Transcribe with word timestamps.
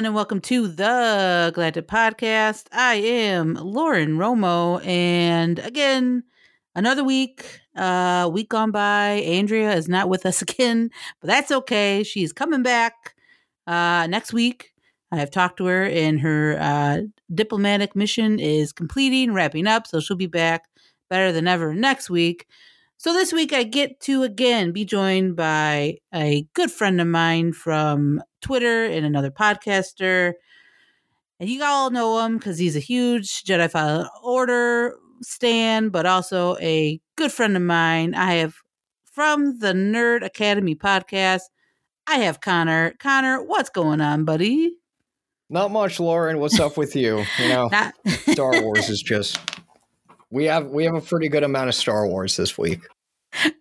everyone, 0.00 0.06
and 0.06 0.14
welcome 0.14 0.40
to 0.40 0.66
the 0.66 1.52
Galactic 1.54 1.86
Podcast. 1.86 2.68
I 2.72 2.94
am 2.94 3.52
Lauren 3.52 4.16
Romo, 4.16 4.82
and 4.86 5.58
again, 5.58 6.22
another 6.74 7.04
week, 7.04 7.60
uh, 7.76 8.30
week 8.32 8.48
gone 8.48 8.70
by. 8.70 9.20
Andrea 9.26 9.74
is 9.74 9.88
not 9.88 10.08
with 10.08 10.24
us 10.24 10.40
again, 10.46 10.88
but 11.20 11.28
that's 11.28 11.52
okay. 11.52 12.02
She's 12.02 12.32
coming 12.32 12.62
back 12.62 13.14
uh, 13.66 14.06
next 14.08 14.32
week. 14.32 14.72
I 15.12 15.18
have 15.18 15.30
talked 15.30 15.58
to 15.58 15.66
her, 15.66 15.84
and 15.84 16.18
her 16.20 16.56
uh, 16.58 17.00
diplomatic 17.34 17.94
mission 17.94 18.38
is 18.40 18.72
completing, 18.72 19.34
wrapping 19.34 19.66
up, 19.66 19.86
so 19.86 20.00
she'll 20.00 20.16
be 20.16 20.26
back 20.26 20.64
better 21.10 21.30
than 21.30 21.46
ever 21.46 21.74
next 21.74 22.08
week. 22.08 22.46
So 22.96 23.12
this 23.12 23.34
week 23.34 23.52
I 23.52 23.64
get 23.64 24.00
to 24.00 24.22
again 24.22 24.72
be 24.72 24.86
joined 24.86 25.36
by 25.36 25.98
a 26.14 26.46
good 26.54 26.70
friend 26.70 27.02
of 27.02 27.06
mine 27.06 27.52
from 27.52 28.22
Twitter 28.40 28.84
and 28.84 29.04
another 29.04 29.30
podcaster. 29.30 30.34
And 31.38 31.48
you 31.48 31.62
all 31.64 31.90
know 31.90 32.24
him 32.24 32.38
because 32.38 32.58
he's 32.58 32.76
a 32.76 32.80
huge 32.80 33.44
Jedi 33.44 33.70
Fallen 33.70 34.06
Order 34.22 34.96
stan, 35.22 35.88
but 35.88 36.06
also 36.06 36.56
a 36.60 37.00
good 37.16 37.32
friend 37.32 37.56
of 37.56 37.62
mine. 37.62 38.14
I 38.14 38.34
have 38.34 38.54
from 39.12 39.58
the 39.58 39.72
Nerd 39.72 40.24
Academy 40.24 40.74
podcast. 40.74 41.42
I 42.06 42.16
have 42.18 42.40
Connor. 42.40 42.94
Connor, 42.98 43.42
what's 43.42 43.70
going 43.70 44.00
on, 44.00 44.24
buddy? 44.24 44.76
Not 45.48 45.70
much, 45.70 45.98
Lauren. 45.98 46.38
What's 46.38 46.60
up 46.60 46.76
with 46.76 46.94
you? 46.94 47.24
You 47.38 47.48
know, 47.48 47.68
Not- 47.72 47.94
Star 48.30 48.62
Wars 48.62 48.88
is 48.88 49.02
just 49.02 49.38
we 50.30 50.44
have 50.44 50.66
we 50.66 50.84
have 50.84 50.94
a 50.94 51.00
pretty 51.00 51.28
good 51.28 51.42
amount 51.42 51.68
of 51.68 51.74
Star 51.74 52.06
Wars 52.06 52.36
this 52.36 52.56
week. 52.56 52.80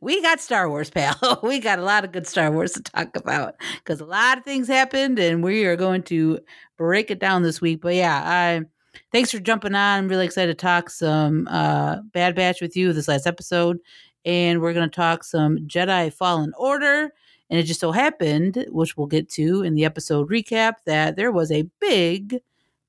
We 0.02 0.21
got 0.21 0.39
Star 0.39 0.69
Wars, 0.69 0.89
pal. 0.89 1.39
We 1.44 1.59
got 1.59 1.80
a 1.80 1.83
lot 1.83 2.03
of 2.03 2.11
good 2.11 2.27
Star 2.27 2.52
Wars 2.52 2.73
to 2.73 2.81
talk 2.81 3.16
about 3.16 3.55
because 3.75 4.02
a 4.02 4.05
lot 4.05 4.38
of 4.38 4.44
things 4.44 4.67
happened, 4.67 5.19
and 5.19 5.44
we 5.44 5.66
are 5.66 5.75
going 5.75 6.03
to 6.03 6.39
break 6.77 7.11
it 7.11 7.19
down 7.19 7.44
this 7.44 7.61
week. 7.61 7.81
But 7.81 7.95
yeah, 7.95 8.21
I 8.25 8.66
thanks 9.11 9.31
for 9.31 9.39
jumping 9.39 9.75
on. 9.75 9.99
I'm 9.99 10.07
really 10.07 10.25
excited 10.25 10.57
to 10.57 10.61
talk 10.61 10.89
some 10.89 11.47
uh, 11.49 11.97
Bad 12.13 12.35
Batch 12.35 12.61
with 12.61 12.75
you 12.75 12.94
this 12.94 13.07
last 13.07 13.27
episode, 13.27 13.79
and 14.25 14.61
we're 14.61 14.73
going 14.73 14.89
to 14.89 14.95
talk 14.95 15.23
some 15.23 15.57
Jedi 15.59 16.11
Fallen 16.11 16.53
Order. 16.57 17.11
And 17.51 17.59
it 17.59 17.63
just 17.63 17.79
so 17.79 17.91
happened, 17.91 18.66
which 18.69 18.95
we'll 18.95 19.07
get 19.07 19.27
to 19.31 19.63
in 19.63 19.73
the 19.73 19.85
episode 19.85 20.29
recap, 20.29 20.73
that 20.85 21.16
there 21.16 21.31
was 21.31 21.51
a 21.51 21.67
big, 21.79 22.41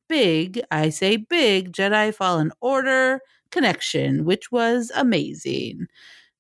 big, 0.07 0.61
I 0.71 0.91
say 0.91 1.17
big 1.17 1.73
Jedi 1.73 2.15
Fallen 2.15 2.53
Order 2.61 3.21
connection, 3.51 4.25
which 4.27 4.53
was 4.53 4.93
amazing. 4.95 5.89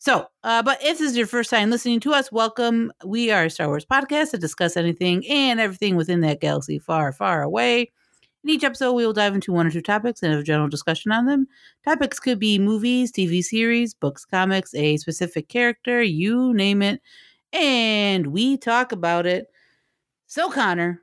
So, 0.00 0.28
uh, 0.44 0.62
but 0.62 0.78
if 0.82 0.98
this 0.98 1.10
is 1.10 1.16
your 1.16 1.26
first 1.26 1.50
time 1.50 1.68
listening 1.68 2.00
to 2.00 2.14
us, 2.14 2.32
welcome. 2.32 2.90
We 3.04 3.30
are 3.30 3.44
a 3.44 3.50
Star 3.50 3.66
Wars 3.68 3.84
podcast 3.84 4.30
to 4.30 4.38
discuss 4.38 4.78
anything 4.78 5.26
and 5.28 5.60
everything 5.60 5.94
within 5.94 6.22
that 6.22 6.40
galaxy 6.40 6.78
far, 6.78 7.12
far 7.12 7.42
away. 7.42 7.92
In 8.42 8.48
each 8.48 8.64
episode, 8.64 8.94
we 8.94 9.04
will 9.04 9.12
dive 9.12 9.34
into 9.34 9.52
one 9.52 9.66
or 9.66 9.70
two 9.70 9.82
topics 9.82 10.22
and 10.22 10.32
have 10.32 10.40
a 10.40 10.44
general 10.44 10.70
discussion 10.70 11.12
on 11.12 11.26
them. 11.26 11.46
Topics 11.84 12.18
could 12.18 12.38
be 12.38 12.58
movies, 12.58 13.12
TV 13.12 13.42
series, 13.44 13.92
books, 13.92 14.24
comics, 14.24 14.74
a 14.74 14.96
specific 14.96 15.50
character, 15.50 16.02
you 16.02 16.54
name 16.54 16.80
it, 16.80 17.02
and 17.52 18.28
we 18.28 18.56
talk 18.56 18.92
about 18.92 19.26
it. 19.26 19.48
So, 20.28 20.50
Connor, 20.50 21.02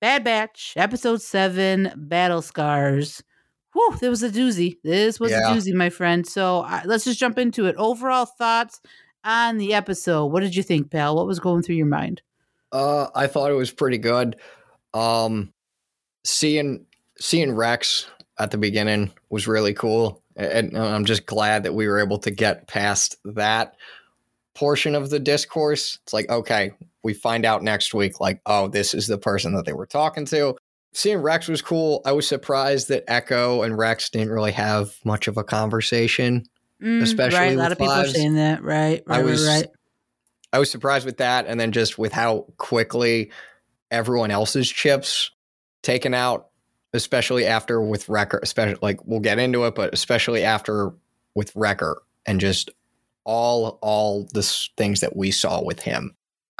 Bad 0.00 0.24
Batch, 0.24 0.74
Episode 0.76 1.22
7, 1.22 1.92
Battle 1.96 2.42
Scars. 2.42 3.22
Whew, 3.76 3.94
there 4.00 4.08
was 4.08 4.22
a 4.22 4.30
doozy. 4.30 4.78
This 4.82 5.20
was 5.20 5.32
yeah. 5.32 5.50
a 5.50 5.54
doozy, 5.54 5.74
my 5.74 5.90
friend. 5.90 6.26
So 6.26 6.60
uh, 6.60 6.80
let's 6.86 7.04
just 7.04 7.18
jump 7.18 7.36
into 7.36 7.66
it. 7.66 7.76
Overall 7.76 8.24
thoughts 8.24 8.80
on 9.22 9.58
the 9.58 9.74
episode. 9.74 10.26
What 10.26 10.40
did 10.40 10.56
you 10.56 10.62
think, 10.62 10.90
pal? 10.90 11.14
What 11.14 11.26
was 11.26 11.40
going 11.40 11.62
through 11.62 11.74
your 11.74 11.84
mind? 11.84 12.22
Uh, 12.72 13.08
I 13.14 13.26
thought 13.26 13.50
it 13.50 13.54
was 13.54 13.70
pretty 13.70 13.98
good. 13.98 14.36
Um, 14.94 15.52
seeing 16.24 16.86
seeing 17.18 17.52
Rex 17.52 18.08
at 18.38 18.50
the 18.50 18.56
beginning 18.56 19.12
was 19.28 19.46
really 19.46 19.74
cool, 19.74 20.22
and 20.36 20.74
I'm 20.74 21.04
just 21.04 21.26
glad 21.26 21.64
that 21.64 21.74
we 21.74 21.86
were 21.86 22.00
able 22.00 22.18
to 22.20 22.30
get 22.30 22.68
past 22.68 23.16
that 23.26 23.74
portion 24.54 24.94
of 24.94 25.10
the 25.10 25.20
discourse. 25.20 25.98
It's 26.04 26.14
like, 26.14 26.30
okay, 26.30 26.70
we 27.02 27.12
find 27.12 27.44
out 27.44 27.62
next 27.62 27.92
week, 27.92 28.20
like, 28.20 28.40
oh, 28.46 28.68
this 28.68 28.94
is 28.94 29.06
the 29.06 29.18
person 29.18 29.54
that 29.54 29.66
they 29.66 29.74
were 29.74 29.86
talking 29.86 30.24
to 30.26 30.56
seeing 30.96 31.18
Rex 31.18 31.46
was 31.46 31.60
cool. 31.60 32.00
I 32.06 32.12
was 32.12 32.26
surprised 32.26 32.88
that 32.88 33.04
Echo 33.06 33.62
and 33.62 33.76
Rex 33.76 34.08
didn't 34.08 34.30
really 34.30 34.52
have 34.52 34.96
much 35.04 35.28
of 35.28 35.36
a 35.36 35.44
conversation, 35.44 36.44
mm, 36.82 37.02
especially 37.02 37.38
right. 37.38 37.52
A 37.52 37.58
lot 37.58 37.70
of 37.70 37.78
people 37.78 38.04
saying 38.04 38.36
that. 38.36 38.62
Right, 38.62 39.02
right, 39.06 39.20
I 39.20 39.22
was, 39.22 39.46
right. 39.46 39.66
I 40.54 40.58
was 40.58 40.70
surprised 40.70 41.04
with 41.04 41.18
that, 41.18 41.46
and 41.46 41.60
then 41.60 41.72
just 41.72 41.98
with 41.98 42.12
how 42.12 42.46
quickly 42.56 43.30
everyone 43.90 44.30
else's 44.30 44.68
chips 44.68 45.30
taken 45.82 46.14
out, 46.14 46.48
especially 46.94 47.44
after 47.44 47.80
with 47.80 48.08
Wrecker. 48.08 48.40
Especially 48.42 48.78
like 48.80 48.98
we'll 49.04 49.20
get 49.20 49.38
into 49.38 49.64
it, 49.66 49.74
but 49.74 49.92
especially 49.92 50.44
after 50.44 50.92
with 51.34 51.54
Wrecker 51.54 52.02
and 52.24 52.40
just 52.40 52.70
all 53.24 53.78
all 53.82 54.26
the 54.32 54.42
things 54.78 55.00
that 55.00 55.14
we 55.14 55.30
saw 55.30 55.62
with 55.62 55.80
him. 55.80 56.16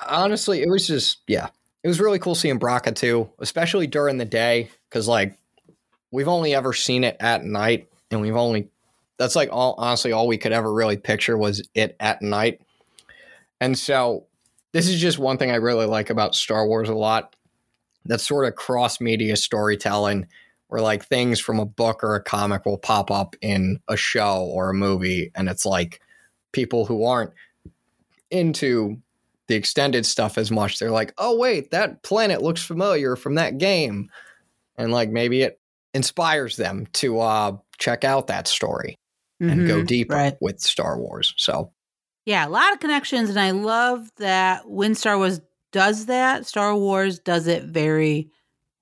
Honestly, 0.07 0.61
it 0.61 0.69
was 0.69 0.87
just 0.87 1.23
yeah, 1.27 1.49
it 1.87 1.89
was 1.89 2.01
really 2.01 2.19
cool 2.19 2.35
seeing 2.35 2.59
Bracca 2.59 2.93
too, 2.93 3.31
especially 3.39 3.87
during 3.87 4.19
the 4.19 4.25
day, 4.25 4.71
because 4.91 5.07
like 5.07 5.39
we've 6.11 6.27
only 6.27 6.53
ever 6.53 6.73
seen 6.73 7.05
it 7.05 7.17
at 7.21 7.45
night, 7.45 7.89
and 8.11 8.21
we've 8.21 8.35
only 8.35 8.71
that's 9.19 9.37
like 9.37 9.51
all 9.53 9.77
honestly 9.79 10.11
all 10.11 10.27
we 10.27 10.37
could 10.37 10.51
ever 10.51 10.75
really 10.75 10.97
picture 10.97 11.39
was 11.39 11.63
it 11.77 11.95
at 12.01 12.23
night. 12.23 12.61
And 13.61 13.79
so 13.79 14.27
this 14.73 14.89
is 14.89 15.01
just 15.01 15.21
one 15.21 15.39
thing 15.39 15.53
I 15.53 15.57
really 15.57 15.87
like 15.87 16.11
about 16.11 16.35
Star 16.35 16.67
Wars 16.67 16.89
a 16.89 16.95
lot. 16.95 17.37
That 18.07 18.21
sort 18.21 18.47
of 18.47 18.57
cross 18.57 19.01
media 19.01 19.37
storytelling 19.37 20.27
where 20.67 20.83
like 20.83 21.05
things 21.05 21.39
from 21.39 21.61
a 21.61 21.65
book 21.65 22.03
or 22.03 22.17
a 22.17 22.23
comic 22.23 22.67
will 22.67 22.79
pop 22.79 23.13
up 23.13 23.37
in 23.41 23.79
a 23.87 23.97
show 23.97 24.43
or 24.53 24.71
a 24.71 24.75
movie 24.75 25.31
and 25.37 25.49
it's 25.49 25.65
like 25.65 26.01
people 26.51 26.85
who 26.85 27.05
aren't 27.05 27.31
into 28.33 29.01
the 29.49 29.55
extended 29.55 30.05
stuff 30.07 30.39
as 30.39 30.51
much. 30.51 30.79
They're 30.79 30.91
like, 30.91 31.13
oh, 31.19 31.37
wait, 31.37 31.71
that 31.71 32.03
planet 32.03 32.43
looks 32.43 32.63
familiar 32.63 33.17
from 33.17 33.35
that 33.37 33.59
game. 33.59 34.11
And 34.77 34.93
like 34.93 35.11
maybe 35.11 35.43
it 35.43 35.61
inspires 35.95 36.57
them 36.57 36.87
to 36.95 37.21
uh, 37.21 37.57
check 37.79 38.05
out 38.05 38.27
that 38.27 38.49
story 38.49 38.99
mm-hmm, 39.41 39.51
and 39.51 39.67
go 39.67 39.77
mm-hmm, 39.77 39.87
deeper 39.87 40.15
right. 40.15 40.37
with 40.41 40.61
Star 40.61 40.99
Wars. 40.99 41.35
So, 41.37 41.73
yeah, 42.25 42.47
a 42.47 42.51
lot 42.51 42.73
of 42.73 42.81
connections. 42.81 43.31
And 43.31 43.39
I 43.39 43.53
love 43.53 44.11
that 44.17 44.69
when 44.69 44.95
Star 44.95 45.17
Wars 45.17 45.41
does 45.73 46.07
that, 46.07 46.47
Star 46.47 46.77
Wars 46.77 47.19
does 47.19 47.47
it 47.47 47.65
very 47.65 48.31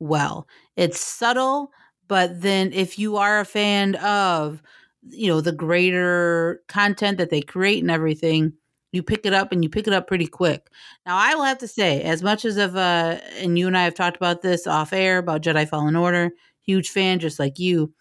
well. 0.01 0.49
It's 0.77 1.01
subtle, 1.01 1.71
but 2.09 2.41
then 2.41 2.73
if 2.73 2.99
you 2.99 3.17
are 3.17 3.41
a 3.41 3.45
fan 3.45 3.97
of, 3.97 4.63
you 5.03 5.29
know, 5.29 5.41
the 5.41 5.53
greater 5.53 6.63
content 6.69 7.19
that 7.19 7.31
they 7.31 7.43
create 7.43 7.83
and 7.83 7.91
everything, 7.91 8.55
you 8.95 9.03
pick 9.03 9.27
it 9.27 9.33
up 9.33 9.53
and 9.53 9.63
you 9.63 9.69
pick 9.69 9.87
it 9.87 9.93
up 9.93 10.07
pretty 10.07 10.27
quick. 10.27 10.69
Now, 11.05 11.17
I 11.17 11.35
will 11.35 11.45
have 11.45 11.59
to 11.59 11.69
say, 11.69 12.03
as 12.03 12.23
much 12.23 12.45
as 12.45 12.57
of 12.57 12.77
uh, 12.77 13.19
and 13.39 13.59
you 13.59 13.67
and 13.67 13.77
I 13.77 13.85
have 13.85 13.95
talked 13.95 14.17
about 14.17 14.43
this 14.43 14.67
off 14.67 14.93
air 14.93 15.19
about 15.19 15.43
Jedi 15.43 15.69
Fallen 15.69 15.97
Order, 15.97 16.31
huge 16.63 16.91
fan, 16.91 17.19
just 17.19 17.39
like 17.39 17.59
you. 17.59 17.93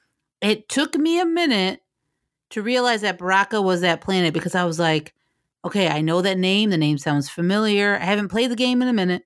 It 0.42 0.70
took 0.70 0.96
me 0.96 1.20
a 1.20 1.26
minute 1.26 1.82
to 2.52 2.62
realize 2.62 3.02
that 3.02 3.18
Bracca 3.18 3.64
was 3.64 3.82
that 3.82 4.02
planet 4.02 4.34
because 4.34 4.56
I 4.56 4.66
was 4.66 4.78
like, 4.80 5.14
okay, 5.66 5.88
I 5.88 6.02
know 6.02 6.22
that 6.22 6.38
name. 6.38 6.70
The 6.70 6.78
name 6.78 6.98
sounds 6.98 7.30
familiar. 7.30 7.96
I 7.96 8.06
haven't 8.06 8.30
played 8.30 8.52
the 8.52 8.56
game 8.56 8.82
in 8.82 8.88
a 8.88 8.94
minute. 8.94 9.24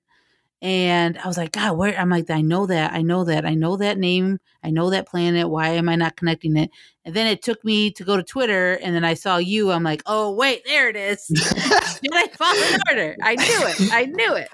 And 0.60 1.16
I 1.18 1.28
was 1.28 1.36
like, 1.36 1.52
God, 1.52 1.76
where? 1.76 1.96
I'm 1.96 2.10
like, 2.10 2.28
I 2.30 2.40
know 2.40 2.66
that. 2.66 2.92
I 2.92 3.02
know 3.02 3.22
that. 3.24 3.46
I 3.46 3.54
know 3.54 3.76
that 3.76 3.96
name. 3.96 4.40
I 4.64 4.70
know 4.70 4.90
that 4.90 5.06
planet. 5.06 5.48
Why 5.48 5.68
am 5.70 5.88
I 5.88 5.94
not 5.94 6.16
connecting 6.16 6.56
it? 6.56 6.70
And 7.04 7.14
then 7.14 7.28
it 7.28 7.42
took 7.42 7.64
me 7.64 7.92
to 7.92 8.02
go 8.02 8.16
to 8.16 8.24
Twitter, 8.24 8.72
and 8.82 8.92
then 8.94 9.04
I 9.04 9.14
saw 9.14 9.36
you. 9.36 9.70
I'm 9.70 9.84
like, 9.84 10.02
oh 10.06 10.32
wait, 10.32 10.64
there 10.66 10.88
it 10.88 10.96
is. 10.96 11.26
Did 12.02 12.12
I 12.12 12.26
fall 12.36 12.54
in 12.54 12.80
order? 12.90 13.16
I 13.22 13.36
knew 13.36 13.66
it. 13.68 13.92
I 13.92 14.04
knew 14.06 14.34
it. 14.34 14.48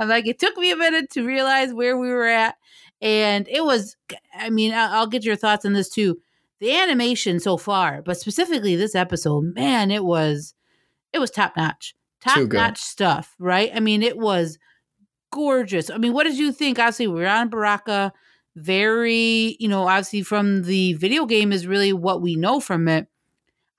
I'm 0.00 0.08
like, 0.08 0.26
it 0.26 0.40
took 0.40 0.56
me 0.56 0.72
a 0.72 0.76
minute 0.76 1.10
to 1.10 1.24
realize 1.24 1.72
where 1.72 1.96
we 1.96 2.08
were 2.08 2.26
at, 2.26 2.56
and 3.00 3.46
it 3.48 3.64
was. 3.64 3.96
I 4.36 4.50
mean, 4.50 4.74
I'll 4.74 5.06
get 5.06 5.24
your 5.24 5.36
thoughts 5.36 5.64
on 5.64 5.72
this 5.72 5.88
too. 5.88 6.18
The 6.58 6.74
animation 6.74 7.38
so 7.38 7.56
far, 7.56 8.02
but 8.02 8.18
specifically 8.18 8.74
this 8.74 8.94
episode, 8.96 9.54
man, 9.54 9.90
it 9.90 10.04
was, 10.04 10.54
it 11.12 11.18
was 11.18 11.30
top 11.30 11.56
notch, 11.56 11.94
top 12.20 12.50
notch 12.52 12.80
stuff, 12.80 13.34
right? 13.38 13.70
I 13.74 13.80
mean, 13.80 14.02
it 14.02 14.16
was 14.16 14.58
gorgeous. 15.34 15.90
I 15.90 15.98
mean, 15.98 16.12
what 16.12 16.24
did 16.24 16.38
you 16.38 16.52
think? 16.52 16.78
Obviously, 16.78 17.08
we're 17.08 17.26
on 17.26 17.50
Bracca. 17.50 18.12
Very, 18.54 19.56
you 19.58 19.66
know, 19.66 19.88
obviously 19.88 20.22
from 20.22 20.62
the 20.62 20.92
video 20.92 21.26
game 21.26 21.52
is 21.52 21.66
really 21.66 21.92
what 21.92 22.22
we 22.22 22.36
know 22.36 22.60
from 22.60 22.86
it. 22.86 23.08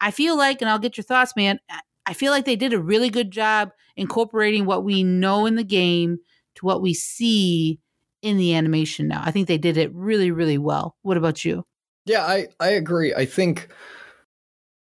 I 0.01 0.11
feel 0.11 0.37
like, 0.37 0.61
and 0.61 0.69
I'll 0.69 0.79
get 0.79 0.97
your 0.97 1.05
thoughts, 1.05 1.33
man. 1.37 1.59
I 2.05 2.13
feel 2.13 2.33
like 2.33 2.43
they 2.43 2.57
did 2.57 2.73
a 2.73 2.81
really 2.81 3.09
good 3.09 3.31
job 3.31 3.71
incorporating 3.95 4.65
what 4.65 4.83
we 4.83 5.01
know 5.01 5.45
in 5.45 5.55
the 5.55 5.63
game 5.63 6.17
to 6.55 6.65
what 6.65 6.81
we 6.81 6.93
see 6.93 7.79
in 8.21 8.35
the 8.35 8.53
animation 8.53 9.07
now. 9.07 9.21
I 9.23 9.31
think 9.31 9.47
they 9.47 9.57
did 9.57 9.77
it 9.77 9.93
really, 9.93 10.31
really 10.31 10.57
well. 10.57 10.97
What 11.03 11.15
about 11.15 11.45
you? 11.45 11.63
Yeah, 12.05 12.25
I, 12.25 12.47
I 12.59 12.71
agree. 12.71 13.13
I 13.13 13.25
think 13.25 13.69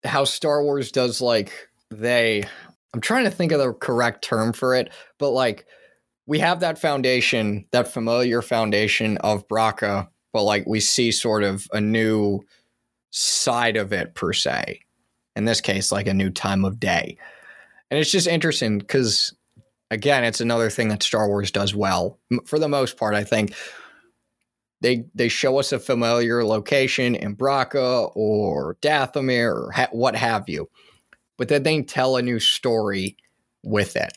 how 0.04 0.24
Star 0.24 0.62
Wars 0.62 0.90
does 0.90 1.20
like 1.20 1.68
they 1.90 2.44
I'm 2.94 3.02
trying 3.02 3.24
to 3.24 3.30
think 3.30 3.52
of 3.52 3.58
the 3.58 3.74
correct 3.74 4.24
term 4.24 4.54
for 4.54 4.74
it, 4.74 4.90
but 5.18 5.30
like 5.30 5.66
we 6.26 6.38
have 6.40 6.60
that 6.60 6.78
foundation, 6.78 7.66
that 7.70 7.88
familiar 7.88 8.42
foundation 8.42 9.16
of 9.18 9.46
Bracca, 9.48 10.08
but 10.32 10.42
like 10.42 10.66
we 10.66 10.80
see 10.80 11.12
sort 11.12 11.44
of 11.44 11.66
a 11.72 11.80
new 11.80 12.40
side 13.10 13.76
of 13.76 13.92
it 13.92 14.14
per 14.14 14.32
se. 14.32 14.80
In 15.36 15.44
this 15.44 15.60
case, 15.60 15.92
like 15.92 16.06
a 16.06 16.14
new 16.14 16.30
time 16.30 16.64
of 16.64 16.80
day. 16.80 17.18
And 17.90 18.00
it's 18.00 18.10
just 18.10 18.26
interesting 18.26 18.78
because 18.78 19.34
again, 19.90 20.24
it's 20.24 20.40
another 20.40 20.70
thing 20.70 20.88
that 20.88 21.02
Star 21.02 21.28
Wars 21.28 21.50
does 21.50 21.74
well. 21.74 22.18
For 22.46 22.58
the 22.58 22.68
most 22.68 22.96
part, 22.96 23.14
I 23.14 23.22
think 23.22 23.54
they 24.80 25.04
they 25.14 25.28
show 25.28 25.58
us 25.58 25.72
a 25.72 25.78
familiar 25.78 26.44
location 26.44 27.14
in 27.14 27.36
Bracca 27.36 28.10
or 28.14 28.76
Dathomir 28.82 29.54
or 29.54 29.72
ha- 29.72 29.88
what 29.92 30.16
have 30.16 30.48
you, 30.48 30.68
but 31.38 31.48
then 31.48 31.62
they 31.62 31.82
tell 31.82 32.16
a 32.16 32.22
new 32.22 32.38
story 32.38 33.16
with 33.62 33.96
it, 33.96 34.12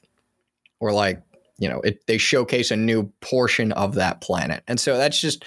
or 0.80 0.92
like 0.92 1.22
you 1.60 1.70
know, 1.70 1.82
it, 1.82 2.06
they 2.08 2.18
showcase 2.18 2.72
a 2.72 2.76
new 2.76 3.12
portion 3.22 3.72
of 3.74 3.96
that 3.96 4.22
planet. 4.22 4.64
And 4.68 4.80
so 4.80 4.98
that's 4.98 5.20
just, 5.20 5.46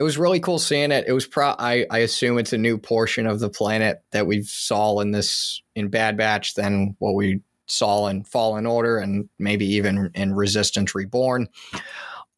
it 0.00 0.02
was 0.02 0.18
really 0.18 0.40
cool 0.40 0.58
seeing 0.58 0.90
it. 0.90 1.04
It 1.06 1.12
was 1.12 1.26
pro, 1.26 1.54
I, 1.58 1.86
I 1.90 1.98
assume 1.98 2.38
it's 2.38 2.52
a 2.52 2.58
new 2.58 2.78
portion 2.78 3.26
of 3.26 3.38
the 3.38 3.50
planet 3.50 4.02
that 4.10 4.26
we 4.26 4.42
saw 4.42 4.98
in 5.00 5.12
this, 5.12 5.62
in 5.76 5.88
Bad 5.88 6.16
Batch 6.16 6.54
than 6.54 6.96
what 6.98 7.14
we 7.14 7.40
saw 7.66 8.08
in 8.08 8.24
Fallen 8.24 8.66
Order 8.66 8.98
and 8.98 9.28
maybe 9.38 9.66
even 9.66 10.10
in 10.14 10.34
Resistance 10.34 10.94
Reborn. 10.94 11.48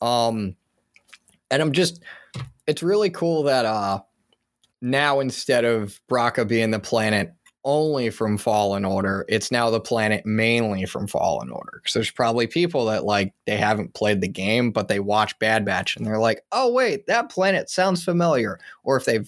Um, 0.03 0.57
and 1.51 1.63
I'm 1.63 1.73
just, 1.73 2.03
it's 2.67 2.83
really 2.83 3.11
cool 3.11 3.45
that, 3.45 3.65
uh, 3.65 4.01
now 4.83 5.21
instead 5.21 5.65
of 5.65 6.01
Bracca 6.11 6.47
being 6.47 6.71
the 6.71 6.79
planet 6.79 7.33
only 7.67 8.11
from 8.11 8.39
Fallen 8.39 8.85
Order. 8.85 9.27
It's 9.29 9.51
now 9.51 9.69
the 9.71 9.81
planet 9.81 10.25
mainly 10.25 10.87
from 10.87 11.09
Fallen 11.09 11.51
Order. 11.51 11.81
Because 11.83 11.93
there's 11.93 12.11
probably 12.13 12.47
people 12.47 12.87
that 12.87 13.05
like 13.05 13.35
they 13.45 13.57
haven't 13.57 13.93
played 13.93 14.21
the 14.21 14.29
game, 14.29 14.71
but 14.71 14.89
they 14.89 15.01
watch 15.01 15.39
Bad 15.41 15.65
Batch 15.67 15.97
and 15.97 16.07
they're 16.07 16.21
like, 16.21 16.43
oh 16.53 16.73
wait, 16.73 17.07
that 17.09 17.29
planet 17.29 17.69
sounds 17.69 18.05
familiar. 18.05 18.59
Or 18.85 18.97
if 18.97 19.05
they 19.05 19.21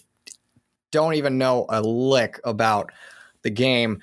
don't 0.92 1.14
even 1.14 1.36
know 1.36 1.66
a 1.68 1.82
lick 1.82 2.40
about 2.44 2.92
the 3.42 3.50
game 3.50 4.00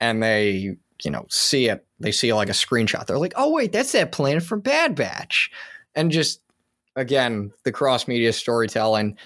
and 0.00 0.22
they, 0.22 0.76
you 1.04 1.10
know, 1.10 1.26
see 1.28 1.68
it, 1.68 1.86
they 2.00 2.10
see 2.10 2.32
like 2.32 2.48
a 2.48 2.52
screenshot. 2.52 3.06
They're 3.06 3.18
like, 3.18 3.34
oh 3.36 3.52
wait, 3.52 3.70
that's 3.70 3.92
that 3.92 4.12
planet 4.12 4.42
from 4.42 4.60
Bad 4.60 4.94
Batch. 4.94 5.50
And 5.94 6.10
just 6.10 6.40
again, 6.96 7.52
the 7.64 7.72
cross 7.72 8.08
media 8.08 8.32
storytelling 8.32 9.18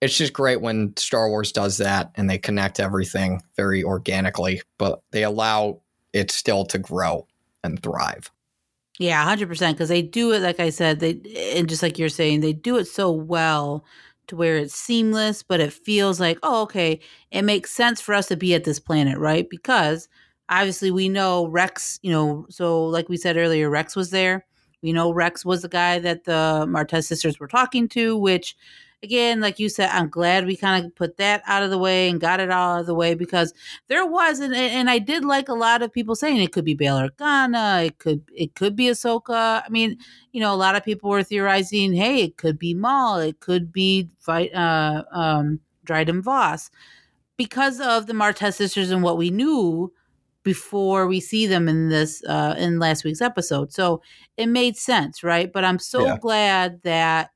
it's 0.00 0.16
just 0.16 0.32
great 0.32 0.60
when 0.60 0.94
Star 0.96 1.28
Wars 1.28 1.52
does 1.52 1.78
that 1.78 2.10
and 2.16 2.28
they 2.28 2.38
connect 2.38 2.80
everything 2.80 3.42
very 3.56 3.82
organically, 3.82 4.62
but 4.78 5.00
they 5.10 5.24
allow 5.24 5.80
it 6.12 6.30
still 6.30 6.64
to 6.66 6.78
grow 6.78 7.26
and 7.64 7.82
thrive. 7.82 8.30
Yeah, 8.98 9.22
hundred 9.24 9.48
percent. 9.48 9.76
Because 9.76 9.88
they 9.88 10.02
do 10.02 10.32
it, 10.32 10.40
like 10.40 10.60
I 10.60 10.70
said, 10.70 11.00
they 11.00 11.20
and 11.54 11.68
just 11.68 11.82
like 11.82 11.98
you're 11.98 12.08
saying, 12.08 12.40
they 12.40 12.52
do 12.52 12.76
it 12.76 12.86
so 12.86 13.10
well 13.10 13.84
to 14.28 14.36
where 14.36 14.56
it's 14.56 14.74
seamless, 14.74 15.42
but 15.42 15.60
it 15.60 15.72
feels 15.72 16.18
like, 16.18 16.38
oh, 16.42 16.62
okay, 16.62 17.00
it 17.30 17.42
makes 17.42 17.70
sense 17.70 18.00
for 18.00 18.14
us 18.14 18.26
to 18.28 18.36
be 18.36 18.54
at 18.54 18.64
this 18.64 18.80
planet, 18.80 19.18
right? 19.18 19.48
Because 19.48 20.08
obviously 20.48 20.90
we 20.90 21.08
know 21.08 21.46
Rex, 21.46 21.98
you 22.02 22.10
know, 22.10 22.46
so 22.48 22.86
like 22.86 23.08
we 23.08 23.16
said 23.16 23.36
earlier, 23.36 23.70
Rex 23.70 23.94
was 23.94 24.10
there. 24.10 24.44
We 24.82 24.92
know 24.92 25.12
Rex 25.12 25.44
was 25.44 25.62
the 25.62 25.68
guy 25.68 25.98
that 26.00 26.24
the 26.24 26.66
Martez 26.68 27.04
sisters 27.04 27.38
were 27.38 27.48
talking 27.48 27.88
to, 27.90 28.16
which 28.16 28.56
again, 29.02 29.40
like 29.40 29.58
you 29.58 29.68
said, 29.68 29.90
I'm 29.90 30.08
glad 30.08 30.46
we 30.46 30.56
kind 30.56 30.84
of 30.84 30.94
put 30.94 31.16
that 31.18 31.42
out 31.46 31.62
of 31.62 31.70
the 31.70 31.78
way 31.78 32.08
and 32.08 32.20
got 32.20 32.40
it 32.40 32.50
all 32.50 32.76
out 32.76 32.80
of 32.80 32.86
the 32.86 32.94
way 32.94 33.14
because 33.14 33.52
there 33.88 34.06
was, 34.06 34.40
and, 34.40 34.54
and 34.54 34.90
I 34.90 34.98
did 34.98 35.24
like 35.24 35.48
a 35.48 35.54
lot 35.54 35.82
of 35.82 35.92
people 35.92 36.14
saying 36.14 36.40
it 36.40 36.52
could 36.52 36.64
be 36.64 36.74
Bail 36.74 36.96
Organa, 36.96 37.86
it 37.86 37.98
could 37.98 38.22
it 38.34 38.54
could 38.54 38.74
be 38.74 38.86
Ahsoka. 38.86 39.62
I 39.64 39.68
mean, 39.68 39.98
you 40.32 40.40
know, 40.40 40.52
a 40.52 40.56
lot 40.56 40.76
of 40.76 40.84
people 40.84 41.10
were 41.10 41.22
theorizing, 41.22 41.92
hey, 41.94 42.24
it 42.24 42.36
could 42.36 42.58
be 42.58 42.74
Maul, 42.74 43.18
it 43.18 43.40
could 43.40 43.72
be 43.72 44.08
fight 44.18 44.52
uh, 44.54 45.04
um, 45.12 45.60
Dryden 45.84 46.22
Voss 46.22 46.70
because 47.36 47.80
of 47.80 48.06
the 48.06 48.14
Martez 48.14 48.54
sisters 48.54 48.90
and 48.90 49.02
what 49.02 49.18
we 49.18 49.30
knew 49.30 49.92
before 50.42 51.08
we 51.08 51.18
see 51.18 51.44
them 51.46 51.68
in 51.68 51.88
this 51.88 52.22
uh, 52.24 52.54
in 52.56 52.78
last 52.78 53.04
week's 53.04 53.20
episode. 53.20 53.72
So 53.72 54.00
it 54.36 54.46
made 54.46 54.76
sense, 54.76 55.22
right? 55.22 55.52
But 55.52 55.64
I'm 55.64 55.78
so 55.78 56.06
yeah. 56.06 56.18
glad 56.20 56.82
that 56.82 57.30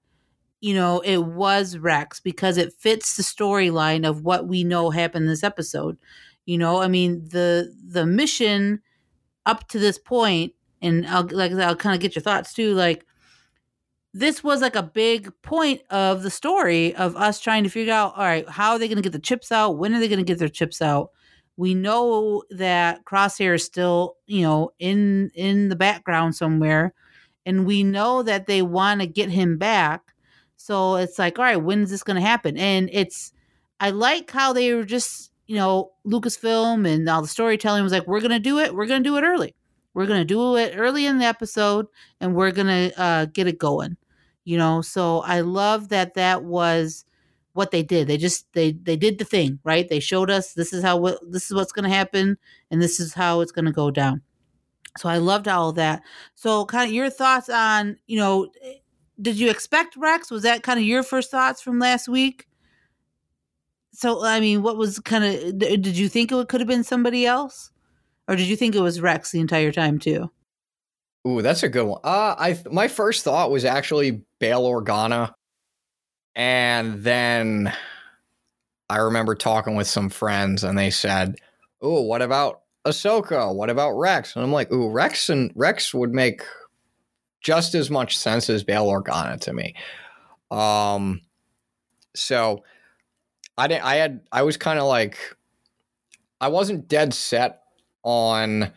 you 0.60 0.74
know, 0.74 1.00
it 1.00 1.18
was 1.24 1.78
Rex 1.78 2.20
because 2.20 2.56
it 2.58 2.72
fits 2.72 3.16
the 3.16 3.22
storyline 3.22 4.08
of 4.08 4.22
what 4.24 4.46
we 4.46 4.64
know 4.64 4.90
happened 4.90 5.28
this 5.28 5.42
episode. 5.42 5.96
You 6.46 6.58
know, 6.58 6.82
I 6.82 6.88
mean 6.88 7.28
the 7.28 7.74
the 7.88 8.06
mission 8.06 8.80
up 9.46 9.68
to 9.68 9.78
this 9.78 9.98
point, 9.98 10.52
and 10.82 11.06
I'll 11.06 11.28
like 11.30 11.52
I'll 11.52 11.76
kind 11.76 11.94
of 11.94 12.00
get 12.00 12.14
your 12.14 12.22
thoughts 12.22 12.52
too. 12.52 12.74
Like 12.74 13.06
this 14.12 14.42
was 14.42 14.60
like 14.60 14.76
a 14.76 14.82
big 14.82 15.32
point 15.42 15.82
of 15.90 16.22
the 16.22 16.30
story 16.30 16.94
of 16.96 17.16
us 17.16 17.40
trying 17.40 17.62
to 17.64 17.70
figure 17.70 17.92
out, 17.92 18.14
all 18.16 18.24
right, 18.24 18.48
how 18.48 18.72
are 18.72 18.78
they 18.78 18.88
going 18.88 18.96
to 18.96 19.02
get 19.02 19.12
the 19.12 19.20
chips 19.20 19.52
out? 19.52 19.78
When 19.78 19.94
are 19.94 20.00
they 20.00 20.08
going 20.08 20.18
to 20.18 20.24
get 20.24 20.38
their 20.38 20.48
chips 20.48 20.82
out? 20.82 21.10
We 21.56 21.74
know 21.74 22.42
that 22.50 23.04
Crosshair 23.04 23.54
is 23.54 23.64
still, 23.64 24.16
you 24.26 24.42
know, 24.42 24.72
in 24.78 25.30
in 25.34 25.68
the 25.68 25.76
background 25.76 26.34
somewhere, 26.34 26.94
and 27.46 27.66
we 27.66 27.84
know 27.84 28.22
that 28.22 28.46
they 28.46 28.62
want 28.62 29.00
to 29.00 29.06
get 29.06 29.30
him 29.30 29.58
back 29.58 30.02
so 30.60 30.96
it's 30.96 31.18
like, 31.18 31.38
all 31.38 31.44
right, 31.46 31.56
when 31.56 31.80
is 31.80 31.90
this 31.90 32.02
going 32.02 32.16
to 32.16 32.20
happen? 32.20 32.58
And 32.58 32.90
it's, 32.92 33.32
I 33.80 33.90
like 33.90 34.30
how 34.30 34.52
they 34.52 34.74
were 34.74 34.84
just, 34.84 35.32
you 35.46 35.56
know, 35.56 35.92
Lucasfilm 36.06 36.86
and 36.86 37.08
all 37.08 37.22
the 37.22 37.28
storytelling 37.28 37.82
was 37.82 37.92
like, 37.92 38.06
we're 38.06 38.20
going 38.20 38.30
to 38.32 38.38
do 38.38 38.58
it. 38.58 38.74
We're 38.74 38.84
going 38.84 39.02
to 39.02 39.08
do 39.08 39.16
it 39.16 39.22
early. 39.22 39.54
We're 39.94 40.04
going 40.04 40.20
to 40.20 40.24
do 40.26 40.56
it 40.56 40.74
early 40.76 41.06
in 41.06 41.16
the 41.16 41.24
episode 41.24 41.86
and 42.20 42.34
we're 42.34 42.50
going 42.50 42.66
to 42.66 43.00
uh, 43.00 43.24
get 43.24 43.46
it 43.46 43.58
going, 43.58 43.96
you 44.44 44.58
know? 44.58 44.82
So 44.82 45.20
I 45.20 45.40
love 45.40 45.88
that 45.88 46.12
that 46.12 46.44
was 46.44 47.06
what 47.54 47.70
they 47.70 47.82
did. 47.82 48.06
They 48.06 48.18
just, 48.18 48.52
they, 48.52 48.72
they 48.72 48.96
did 48.96 49.18
the 49.18 49.24
thing, 49.24 49.60
right? 49.64 49.88
They 49.88 49.98
showed 49.98 50.28
us 50.28 50.52
this 50.52 50.74
is 50.74 50.82
how, 50.82 51.00
this 51.26 51.46
is 51.46 51.54
what's 51.54 51.72
going 51.72 51.88
to 51.88 51.96
happen 51.96 52.36
and 52.70 52.82
this 52.82 53.00
is 53.00 53.14
how 53.14 53.40
it's 53.40 53.50
going 53.50 53.64
to 53.64 53.72
go 53.72 53.90
down. 53.90 54.20
So 54.98 55.08
I 55.08 55.16
loved 55.16 55.48
all 55.48 55.70
of 55.70 55.76
that. 55.76 56.02
So 56.34 56.66
kind 56.66 56.86
of 56.86 56.94
your 56.94 57.08
thoughts 57.08 57.48
on, 57.48 57.96
you 58.06 58.18
know, 58.18 58.50
did 59.20 59.38
you 59.38 59.50
expect 59.50 59.96
Rex? 59.96 60.31
Was 60.31 60.43
that 60.43 60.62
kind 60.62 60.78
of 60.78 60.84
your 60.84 61.02
first 61.02 61.31
thoughts 61.31 61.61
from 61.61 61.78
last 61.78 62.08
week? 62.08 62.46
So, 63.93 64.25
I 64.25 64.40
mean, 64.40 64.62
what 64.62 64.76
was 64.76 64.99
kind 65.00 65.25
of, 65.25 65.58
did 65.58 65.87
you 65.87 66.08
think 66.08 66.32
it 66.32 66.49
could 66.49 66.61
have 66.61 66.69
been 66.69 66.84
somebody 66.84 67.27
else? 67.27 67.70
Or 68.29 68.36
did 68.36 68.46
you 68.46 68.56
think 68.56 68.74
it 68.74 68.81
was 68.81 69.00
Rex 69.00 69.32
the 69.32 69.41
entire 69.41 69.72
time 69.72 69.98
too? 69.98 70.31
Ooh, 71.27 71.43
that's 71.43 71.62
a 71.62 71.69
good 71.69 71.84
one. 71.84 72.00
Uh, 72.03 72.34
I 72.39 72.58
my 72.70 72.89
first 72.89 73.24
thought 73.24 73.50
was 73.50 73.65
actually 73.65 74.22
Bail 74.39 74.62
Organa, 74.62 75.34
and 76.34 77.03
then 77.03 77.72
I 78.89 78.98
remember 78.98 79.34
talking 79.34 79.74
with 79.74 79.86
some 79.86 80.08
friends, 80.08 80.65
and 80.65 80.79
they 80.79 80.89
said, 80.89 81.36
"Oh, 81.82 82.00
what 82.03 82.22
about 82.22 82.62
Ahsoka? 82.86 83.55
What 83.55 83.69
about 83.69 83.98
Rex?" 83.98 84.34
And 84.34 84.43
I'm 84.43 84.53
like, 84.53 84.72
"Ooh, 84.72 84.91
Rex 84.91 85.29
and 85.29 85.53
Rex 85.55 85.93
would 85.93 86.15
make 86.15 86.43
just 87.41 87.75
as 87.75 87.91
much 87.91 88.19
sense 88.19 88.51
as 88.51 88.65
Bail 88.65 88.87
Organa 88.87 89.41
to 89.41 89.53
me. 89.53 89.75
Um, 90.51 91.20
so 92.15 92.65
I 93.56 93.69
didn't. 93.69 93.85
I 93.85 93.97
had. 93.97 94.20
I 94.32 94.43
was 94.43 94.56
kind 94.56 94.79
of 94.79 94.87
like, 94.87 95.19
I 96.41 96.49
wasn't 96.49 96.89
dead 96.89 97.15
set 97.15 97.63
on 98.03 98.73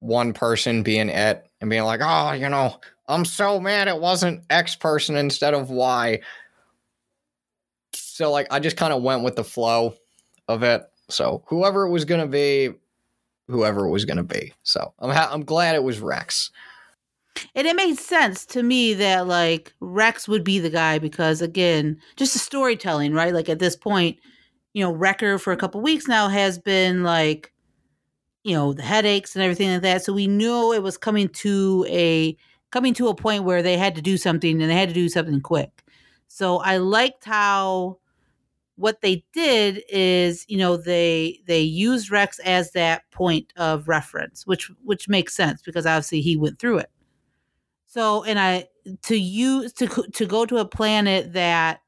one 0.00 0.32
person 0.32 0.82
being 0.82 1.08
it 1.08 1.48
and 1.60 1.70
being 1.70 1.84
like, 1.84 2.00
oh, 2.02 2.32
you 2.32 2.48
know, 2.48 2.78
I'm 3.08 3.24
so 3.24 3.60
mad 3.60 3.88
it 3.88 4.00
wasn't 4.00 4.44
X 4.50 4.76
person 4.76 5.16
instead 5.16 5.54
of 5.54 5.70
Y. 5.70 6.20
So 7.94 8.30
like, 8.30 8.46
I 8.50 8.60
just 8.60 8.76
kind 8.76 8.92
of 8.92 9.02
went 9.02 9.22
with 9.22 9.36
the 9.36 9.44
flow 9.44 9.94
of 10.48 10.62
it. 10.62 10.82
So 11.08 11.42
whoever 11.46 11.86
it 11.86 11.90
was 11.90 12.04
gonna 12.04 12.26
be, 12.26 12.70
whoever 13.48 13.86
it 13.86 13.90
was 13.90 14.04
gonna 14.04 14.24
be. 14.24 14.52
So 14.62 14.92
I'm 14.98 15.10
ha- 15.10 15.30
I'm 15.32 15.44
glad 15.44 15.74
it 15.74 15.82
was 15.82 16.00
Rex. 16.00 16.50
And 17.54 17.66
it 17.66 17.76
made 17.76 17.98
sense 17.98 18.46
to 18.46 18.62
me 18.62 18.94
that 18.94 19.26
like 19.26 19.74
Rex 19.80 20.28
would 20.28 20.44
be 20.44 20.58
the 20.58 20.70
guy 20.70 20.98
because 20.98 21.42
again, 21.42 21.98
just 22.16 22.32
the 22.32 22.38
storytelling, 22.38 23.12
right? 23.12 23.34
Like 23.34 23.48
at 23.48 23.58
this 23.58 23.76
point, 23.76 24.18
you 24.74 24.82
know, 24.82 24.92
Wrecker 24.92 25.38
for 25.38 25.52
a 25.52 25.56
couple 25.56 25.80
weeks 25.80 26.06
now 26.06 26.28
has 26.28 26.58
been 26.58 27.02
like, 27.02 27.52
you 28.44 28.54
know, 28.54 28.72
the 28.72 28.82
headaches 28.82 29.34
and 29.34 29.42
everything 29.42 29.72
like 29.72 29.82
that. 29.82 30.04
So 30.04 30.12
we 30.12 30.26
knew 30.26 30.72
it 30.72 30.82
was 30.82 30.96
coming 30.98 31.28
to 31.30 31.84
a 31.88 32.36
coming 32.70 32.94
to 32.94 33.08
a 33.08 33.14
point 33.14 33.44
where 33.44 33.62
they 33.62 33.76
had 33.76 33.94
to 33.96 34.02
do 34.02 34.16
something 34.16 34.60
and 34.60 34.70
they 34.70 34.76
had 34.76 34.88
to 34.88 34.94
do 34.94 35.08
something 35.08 35.40
quick. 35.40 35.82
So 36.28 36.58
I 36.58 36.76
liked 36.78 37.24
how 37.24 37.98
what 38.76 39.00
they 39.00 39.24
did 39.32 39.82
is, 39.88 40.44
you 40.48 40.58
know, 40.58 40.76
they 40.76 41.40
they 41.46 41.62
used 41.62 42.10
Rex 42.10 42.38
as 42.40 42.72
that 42.72 43.02
point 43.10 43.52
of 43.56 43.88
reference, 43.88 44.46
which 44.46 44.70
which 44.84 45.08
makes 45.08 45.34
sense 45.34 45.62
because 45.62 45.86
obviously 45.86 46.20
he 46.20 46.36
went 46.36 46.58
through 46.58 46.78
it. 46.78 46.90
So, 47.86 48.24
and 48.24 48.38
I 48.38 48.68
to 49.04 49.16
use 49.16 49.72
to 49.74 49.86
to 49.86 50.26
go 50.26 50.46
to 50.46 50.58
a 50.58 50.64
planet 50.64 51.32
that 51.32 51.80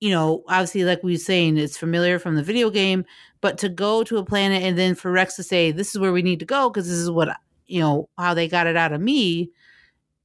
you 0.00 0.10
know, 0.10 0.42
obviously, 0.48 0.84
like 0.84 1.02
we 1.02 1.12
were 1.12 1.18
saying, 1.18 1.58
it's 1.58 1.76
familiar 1.76 2.18
from 2.18 2.34
the 2.34 2.42
video 2.42 2.70
game, 2.70 3.04
but 3.42 3.58
to 3.58 3.68
go 3.68 4.02
to 4.02 4.16
a 4.16 4.24
planet 4.24 4.62
and 4.62 4.76
then 4.78 4.94
for 4.94 5.10
Rex 5.12 5.36
to 5.36 5.42
say, 5.42 5.70
this 5.72 5.90
is 5.90 5.98
where 5.98 6.12
we 6.12 6.22
need 6.22 6.40
to 6.40 6.46
go 6.46 6.70
because 6.70 6.88
this 6.88 6.96
is 6.96 7.10
what 7.10 7.36
you 7.66 7.80
know 7.80 8.08
how 8.18 8.34
they 8.34 8.48
got 8.48 8.66
it 8.66 8.76
out 8.76 8.92
of 8.92 9.00
me 9.00 9.50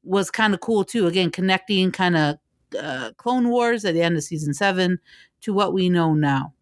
was 0.04 0.32
kind 0.32 0.54
of 0.54 0.62
cool 0.62 0.86
too. 0.86 1.08
Again, 1.08 1.30
connecting 1.30 1.92
kind 1.92 2.16
of 2.16 2.38
uh, 2.80 3.12
Clone 3.18 3.50
Wars 3.50 3.84
at 3.86 3.94
the 3.94 4.02
end 4.02 4.16
of 4.16 4.24
season 4.24 4.54
seven 4.54 5.00
to 5.42 5.54
what 5.54 5.74
we 5.74 5.90
know 5.90 6.14
now. 6.14 6.54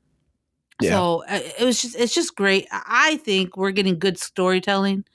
Yeah. 0.82 0.92
So 0.92 1.24
uh, 1.30 1.40
it 1.60 1.64
was 1.64 1.82
just 1.82 1.96
it's 1.96 2.16
just 2.16 2.36
great. 2.36 2.68
I 2.72 2.82
I 2.86 3.18
think 3.18 3.58
we're 3.58 3.72
getting 3.72 4.00
good 4.00 4.18
storytelling. 4.18 5.06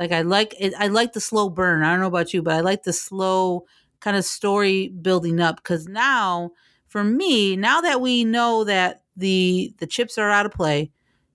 Like 0.00 0.12
I 0.12 0.22
like 0.22 0.54
it, 0.58 0.74
I 0.78 0.88
like 0.88 1.12
the 1.12 1.20
slow 1.20 1.48
burn. 1.50 1.82
I 1.82 1.90
don't 1.90 2.00
know 2.00 2.06
about 2.06 2.32
you, 2.32 2.42
but 2.42 2.54
I 2.54 2.60
like 2.60 2.84
the 2.84 2.92
slow 2.92 3.66
kind 4.00 4.16
of 4.16 4.24
story 4.24 4.88
building 4.88 5.40
up 5.40 5.56
because 5.56 5.88
now 5.88 6.52
for 6.88 7.04
me, 7.04 7.56
now 7.56 7.80
that 7.80 8.00
we 8.00 8.24
know 8.24 8.64
that 8.64 9.02
the 9.16 9.74
the 9.78 9.86
chips 9.86 10.18
are 10.18 10.30
out 10.30 10.46
of 10.46 10.52
play, 10.52 10.90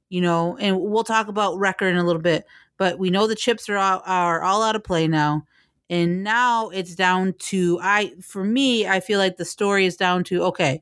you 0.09 0.21
know, 0.21 0.57
and 0.57 0.79
we'll 0.79 1.03
talk 1.03 1.27
about 1.27 1.57
Wrecker 1.57 1.87
in 1.87 1.97
a 1.97 2.03
little 2.03 2.21
bit, 2.21 2.45
but 2.77 2.99
we 2.99 3.09
know 3.09 3.27
the 3.27 3.35
chips 3.35 3.69
are 3.69 3.77
all, 3.77 4.01
are 4.05 4.43
all 4.43 4.63
out 4.63 4.75
of 4.75 4.83
play 4.83 5.07
now. 5.07 5.45
And 5.89 6.23
now 6.23 6.69
it's 6.69 6.95
down 6.95 7.33
to 7.39 7.79
I 7.81 8.13
for 8.21 8.43
me, 8.43 8.87
I 8.87 8.99
feel 8.99 9.19
like 9.19 9.37
the 9.37 9.45
story 9.45 9.85
is 9.85 9.97
down 9.97 10.23
to 10.25 10.43
okay, 10.43 10.81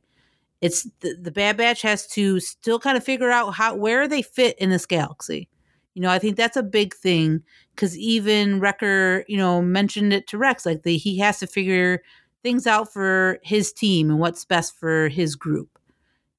it's 0.61 0.83
the, 1.01 1.15
the 1.19 1.31
Bad 1.31 1.57
Batch 1.57 1.81
has 1.81 2.07
to 2.09 2.39
still 2.39 2.79
kind 2.79 2.97
of 2.97 3.03
figure 3.03 3.31
out 3.31 3.51
how 3.51 3.75
where 3.75 4.07
they 4.07 4.21
fit 4.21 4.57
in 4.59 4.69
this 4.69 4.85
galaxy. 4.85 5.49
You 5.95 6.01
know, 6.01 6.09
I 6.09 6.19
think 6.19 6.37
that's 6.37 6.55
a 6.57 6.63
big 6.63 6.93
thing 6.93 7.43
because 7.81 7.97
even 7.97 8.59
Wrecker, 8.59 9.25
you 9.27 9.37
know, 9.37 9.59
mentioned 9.59 10.13
it 10.13 10.27
to 10.27 10.37
Rex, 10.37 10.67
like 10.67 10.83
the, 10.83 10.97
he 10.97 11.17
has 11.17 11.39
to 11.39 11.47
figure 11.47 12.03
things 12.43 12.67
out 12.67 12.93
for 12.93 13.39
his 13.41 13.73
team 13.73 14.11
and 14.11 14.19
what's 14.19 14.45
best 14.45 14.77
for 14.77 15.09
his 15.09 15.35
group. 15.35 15.79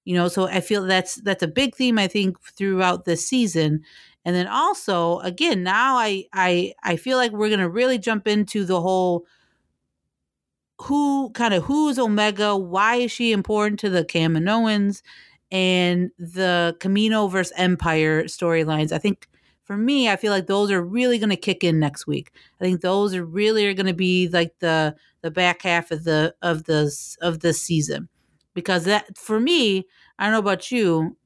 You 0.05 0.15
know, 0.15 0.29
so 0.29 0.47
I 0.47 0.61
feel 0.61 0.85
that's 0.85 1.17
that's 1.17 1.43
a 1.43 1.49
big 1.49 1.75
theme 1.75 1.99
I 1.99 2.07
think 2.07 2.41
throughout 2.41 3.07
this 3.07 3.27
season. 3.27 3.83
And 4.25 4.37
then 4.37 4.47
also, 4.47 5.19
again, 5.19 5.65
now 5.65 5.97
I 5.97 6.27
I 6.33 6.75
I 6.85 6.95
feel 6.95 7.19
like 7.19 7.33
we're 7.33 7.51
gonna 7.51 7.69
really 7.69 7.99
jump 7.99 8.29
into 8.29 8.65
the 8.65 8.81
whole 8.81 9.27
who 10.83 11.31
kind 11.31 11.55
of 11.55 11.65
who's 11.65 11.99
Omega, 11.99 12.57
why 12.57 12.97
is 12.97 13.11
she 13.11 13.33
important 13.33 13.81
to 13.81 13.91
the 13.91 14.05
Kaminoans, 14.05 15.03
and 15.51 16.13
the 16.21 16.77
Kamino 16.79 17.29
versus 17.29 17.53
Empire 17.57 18.25
storylines. 18.25 18.93
I 18.93 18.99
think 18.99 19.29
for 19.65 19.77
me, 19.77 20.09
I 20.09 20.17
feel 20.17 20.33
like 20.33 20.47
those 20.47 20.71
are 20.71 20.83
really 20.83 21.19
going 21.19 21.31
to 21.31 21.37
kick 21.37 21.63
in 21.63 21.79
next 21.79 22.07
week. 22.07 22.33
I 22.61 22.65
think 22.65 22.81
those 22.81 23.15
are 23.15 23.25
really 23.25 23.67
are 23.67 23.75
going 23.75 23.87
to 23.87 23.95
be 23.95 24.29
like 24.29 24.59
the 24.59 24.97
the 25.23 25.31
back 25.31 25.63
half 25.63 25.91
of 25.91 26.05
the 26.05 26.35
of 26.43 26.65
the 26.65 26.93
of 27.21 27.41
this 27.41 27.63
season 27.63 28.09
because 28.55 28.85
that 28.85 29.17
for 29.17 29.41
me, 29.41 29.87
I 30.19 30.25
don't 30.25 30.33
know 30.33 30.39
about 30.39 30.71
you, 30.71 31.17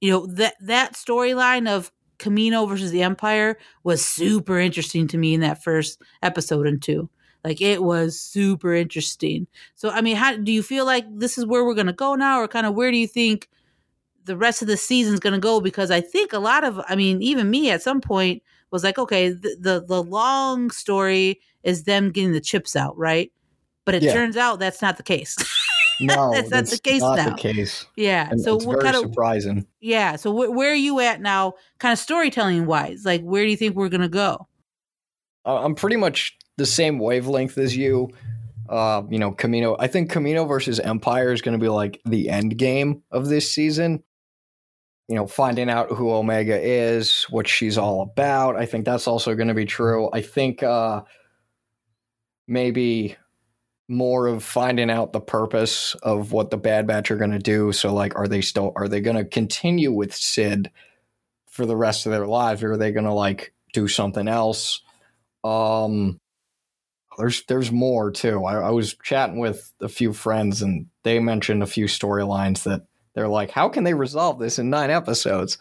you 0.00 0.10
know 0.10 0.26
that 0.26 0.54
that 0.60 0.94
storyline 0.94 1.68
of 1.68 1.90
Kamino 2.18 2.68
versus 2.68 2.90
the 2.90 3.02
Empire 3.02 3.58
was 3.82 4.04
super 4.04 4.58
interesting 4.58 5.08
to 5.08 5.18
me 5.18 5.34
in 5.34 5.40
that 5.40 5.62
first 5.62 6.00
episode 6.22 6.66
and 6.66 6.80
two. 6.80 7.10
Like 7.42 7.60
it 7.60 7.82
was 7.82 8.18
super 8.18 8.72
interesting. 8.74 9.46
So 9.74 9.90
I 9.90 10.00
mean, 10.00 10.16
how 10.16 10.36
do 10.36 10.52
you 10.52 10.62
feel 10.62 10.86
like 10.86 11.06
this 11.10 11.36
is 11.38 11.44
where 11.44 11.64
we're 11.64 11.74
gonna 11.74 11.92
go 11.92 12.14
now, 12.14 12.40
or 12.40 12.48
kind 12.48 12.66
of 12.66 12.74
where 12.74 12.90
do 12.90 12.96
you 12.96 13.08
think 13.08 13.48
the 14.24 14.36
rest 14.36 14.62
of 14.62 14.68
the 14.68 14.76
season's 14.76 15.20
gonna 15.20 15.38
go? 15.38 15.60
Because 15.60 15.90
I 15.90 16.00
think 16.00 16.32
a 16.32 16.38
lot 16.38 16.64
of, 16.64 16.80
I 16.88 16.96
mean, 16.96 17.22
even 17.22 17.50
me 17.50 17.70
at 17.70 17.82
some 17.82 18.00
point 18.00 18.42
was 18.70 18.82
like, 18.84 18.98
okay, 18.98 19.30
the 19.30 19.56
the, 19.60 19.84
the 19.86 20.02
long 20.02 20.70
story 20.70 21.40
is 21.62 21.84
them 21.84 22.10
getting 22.10 22.32
the 22.32 22.40
chips 22.40 22.74
out, 22.76 22.96
right? 22.98 23.30
But 23.84 23.94
it 23.94 24.02
Yeah. 24.02 24.12
turns 24.14 24.36
out 24.36 24.58
that's 24.58 24.82
not 24.82 24.96
the 24.96 25.02
case. 25.02 25.36
No, 26.00 26.32
That's 26.32 26.50
not 26.50 26.66
the 26.66 26.78
case 26.78 27.02
not 27.02 27.16
now. 27.18 27.30
the 27.30 27.36
case. 27.36 27.86
yeah. 27.96 28.28
And 28.28 28.40
so 28.40 28.56
it's 28.56 28.64
what 28.66 28.80
very 28.80 28.84
kind 28.92 28.96
of 28.96 29.02
surprising. 29.12 29.64
yeah? 29.80 30.16
So 30.16 30.32
wh- 30.32 30.50
where 30.50 30.72
are 30.72 30.74
you 30.74 30.98
at 30.98 31.20
now, 31.20 31.52
kind 31.78 31.92
of 31.92 32.00
storytelling 32.00 32.66
wise? 32.66 33.04
Like, 33.04 33.22
where 33.22 33.44
do 33.44 33.50
you 33.52 33.56
think 33.56 33.76
we're 33.76 33.88
gonna 33.88 34.08
go? 34.08 34.48
Uh, 35.46 35.62
I'm 35.64 35.76
pretty 35.76 35.94
much 35.94 36.36
the 36.56 36.66
same 36.66 36.98
wavelength 36.98 37.56
as 37.58 37.76
you. 37.76 38.10
Uh, 38.68 39.02
you 39.08 39.20
know, 39.20 39.30
Kamino. 39.30 39.76
I 39.78 39.86
think 39.86 40.10
Kamino 40.10 40.48
versus 40.48 40.80
Empire 40.80 41.32
is 41.32 41.42
going 41.42 41.56
to 41.56 41.62
be 41.62 41.68
like 41.68 42.00
the 42.06 42.28
end 42.28 42.56
game 42.58 43.02
of 43.12 43.28
this 43.28 43.48
season. 43.52 44.02
You 45.08 45.16
know, 45.16 45.26
finding 45.26 45.68
out 45.68 45.90
who 45.90 46.12
Omega 46.12 46.58
is, 46.58 47.26
what 47.28 47.46
she's 47.46 47.76
all 47.76 48.02
about. 48.02 48.56
I 48.56 48.64
think 48.64 48.84
that's 48.84 49.06
also 49.06 49.34
going 49.34 49.48
to 49.48 49.54
be 49.54 49.66
true. 49.66 50.08
I 50.12 50.22
think 50.22 50.62
uh, 50.62 51.02
maybe 52.48 53.16
more 53.86 54.26
of 54.26 54.42
finding 54.42 54.90
out 54.90 55.12
the 55.12 55.20
purpose 55.20 55.94
of 56.02 56.32
what 56.32 56.50
the 56.50 56.56
Bad 56.56 56.86
Batch 56.86 57.10
are 57.10 57.16
going 57.16 57.32
to 57.32 57.38
do. 57.38 57.72
So, 57.72 57.92
like, 57.92 58.16
are 58.16 58.28
they 58.28 58.40
still 58.40 58.72
are 58.76 58.88
they 58.88 59.00
going 59.00 59.16
to 59.16 59.24
continue 59.24 59.92
with 59.92 60.14
Cid 60.14 60.70
for 61.50 61.66
the 61.66 61.76
rest 61.76 62.06
of 62.06 62.12
their 62.12 62.26
lives, 62.26 62.62
or 62.62 62.72
are 62.72 62.76
they 62.76 62.92
going 62.92 63.04
to 63.04 63.12
like 63.12 63.52
do 63.72 63.86
something 63.88 64.26
else? 64.26 64.80
Um, 65.42 66.18
there's 67.18 67.44
there's 67.44 67.70
more 67.70 68.10
too. 68.10 68.44
I, 68.44 68.68
I 68.68 68.70
was 68.70 68.96
chatting 69.02 69.38
with 69.38 69.72
a 69.80 69.88
few 69.88 70.12
friends, 70.12 70.62
and 70.62 70.86
they 71.02 71.18
mentioned 71.18 71.62
a 71.62 71.66
few 71.66 71.86
storylines 71.86 72.64
that 72.64 72.86
they're 73.14 73.28
like, 73.28 73.50
how 73.50 73.68
can 73.68 73.84
they 73.84 73.94
resolve 73.94 74.38
this 74.38 74.58
in 74.58 74.70
nine 74.70 74.90
episodes? 74.90 75.58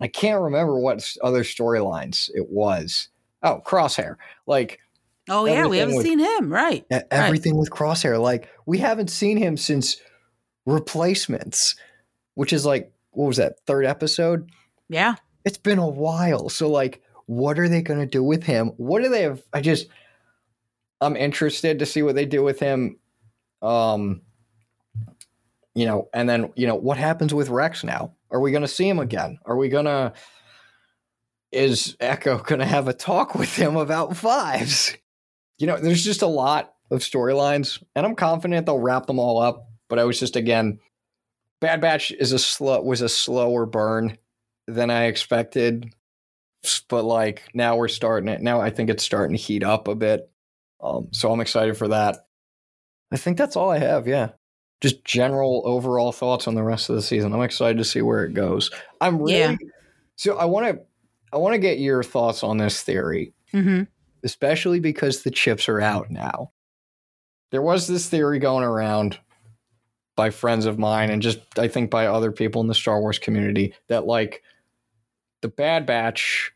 I 0.00 0.08
can't 0.08 0.40
remember 0.42 0.78
what 0.78 1.06
other 1.22 1.42
storylines 1.44 2.30
it 2.34 2.48
was. 2.50 3.08
Oh, 3.42 3.62
Crosshair. 3.66 4.16
Like 4.46 4.80
Oh 5.28 5.44
yeah, 5.46 5.66
we 5.66 5.78
haven't 5.78 5.96
with- 5.96 6.06
seen 6.06 6.18
him, 6.18 6.52
right? 6.52 6.84
everything 7.10 7.56
with 7.56 7.70
Crosshair. 7.70 8.20
Like 8.20 8.48
we 8.66 8.78
haven't 8.78 9.08
seen 9.10 9.36
him 9.36 9.56
since 9.56 9.96
Replacements, 10.66 11.74
which 12.34 12.52
is 12.52 12.64
like 12.66 12.92
what 13.12 13.26
was 13.26 13.36
that 13.38 13.60
third 13.66 13.84
episode? 13.84 14.50
Yeah. 14.88 15.16
It's 15.44 15.58
been 15.58 15.78
a 15.78 15.88
while. 15.88 16.48
So 16.48 16.68
like, 16.70 17.02
what 17.26 17.58
are 17.58 17.68
they 17.68 17.82
going 17.82 18.00
to 18.00 18.06
do 18.06 18.22
with 18.22 18.42
him? 18.44 18.68
What 18.76 19.02
do 19.02 19.08
they 19.08 19.22
have? 19.22 19.42
I 19.52 19.60
just, 19.60 19.86
I'm 21.00 21.16
interested 21.16 21.78
to 21.78 21.86
see 21.86 22.02
what 22.02 22.14
they 22.14 22.26
do 22.26 22.42
with 22.42 22.60
him. 22.60 22.98
Um, 23.62 24.22
you 25.74 25.86
know, 25.86 26.08
and 26.12 26.28
then 26.28 26.52
you 26.56 26.66
know 26.66 26.74
what 26.74 26.96
happens 26.96 27.32
with 27.32 27.48
Rex 27.48 27.84
now? 27.84 28.14
Are 28.30 28.40
we 28.40 28.50
going 28.50 28.62
to 28.62 28.68
see 28.68 28.88
him 28.88 28.98
again? 28.98 29.38
Are 29.44 29.56
we 29.56 29.68
going 29.68 29.86
to? 29.86 30.12
Is 31.52 31.96
Echo 32.00 32.38
going 32.38 32.60
to 32.60 32.66
have 32.66 32.88
a 32.88 32.92
talk 32.92 33.34
with 33.34 33.54
him 33.56 33.76
about 33.76 34.16
Fives? 34.16 34.96
You 35.58 35.66
know, 35.66 35.76
there's 35.76 36.04
just 36.04 36.22
a 36.22 36.26
lot 36.26 36.74
of 36.90 37.00
storylines, 37.00 37.82
and 37.94 38.06
I'm 38.06 38.14
confident 38.14 38.66
they'll 38.66 38.78
wrap 38.78 39.06
them 39.06 39.18
all 39.18 39.40
up. 39.40 39.66
But 39.88 39.98
I 39.98 40.04
was 40.04 40.18
just 40.18 40.36
again, 40.36 40.78
Bad 41.60 41.80
Batch 41.80 42.10
is 42.12 42.32
a 42.32 42.38
slow 42.38 42.80
was 42.82 43.02
a 43.02 43.08
slower 43.08 43.66
burn 43.66 44.16
than 44.66 44.90
I 44.90 45.04
expected. 45.04 45.92
But 46.88 47.04
like 47.04 47.48
now 47.54 47.76
we're 47.76 47.88
starting 47.88 48.28
it. 48.28 48.42
Now 48.42 48.60
I 48.60 48.70
think 48.70 48.90
it's 48.90 49.04
starting 49.04 49.36
to 49.36 49.42
heat 49.42 49.64
up 49.64 49.88
a 49.88 49.94
bit. 49.94 50.30
Um, 50.82 51.08
so 51.12 51.32
I'm 51.32 51.40
excited 51.40 51.76
for 51.76 51.88
that. 51.88 52.26
I 53.12 53.16
think 53.16 53.36
that's 53.38 53.56
all 53.56 53.70
I 53.70 53.78
have. 53.78 54.06
Yeah. 54.06 54.30
Just 54.80 55.04
general 55.04 55.62
overall 55.66 56.12
thoughts 56.12 56.48
on 56.48 56.54
the 56.54 56.62
rest 56.62 56.88
of 56.88 56.96
the 56.96 57.02
season. 57.02 57.32
I'm 57.34 57.42
excited 57.42 57.76
to 57.78 57.84
see 57.84 58.00
where 58.02 58.24
it 58.24 58.32
goes. 58.34 58.70
I'm 59.00 59.18
really 59.18 59.38
Yeah. 59.38 59.56
so 60.16 60.38
I 60.38 60.44
want 60.46 60.66
to 60.74 60.82
I 61.32 61.36
want 61.36 61.54
to 61.54 61.58
get 61.58 61.78
your 61.78 62.02
thoughts 62.02 62.42
on 62.42 62.56
this 62.58 62.82
theory, 62.82 63.32
Mm-hmm. 63.52 63.82
especially 64.24 64.80
because 64.80 65.22
the 65.22 65.30
chips 65.30 65.68
are 65.68 65.80
out 65.80 66.10
now. 66.10 66.50
There 67.50 67.62
was 67.62 67.86
this 67.86 68.08
theory 68.08 68.38
going 68.38 68.64
around 68.64 69.18
by 70.16 70.30
friends 70.30 70.66
of 70.66 70.78
mine 70.78 71.10
and 71.10 71.20
just 71.22 71.40
I 71.58 71.68
think 71.68 71.90
by 71.90 72.06
other 72.06 72.32
people 72.32 72.60
in 72.60 72.66
the 72.68 72.74
Star 72.74 73.00
Wars 73.00 73.18
community 73.18 73.74
that 73.88 74.06
like 74.06 74.42
the 75.42 75.48
Bad 75.48 75.84
Batch 75.86 76.52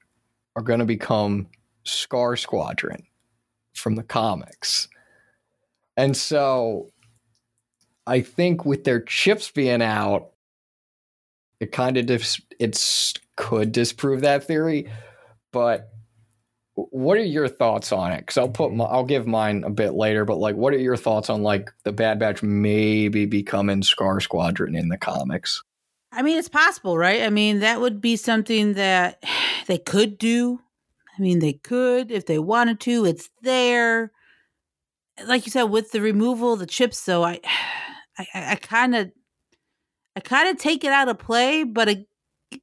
are 0.57 0.63
going 0.63 0.79
to 0.81 0.85
become 0.87 1.49
Scar 1.85 2.37
Squadron 2.37 3.03
from 3.75 3.97
the 3.97 4.03
comics. 4.03 4.89
And 5.97 6.17
so 6.17 6.91
I 8.07 8.21
think 8.21 8.65
with 8.65 8.85
their 8.85 9.01
chips 9.01 9.51
being 9.51 9.83
out 9.83 10.31
it 11.61 11.73
kind 11.73 11.97
of 11.97 12.07
dis- 12.07 12.43
it's 12.59 13.15
could 13.37 13.73
disprove 13.73 14.21
that 14.21 14.45
theory, 14.45 14.91
but 15.53 15.91
what 16.75 17.17
are 17.17 17.25
your 17.25 17.49
thoughts 17.49 17.93
on 17.93 18.13
it? 18.13 18.19
Because 18.19 18.37
I'll 18.37 18.49
put 18.49 18.69
mm-hmm. 18.69 18.79
my, 18.79 18.85
I'll 18.85 19.05
give 19.05 19.27
mine 19.27 19.65
a 19.65 19.71
bit 19.71 19.95
later, 19.95 20.25
but 20.25 20.39
like, 20.39 20.57
what 20.57 20.75
are 20.75 20.79
your 20.79 20.97
thoughts 20.97 21.31
on 21.31 21.43
like 21.43 21.73
the 21.85 21.93
Bad 21.93 22.19
Batch 22.19 22.43
maybe 22.43 23.27
becoming 23.27 23.83
Scar 23.83 24.21
Squadron 24.21 24.75
in 24.75 24.89
the 24.89 24.99
comics? 24.99 25.63
I 26.13 26.23
mean, 26.23 26.39
it's 26.39 26.49
possible, 26.49 26.97
right? 26.97 27.23
I 27.23 27.31
mean, 27.31 27.61
that 27.61 27.81
would 27.81 28.01
be 28.01 28.17
something 28.17 28.75
that 28.75 29.23
they 29.67 29.79
could 29.79 30.19
do. 30.19 30.61
I 31.17 31.23
mean, 31.23 31.39
they 31.39 31.53
could 31.53 32.11
if 32.11 32.27
they 32.27 32.39
wanted 32.39 32.81
to. 32.81 33.05
It's 33.05 33.31
there. 33.43 34.11
Like 35.27 35.47
you 35.47 35.53
said, 35.53 35.65
with 35.65 35.93
the 35.93 36.01
removal 36.01 36.55
of 36.55 36.59
the 36.59 36.67
chips, 36.67 37.05
though, 37.05 37.25
I, 37.25 37.41
I, 38.19 38.57
kind 38.57 38.95
of, 38.95 39.11
I 40.17 40.21
kind 40.21 40.49
of 40.49 40.59
take 40.59 40.85
it 40.85 40.93
out 40.93 41.09
of 41.09 41.19
play, 41.19 41.65
but 41.65 41.89
I, 41.89 42.05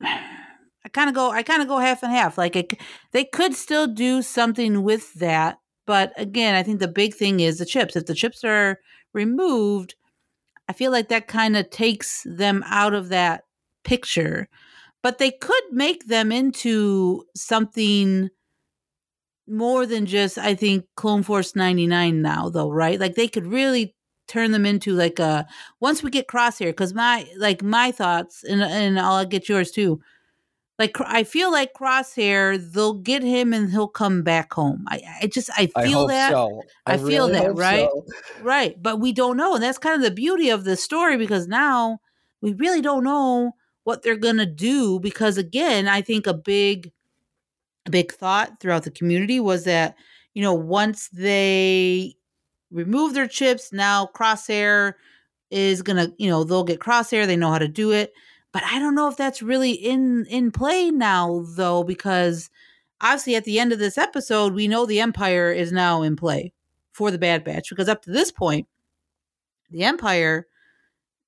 I 0.02 0.90
kind 0.94 1.10
of 1.10 1.16
go, 1.16 1.32
I 1.32 1.44
kind 1.44 1.62
of 1.62 1.68
go 1.68 1.78
half 1.78 2.04
and 2.04 2.12
half. 2.12 2.38
Like 2.38 2.56
it, 2.56 2.74
they 3.12 3.26
could 3.26 3.54
still 3.54 3.88
do 3.88 4.22
something 4.22 4.84
with 4.84 5.14
that, 5.16 5.58
but 5.86 6.14
again, 6.16 6.56
I 6.56 6.64
think 6.64 6.80
the 6.80 6.88
big 6.88 7.14
thing 7.14 7.40
is 7.40 7.58
the 7.58 7.66
chips. 7.66 7.96
If 7.96 8.06
the 8.06 8.16
chips 8.16 8.44
are 8.44 8.80
removed, 9.14 9.96
I 10.70 10.74
feel 10.74 10.92
like 10.92 11.10
that 11.10 11.28
kind 11.28 11.58
of 11.58 11.70
takes 11.70 12.26
them 12.26 12.64
out 12.66 12.94
of 12.94 13.10
that 13.10 13.44
picture. 13.84 14.48
But 15.04 15.18
they 15.18 15.32
could 15.32 15.64
make 15.72 16.08
them 16.08 16.32
into 16.32 17.26
something 17.36 18.30
more 19.48 19.86
than 19.86 20.06
just 20.06 20.38
I 20.38 20.56
think 20.56 20.86
Clone 20.96 21.24
Force 21.24 21.56
99 21.56 22.22
now 22.22 22.50
though, 22.50 22.70
right? 22.70 23.00
Like 23.00 23.16
they 23.16 23.28
could 23.28 23.48
really 23.48 23.96
turn 24.32 24.52
them 24.52 24.66
into 24.66 24.94
like 24.94 25.20
a 25.20 25.46
once 25.80 26.02
we 26.02 26.10
get 26.10 26.28
Crosshair 26.28 26.76
cuz 26.76 26.94
my 26.94 27.28
like 27.38 27.62
my 27.62 27.92
thoughts 27.92 28.44
and 28.44 28.62
and 28.64 29.00
I'll 29.00 29.26
get 29.26 29.50
yours 29.50 29.72
too. 29.72 30.02
Like 30.80 30.96
I 31.02 31.24
feel 31.24 31.52
like 31.52 31.74
Crosshair 31.74 32.58
they'll 32.74 32.96
get 32.96 33.24
him 33.24 33.54
and 33.54 33.70
he'll 33.70 33.88
come 33.88 34.24
back 34.24 34.54
home. 34.54 34.86
I 34.88 35.02
I 35.22 35.28
just 35.28 35.50
I 35.58 35.68
feel 35.68 36.06
I 36.06 36.14
that 36.14 36.32
so. 36.32 36.64
I, 36.86 36.98
feel 36.98 37.28
really 37.28 37.34
that, 37.34 37.56
right? 37.56 37.90
so. 37.92 38.06
Right. 38.42 38.82
But 38.82 39.00
we 39.00 39.12
don't 39.12 39.38
know. 39.38 39.54
And 39.56 39.64
that's 39.64 39.78
kind 39.78 39.96
of 39.96 40.02
the 40.02 40.16
beauty 40.16 40.50
of 40.50 40.64
the 40.64 40.76
story 40.76 41.18
because 41.18 41.48
now 41.48 42.00
we 42.42 42.54
really 42.54 42.82
don't 42.82 43.04
know 43.04 43.54
what 43.84 44.02
they're 44.02 44.16
going 44.16 44.38
to 44.38 44.46
do 44.46 45.00
because 45.00 45.38
again, 45.38 45.88
I 45.88 46.02
think 46.02 46.28
a 46.28 46.34
big 46.34 46.92
a 47.86 47.92
big 47.92 48.12
thought 48.12 48.60
throughout 48.60 48.84
the 48.84 48.92
community 48.92 49.40
was 49.40 49.64
that, 49.66 49.96
you 50.34 50.42
know, 50.42 50.54
once 50.54 51.10
they 51.10 52.16
remove 52.72 53.14
their 53.14 53.28
chips, 53.28 53.72
now 53.72 54.10
Crosshair 54.16 54.94
is 55.50 55.84
to, 55.84 56.14
you 56.18 56.30
know, 56.30 56.44
they'll 56.44 56.64
get 56.64 56.80
Crosshair, 56.80 57.28
they 57.28 57.36
know 57.36 57.52
how 57.52 57.60
to 57.60 57.68
do 57.68 57.92
it. 57.92 58.14
But 58.52 58.64
I 58.64 58.80
don't 58.80 58.96
know 58.96 59.08
if 59.08 59.18
that's 59.18 59.42
really 59.42 59.72
in 59.72 60.26
in 60.26 60.52
play 60.52 60.92
now 60.92 61.44
though 61.48 61.84
because 61.84 62.50
obviously 63.00 63.36
at 63.36 63.46
the 63.46 63.60
end 63.60 63.72
of 63.72 63.80
this 63.80 63.98
episode, 63.98 64.54
we 64.54 64.68
know 64.68 64.86
the 64.86 65.00
Empire 65.00 65.52
is 65.52 65.72
now 65.72 66.02
in 66.02 66.16
play 66.16 66.54
for 66.92 67.12
the 67.12 67.18
Bad 67.18 67.44
Batch 67.44 67.70
because 67.70 67.88
up 67.88 68.02
to 68.04 68.12
this 68.12 68.32
point, 68.32 68.68
the 69.70 69.84
Empire, 69.84 70.48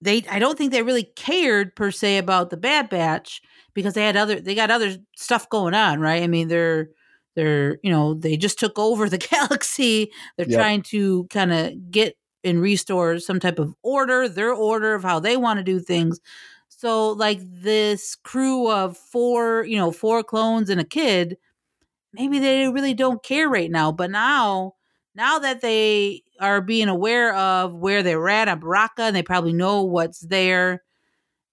they 0.02 0.24
I 0.30 0.40
don't 0.40 0.58
think 0.58 0.72
they 0.72 0.84
really 0.84 1.04
cared 1.04 1.76
per 1.76 1.92
se 1.92 2.18
about 2.18 2.50
the 2.50 2.58
Bad 2.58 2.90
Batch 2.90 3.42
because 3.74 3.94
they 3.94 4.06
had 4.06 4.18
other 4.18 4.40
they 4.42 4.56
got 4.56 4.72
other 4.72 4.98
stuff 5.16 5.50
going 5.50 5.74
on, 5.74 6.00
right? 6.02 6.24
I 6.24 6.28
mean, 6.28 6.50
they're 6.50 6.90
they're 7.36 7.80
you 7.84 7.92
know 7.92 8.14
they 8.14 8.38
just 8.38 8.60
took 8.60 8.78
over 8.80 9.10
the 9.10 9.18
galaxy. 9.32 10.12
They're 10.38 10.46
Yep. 10.46 10.52
trying 10.52 10.82
to 10.84 11.26
kind 11.26 11.54
of 11.54 11.92
get 11.92 12.16
and 12.44 12.62
restore 12.62 13.20
some 13.20 13.40
type 13.40 13.60
of 13.60 13.74
order, 13.84 14.28
their 14.28 14.54
order 14.54 14.94
of 14.96 15.04
how 15.04 15.20
they 15.20 15.38
want 15.38 15.60
to 15.60 15.64
do 15.64 15.80
things. 15.80 16.20
So 16.70 17.12
like 17.12 17.40
this 17.44 18.16
crew 18.16 18.70
of 18.70 18.98
four, 18.98 19.64
you 19.66 19.78
know, 19.78 19.92
four 19.92 20.24
clones 20.24 20.70
and 20.70 20.82
a 20.82 20.84
kid, 20.84 21.38
maybe 22.14 22.40
they 22.40 22.68
really 22.70 22.94
don't 22.94 23.24
care 23.24 23.50
right 23.50 23.72
now. 23.72 23.92
But 23.92 24.12
now, 24.12 24.74
now 25.16 25.40
that 25.40 25.62
they 25.62 26.24
are 26.40 26.62
being 26.62 26.90
aware 26.90 27.36
of 27.36 27.76
where 27.76 28.04
they're 28.04 28.30
at 28.30 28.48
at 28.48 28.60
Baraka 28.62 29.04
and 29.04 29.16
they 29.16 29.24
probably 29.24 29.54
know 29.54 29.84
what's 29.84 30.22
there, 30.22 30.84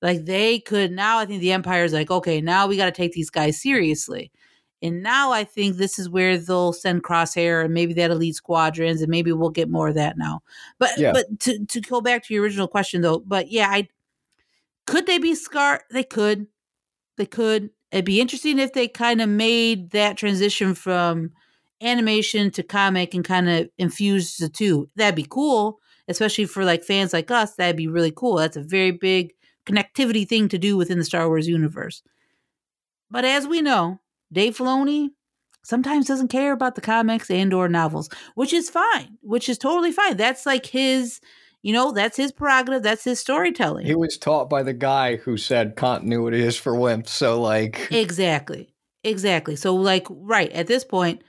like 0.03 0.25
they 0.25 0.61
could 0.61 0.93
now 0.93 1.19
I 1.19 1.27
think 1.27 1.41
the 1.41 1.53
Empire's 1.53 1.93
like, 1.93 2.11
okay, 2.11 2.41
now 2.41 2.67
we 2.67 2.77
gotta 2.77 2.93
take 2.93 3.13
these 3.13 3.31
guys 3.31 3.61
seriously. 3.61 4.33
And 4.83 5.03
now 5.03 5.31
I 5.31 5.45
think 5.45 5.77
this 5.77 5.99
is 5.99 6.09
where 6.09 6.39
they'll 6.39 6.73
send 6.73 7.03
Crosshair 7.05 7.65
and 7.65 7.75
maybe 7.75 7.93
that 7.95 8.11
elite 8.11 8.35
squadrons, 8.35 9.03
and 9.03 9.11
maybe 9.11 9.33
we'll 9.33 9.51
get 9.51 9.69
more 9.69 9.89
of 9.89 9.95
that 9.95 10.17
now. 10.17 10.43
But 10.79 10.99
Yeah. 10.99 11.13
but 11.13 11.41
to 11.41 11.65
to 11.67 11.81
go 11.81 12.01
back 12.01 12.25
to 12.25 12.35
your 12.35 12.43
original 12.43 12.69
question 12.69 13.03
though, 13.03 13.21
but 13.21 13.51
yeah, 13.51 13.69
I 13.71 13.89
could 14.87 15.07
they 15.07 15.19
be 15.19 15.35
Scar? 15.35 15.83
They 15.91 16.03
could. 16.05 16.47
They 17.17 17.27
could. 17.27 17.71
It'd 17.93 18.05
be 18.05 18.21
interesting 18.21 18.59
if 18.59 18.73
they 18.73 18.89
kind 18.89 19.21
of 19.21 19.29
made 19.29 19.91
that 19.91 20.17
transition 20.17 20.75
from 20.75 21.33
animation 21.83 22.51
to 22.53 22.63
comic 22.63 23.15
and 23.15 23.25
kind 23.25 23.49
of 23.49 23.69
infused 23.79 24.41
the 24.41 24.49
two. 24.49 24.89
That'd 24.97 25.15
be 25.17 25.27
cool, 25.29 25.81
especially 26.09 26.45
for 26.47 26.65
like 26.65 26.83
fans 26.85 27.13
like 27.13 27.31
us. 27.31 27.55
That'd 27.55 27.77
be 27.77 27.89
really 27.89 28.13
cool. 28.15 28.37
That's 28.37 28.57
a 28.57 28.63
very 28.63 28.91
big 28.93 29.33
connectivity 29.67 30.27
thing 30.27 30.49
to 30.49 30.59
do 30.59 30.77
within 30.77 30.99
the 30.99 31.05
Star 31.05 31.29
Wars 31.29 31.49
universe. 31.49 32.03
But 33.11 33.25
as 33.25 33.47
we 33.47 33.61
know, 33.61 34.01
Dave 34.33 34.57
Filoni 34.57 35.11
sometimes 35.63 36.07
doesn't 36.07 36.29
care 36.29 36.53
about 36.53 36.75
the 36.75 36.81
comics 36.81 37.31
and 37.31 37.53
or 37.53 37.69
novels, 37.69 38.09
which 38.35 38.53
is 38.53 38.71
fine, 38.71 39.19
which 39.21 39.49
is 39.49 39.59
totally 39.59 39.93
fine. 39.93 40.17
That's 40.17 40.47
like 40.47 40.67
his, 40.67 41.21
you 41.63 41.73
know, 41.73 41.93
that's 41.93 42.17
his 42.17 42.33
prerogative, 42.33 42.83
that's 42.83 43.05
his 43.05 43.21
storytelling. 43.21 43.87
He 43.87 43.95
was 43.95 44.17
taught 44.17 44.49
by 44.49 44.63
the 44.63 44.73
guy 44.73 45.17
who 45.17 45.37
said 45.37 45.77
continuity 45.77 46.41
is 46.41 46.57
for 46.57 46.73
wimps. 46.73 47.09
So 47.09 47.41
like 47.41 47.89
Exactly. 47.93 48.75
Exactly. 49.05 49.57
So 49.57 49.75
like 49.75 50.07
right 50.11 50.51
at 50.53 50.67
this 50.67 50.85
point, 50.85 51.23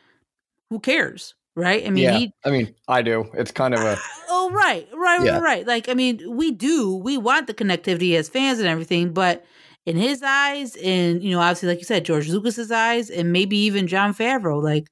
who 0.70 0.80
cares? 0.80 1.36
Right? 1.54 1.86
I 1.86 1.90
mean, 1.90 2.04
yeah. 2.04 2.18
he 2.18 2.34
I 2.46 2.52
mean, 2.52 2.74
I 2.88 3.02
do. 3.02 3.30
It's 3.34 3.52
kind 3.52 3.74
of 3.74 3.82
a 3.82 3.98
Oh, 4.34 4.50
right. 4.54 4.88
Right, 4.94 5.20
Yeah. 5.22 5.34
right, 5.34 5.42
right. 5.42 5.68
Like 5.68 5.90
I 5.90 5.94
mean, 5.94 6.22
we 6.38 6.52
do. 6.52 6.96
We 6.96 7.18
want 7.18 7.48
the 7.48 7.54
connectivity 7.54 8.16
as 8.16 8.30
fans 8.30 8.60
and 8.60 8.68
everything, 8.68 9.12
but 9.12 9.46
in 9.86 9.98
his 9.98 10.22
eyes 10.24 10.76
and 10.76 11.24
you 11.24 11.32
know, 11.32 11.40
obviously 11.40 11.70
like 11.70 11.80
you 11.80 11.86
said, 11.86 12.06
George 12.06 12.30
Lucas's 12.30 12.72
eyes 12.72 13.10
and 13.10 13.32
maybe 13.32 13.58
even 13.58 13.88
Jon 13.88 14.14
Favreau, 14.14 14.62
like 14.62 14.88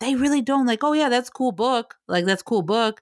they 0.00 0.14
really 0.14 0.42
don't 0.42 0.66
like, 0.66 0.84
oh 0.84 0.92
yeah, 0.92 1.08
that's 1.08 1.28
a 1.28 1.32
cool 1.32 1.52
book. 1.52 1.96
Like 2.08 2.24
that's 2.24 2.42
a 2.42 2.44
cool 2.44 2.62
book. 2.62 3.00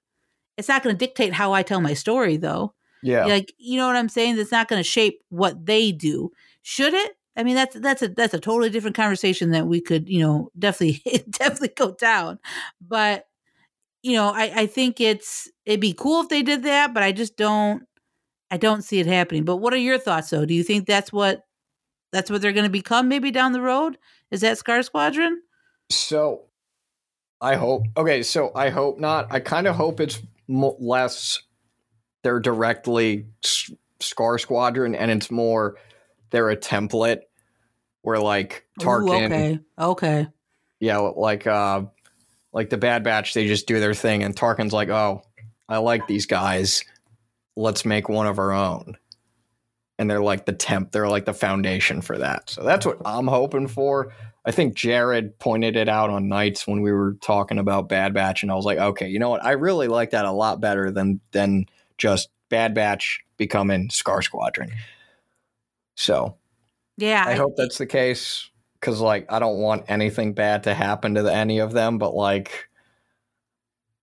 It's 0.57 0.69
not 0.69 0.83
going 0.83 0.95
to 0.97 1.07
dictate 1.07 1.33
how 1.33 1.53
I 1.53 1.62
tell 1.62 1.81
my 1.81 1.95
story 1.95 2.37
though. 2.37 2.75
yeah. 3.03 3.27
Like, 3.27 3.53
you 3.59 3.77
know 3.77 3.87
what 3.87 3.97
I'm 3.97 4.09
saying? 4.09 4.37
That's 4.37 4.53
not 4.53 4.69
going 4.69 4.81
to 4.81 4.88
shape 4.88 5.21
what 5.29 5.67
they 5.67 5.93
do. 5.93 6.31
Should 6.62 6.95
it? 6.95 7.12
I 7.37 7.43
mean, 7.43 7.57
that's 7.57 7.75
that's 7.81 8.03
a 8.03 8.09
that's 8.09 8.35
a 8.35 8.40
totally 8.40 8.71
different 8.71 8.97
conversation 8.97 9.51
that 9.51 9.67
we 9.67 9.81
could, 9.81 10.09
you 10.09 10.21
know, 10.21 10.51
definitely 10.59 11.03
definitely 11.31 11.73
go 11.77 11.93
down. 11.93 12.38
But 12.81 13.27
you 14.03 14.12
know, 14.12 14.29
I 14.29 14.53
I 14.55 14.67
think 14.67 15.01
it's 15.01 15.51
it'd 15.67 15.81
be 15.81 15.93
cool 15.93 16.21
if 16.23 16.29
they 16.29 16.43
did 16.43 16.62
that, 16.62 16.95
but 16.95 17.03
I 17.03 17.11
just 17.12 17.37
don't 17.37 17.83
I 18.55 18.57
don't 18.57 18.83
see 18.83 19.01
it 19.01 19.07
happening. 19.07 19.45
But 19.45 19.57
what 19.57 19.75
are 19.75 19.79
your 19.79 19.99
thoughts 19.99 20.31
though? 20.31 20.47
Do 20.47 20.55
you 20.55 20.62
think 20.62 20.87
that's 20.87 21.12
what 21.12 21.45
that's 22.12 22.31
what 22.31 22.40
they're 22.40 22.53
going 22.53 22.62
to 22.62 22.71
become 22.71 23.09
maybe 23.09 23.33
down 23.33 23.51
the 23.51 23.61
road? 23.61 23.99
Is 24.31 24.43
that 24.43 24.59
Scar 24.59 24.81
Squadron? 24.85 25.43
So 25.90 26.43
I 27.40 27.57
hope. 27.57 27.83
Okay, 27.97 28.23
so 28.23 28.53
I 28.55 28.71
hope 28.71 29.01
not. 29.01 29.27
I 29.33 29.40
kind 29.40 29.67
of 29.67 29.75
hope 29.75 29.99
it's 29.99 30.23
less 30.47 31.43
they're 32.23 32.38
directly 32.38 33.27
S- 33.43 33.73
Scar 33.99 34.38
Squadron 34.38 34.95
and 34.95 35.11
it's 35.11 35.33
more 35.33 35.75
they're 36.31 36.51
a 36.51 36.57
template 36.57 37.23
where 38.03 38.21
like 38.21 38.69
Ooh, 38.81 38.85
Tarkin, 38.85 39.27
okay. 39.27 39.59
Okay. 39.77 40.29
yeah, 40.79 40.99
like 40.99 41.45
uh 41.49 41.87
like 42.53 42.71
the 42.71 42.79
Bad 42.79 43.03
Batch 43.03 43.35
they 43.35 43.49
just 43.49 43.67
do 43.67 43.81
their 43.81 43.95
thing 43.95 44.23
and 44.23 44.37
Tarkin's 44.37 44.73
like, 44.73 44.90
"Oh, 44.90 45.23
I 45.69 45.79
like 45.79 46.07
these 46.07 46.27
guys. 46.27 46.85
Let's 47.57 47.85
make 47.85 48.09
one 48.09 48.27
of 48.27 48.38
our 48.38 48.53
own." 48.53 48.97
And 49.99 50.11
they're 50.11 50.21
like 50.21 50.45
the 50.47 50.53
temp, 50.53 50.90
they're 50.90 51.09
like 51.09 51.25
the 51.25 51.35
foundation 51.35 52.01
for 52.01 52.19
that. 52.19 52.51
So 52.51 52.62
that's 52.64 52.85
what 52.85 52.99
I'm 53.05 53.29
hoping 53.29 53.69
for. 53.69 54.12
I 54.45 54.51
think 54.51 54.75
Jared 54.75 55.38
pointed 55.38 55.77
it 55.77 55.88
out 55.88 56.11
on 56.11 56.29
nights 56.29 56.67
when 56.67 56.83
we 56.83 56.93
were 56.93 57.14
talking 57.23 57.59
about 57.59 57.88
Bad 57.88 58.12
Batch, 58.12 58.43
and 58.43 58.51
I 58.53 58.57
was 58.57 58.64
like, 58.67 58.79
okay, 58.79 59.09
you 59.09 59.19
know 59.19 59.31
what? 59.31 59.45
I 59.45 59.53
really 59.53 59.88
like 59.88 60.11
that 60.11 60.25
a 60.27 60.33
lot 60.33 60.61
better 60.61 60.90
than 60.90 61.21
than 61.33 61.67
just 61.97 62.29
Bad 62.51 62.75
Batch 62.75 63.21
becoming 63.37 63.88
Scar 63.90 64.21
Squadron. 64.23 64.71
So 65.97 66.37
Yeah. 66.97 67.25
I 67.27 67.35
hope 67.35 67.57
that's 67.57 67.79
the 67.79 67.87
case 67.87 68.51
because, 68.81 69.01
like, 69.01 69.31
I 69.33 69.38
don't 69.38 69.59
want 69.59 69.85
anything 69.88 70.35
bad 70.35 70.64
to 70.64 70.75
happen 70.75 71.14
to 71.14 71.23
the, 71.23 71.33
any 71.35 71.59
of 71.59 71.73
them, 71.73 71.99
but 71.99 72.14
like 72.14 72.69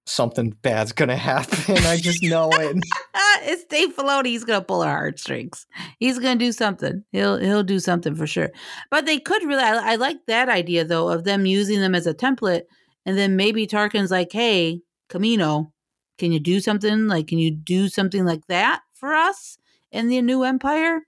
something 0.06 0.52
bad's 0.62 0.92
gonna 0.92 1.18
happen. 1.18 1.78
I 1.86 1.98
just 1.98 2.24
know 2.24 2.50
it. 2.52 2.78
it's 3.44 3.66
Dave 3.66 3.96
Filoni. 3.96 4.28
He's 4.28 4.44
gonna 4.44 4.62
pull 4.62 4.82
our 4.82 4.96
heartstrings. 4.96 5.66
He's 6.00 6.20
gonna 6.20 6.40
do 6.40 6.52
something. 6.52 7.04
He'll 7.12 7.38
he'll 7.38 7.64
do 7.64 7.80
something 7.80 8.16
for 8.16 8.28
sure. 8.28 8.52
But 8.90 9.06
they 9.06 9.20
could 9.20 9.44
really. 9.44 9.64
I, 9.64 9.94
I 9.94 9.96
like 9.96 10.26
that 10.28 10.50
idea 10.50 10.86
though 10.86 11.10
of 11.10 11.24
them 11.24 11.46
using 11.46 11.80
them 11.80 11.96
as 11.96 12.08
a 12.08 12.14
template, 12.14 12.64
and 13.06 13.18
then 13.18 13.36
maybe 13.36 13.68
Tarkin's 13.68 14.12
like, 14.12 14.32
"Hey, 14.32 14.82
Kamino, 15.10 15.72
can 16.18 16.32
you 16.32 16.40
do 16.40 16.60
something? 16.60 17.08
Like, 17.08 17.28
can 17.28 17.40
you 17.40 17.52
do 17.52 17.88
something 17.90 18.26
like 18.26 18.46
that 18.48 18.82
for 18.94 19.14
us 19.14 19.58
in 19.92 20.08
the 20.08 20.22
new 20.22 20.44
Empire?" 20.44 21.02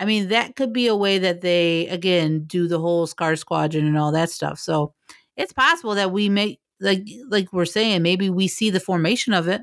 I 0.00 0.04
mean, 0.04 0.28
that 0.30 0.56
could 0.56 0.72
be 0.72 0.88
a 0.88 0.96
way 0.96 1.18
that 1.18 1.42
they 1.42 1.86
again 1.88 2.44
do 2.44 2.66
the 2.66 2.80
whole 2.80 3.06
Scar 3.06 3.36
Squadron 3.36 3.86
and 3.86 3.96
all 3.96 4.12
that 4.12 4.30
stuff. 4.30 4.58
So 4.58 4.94
it's 5.36 5.52
possible 5.52 5.94
that 5.94 6.12
we 6.12 6.28
may 6.28 6.58
like 6.82 7.06
like 7.28 7.52
we're 7.52 7.64
saying 7.64 8.02
maybe 8.02 8.30
we 8.30 8.48
see 8.48 8.70
the 8.70 8.80
formation 8.80 9.34
of 9.34 9.48
it. 9.48 9.62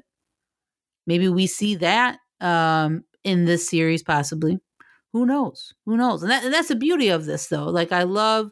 Maybe 1.07 1.29
we 1.29 1.47
see 1.47 1.75
that 1.75 2.19
um 2.41 3.03
in 3.23 3.45
this 3.45 3.69
series 3.69 4.03
possibly. 4.03 4.59
Who 5.13 5.25
knows? 5.25 5.73
Who 5.85 5.97
knows? 5.97 6.21
And, 6.21 6.31
that, 6.31 6.43
and 6.45 6.53
that's 6.53 6.67
the 6.69 6.75
beauty 6.75 7.09
of 7.09 7.25
this 7.25 7.47
though. 7.47 7.65
Like 7.65 7.91
i 7.91 8.03
love 8.03 8.51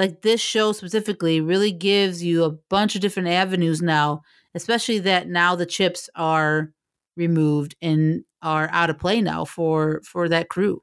like 0.00 0.22
this 0.22 0.40
show 0.40 0.72
specifically 0.72 1.40
really 1.40 1.72
gives 1.72 2.24
you 2.24 2.44
a 2.44 2.50
bunch 2.70 2.94
of 2.96 3.02
different 3.02 3.28
avenues 3.28 3.82
now 3.82 4.22
especially 4.54 4.98
that 5.00 5.28
now 5.28 5.54
the 5.54 5.66
chips 5.66 6.08
are 6.16 6.72
removed 7.16 7.76
and 7.82 8.24
are 8.42 8.68
out 8.72 8.90
of 8.90 8.98
play 8.98 9.20
now 9.20 9.44
for 9.44 10.00
for 10.04 10.28
that 10.28 10.48
crew 10.48 10.82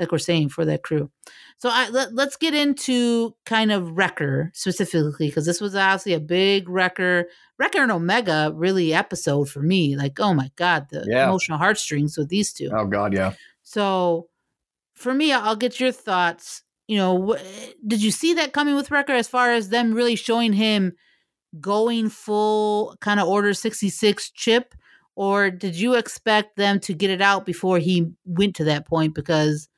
like 0.00 0.12
we're 0.12 0.18
saying 0.18 0.48
for 0.48 0.64
that 0.64 0.82
crew 0.82 1.10
so 1.58 1.68
I, 1.72 1.88
let, 1.90 2.14
let's 2.14 2.36
get 2.36 2.54
into 2.54 3.34
kind 3.44 3.70
of 3.72 3.96
Wrecker 3.96 4.50
specifically 4.54 5.26
because 5.28 5.44
this 5.46 5.60
was 5.60 5.74
obviously 5.74 6.12
a 6.14 6.20
big 6.20 6.68
Wrecker, 6.68 7.26
Wrecker 7.58 7.82
and 7.82 7.90
Omega 7.92 8.52
really 8.54 8.94
episode 8.94 9.50
for 9.50 9.60
me. 9.60 9.96
Like, 9.96 10.18
oh 10.20 10.34
my 10.34 10.50
god, 10.56 10.86
the 10.90 11.04
Yeah. 11.08 11.24
emotional 11.28 11.58
heartstrings 11.58 12.16
with 12.16 12.28
these 12.28 12.52
two. 12.52 12.70
Oh 12.72 12.86
God, 12.86 13.12
yeah. 13.12 13.32
So 13.64 14.28
for 14.94 15.12
me, 15.12 15.32
I'll 15.32 15.56
get 15.56 15.78
your 15.80 15.92
thoughts. 15.92 16.62
you 16.86 16.96
know, 16.96 17.32
eh, 17.32 17.42
did 17.86 18.02
you 18.02 18.10
see 18.10 18.32
that 18.34 18.52
coming 18.54 18.74
with 18.74 18.90
Wrecker 18.90 19.12
as 19.12 19.28
far 19.28 19.52
as 19.52 19.68
them 19.68 19.92
really 19.92 20.16
showing 20.16 20.54
him 20.54 20.92
going 21.60 22.08
full 22.08 22.96
kind 23.00 23.20
of 23.20 23.28
Order 23.28 23.52
66 23.54 24.30
chip? 24.30 24.74
Or 25.14 25.50
did 25.50 25.74
you 25.76 25.94
expect 25.96 26.56
them 26.56 26.78
to 26.80 26.94
get 26.94 27.10
it 27.10 27.20
out 27.20 27.44
before 27.44 27.78
he 27.78 28.12
went 28.24 28.54
to 28.56 28.64
that 28.64 28.86
point? 28.86 29.14
Because 29.14 29.68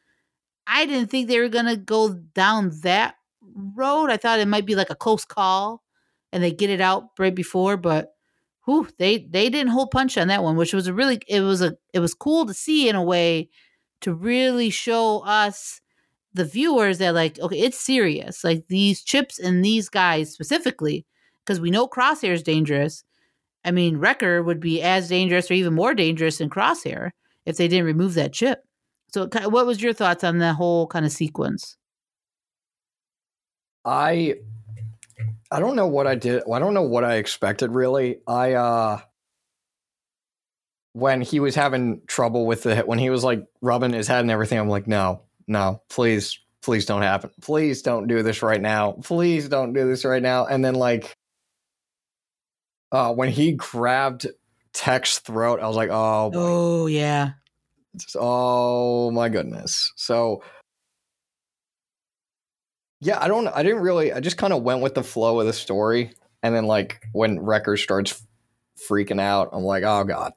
I 0.70 0.86
didn't 0.86 1.10
think 1.10 1.28
they 1.28 1.40
were 1.40 1.48
to 1.48 1.76
go 1.76 2.14
down 2.34 2.70
that 2.82 3.16
road. 3.76 4.10
I 4.10 4.16
thought 4.16 4.38
it 4.38 4.48
might 4.48 4.66
be 4.66 4.76
like 4.76 4.90
a 4.90 4.94
close 4.94 5.24
call 5.24 5.82
and 6.32 6.42
they 6.42 6.52
get 6.52 6.70
it 6.70 6.80
out 6.80 7.08
right 7.18 7.34
before, 7.34 7.76
but 7.76 8.14
whew, 8.64 8.88
they 8.98 9.18
they 9.18 9.50
didn't 9.50 9.72
hold 9.72 9.90
punch 9.90 10.16
on 10.16 10.28
that 10.28 10.44
one, 10.44 10.56
which 10.56 10.72
was 10.72 10.86
a 10.86 10.94
really 10.94 11.20
it 11.28 11.40
was 11.40 11.60
a 11.60 11.76
it 11.92 11.98
was 11.98 12.14
cool 12.14 12.46
to 12.46 12.54
see 12.54 12.88
in 12.88 12.96
a 12.96 13.02
way 13.02 13.50
to 14.02 14.14
really 14.14 14.70
show 14.70 15.20
us 15.20 15.80
the 16.34 16.44
viewers 16.44 16.98
that 16.98 17.14
like 17.14 17.38
okay 17.40 17.60
it's 17.60 17.78
serious 17.80 18.44
like 18.44 18.66
these 18.68 19.02
chips 19.02 19.38
and 19.38 19.64
these 19.64 19.88
guys 19.88 20.32
specifically 20.32 21.06
because 21.44 21.60
we 21.60 21.70
know 21.70 21.88
crosshair 21.88 22.32
is 22.32 22.42
dangerous 22.42 23.04
i 23.64 23.70
mean 23.70 23.98
wrecker 23.98 24.42
would 24.42 24.60
be 24.60 24.82
as 24.82 25.08
dangerous 25.08 25.50
or 25.50 25.54
even 25.54 25.74
more 25.74 25.94
dangerous 25.94 26.38
than 26.38 26.50
crosshair 26.50 27.10
if 27.46 27.56
they 27.56 27.68
didn't 27.68 27.86
remove 27.86 28.14
that 28.14 28.32
chip 28.32 28.64
so 29.12 29.28
what 29.48 29.66
was 29.66 29.82
your 29.82 29.92
thoughts 29.92 30.24
on 30.24 30.38
the 30.38 30.52
whole 30.52 30.86
kind 30.86 31.06
of 31.06 31.12
sequence 31.12 31.76
i 33.84 34.34
i 35.50 35.58
don't 35.58 35.76
know 35.76 35.86
what 35.86 36.06
i 36.06 36.14
did 36.14 36.42
i 36.52 36.58
don't 36.58 36.74
know 36.74 36.82
what 36.82 37.04
i 37.04 37.16
expected 37.16 37.70
really 37.72 38.18
i 38.26 38.54
uh 38.54 38.98
when 40.92 41.20
he 41.20 41.38
was 41.38 41.54
having 41.54 42.00
trouble 42.06 42.46
with 42.46 42.64
the 42.64 42.78
when 42.80 42.98
he 42.98 43.10
was 43.10 43.22
like 43.22 43.44
rubbing 43.60 43.92
his 43.92 44.08
head 44.08 44.20
and 44.20 44.30
everything 44.30 44.58
i'm 44.58 44.68
like 44.68 44.86
no 44.86 45.22
no, 45.50 45.82
please, 45.88 46.38
please 46.62 46.86
don't 46.86 47.02
happen. 47.02 47.30
Please 47.40 47.82
don't 47.82 48.06
do 48.06 48.22
this 48.22 48.40
right 48.40 48.60
now. 48.60 48.92
Please 48.92 49.48
don't 49.48 49.72
do 49.72 49.84
this 49.88 50.04
right 50.04 50.22
now. 50.22 50.46
And 50.46 50.64
then 50.64 50.76
like 50.76 51.16
uh 52.92 53.12
when 53.12 53.30
he 53.30 53.52
grabbed 53.52 54.28
Tech's 54.72 55.18
throat, 55.18 55.58
I 55.60 55.66
was 55.66 55.74
like, 55.74 55.90
oh, 55.90 56.30
oh 56.32 56.86
yeah. 56.86 57.32
Just, 57.96 58.16
oh 58.18 59.10
my 59.10 59.28
goodness. 59.28 59.92
So 59.96 60.42
yeah, 63.00 63.18
I 63.20 63.28
don't 63.28 63.48
I 63.48 63.62
didn't 63.62 63.80
really 63.80 64.12
I 64.12 64.20
just 64.20 64.36
kind 64.36 64.52
of 64.52 64.62
went 64.62 64.80
with 64.80 64.94
the 64.94 65.02
flow 65.02 65.40
of 65.40 65.46
the 65.46 65.52
story. 65.52 66.12
And 66.42 66.54
then 66.54 66.66
like 66.66 67.02
when 67.12 67.40
Wrecker 67.40 67.76
starts 67.76 68.22
freaking 68.88 69.20
out, 69.20 69.50
I'm 69.52 69.64
like, 69.64 69.82
oh 69.84 70.04
god, 70.04 70.32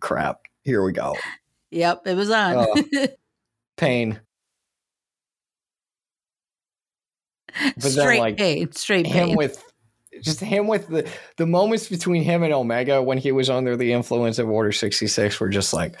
crap. 0.00 0.40
Here 0.64 0.82
we 0.82 0.92
go. 0.92 1.16
Yep, 1.70 2.06
it 2.06 2.14
was 2.14 2.30
on. 2.30 2.56
uh, 2.56 3.06
pain. 3.76 4.20
But 7.76 7.82
straight 7.82 7.94
then, 7.94 8.18
like, 8.18 8.36
pain, 8.36 8.72
straight 8.72 9.06
him 9.06 9.28
pain. 9.28 9.36
with 9.36 9.64
just 10.22 10.40
him 10.40 10.66
with 10.66 10.88
the 10.88 11.08
the 11.36 11.46
moments 11.46 11.88
between 11.88 12.22
him 12.22 12.42
and 12.42 12.52
Omega 12.52 13.02
when 13.02 13.18
he 13.18 13.32
was 13.32 13.50
under 13.50 13.76
the 13.76 13.92
influence 13.92 14.38
of 14.38 14.48
Order 14.48 14.72
sixty 14.72 15.06
six 15.06 15.38
were 15.40 15.48
just 15.48 15.72
like, 15.72 15.98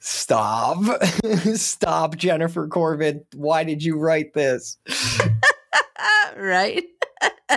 stop, 0.00 0.82
stop, 1.54 2.16
Jennifer 2.16 2.66
Corbett. 2.66 3.26
Why 3.34 3.64
did 3.64 3.84
you 3.84 3.98
write 3.98 4.34
this? 4.34 4.78
right. 6.36 6.84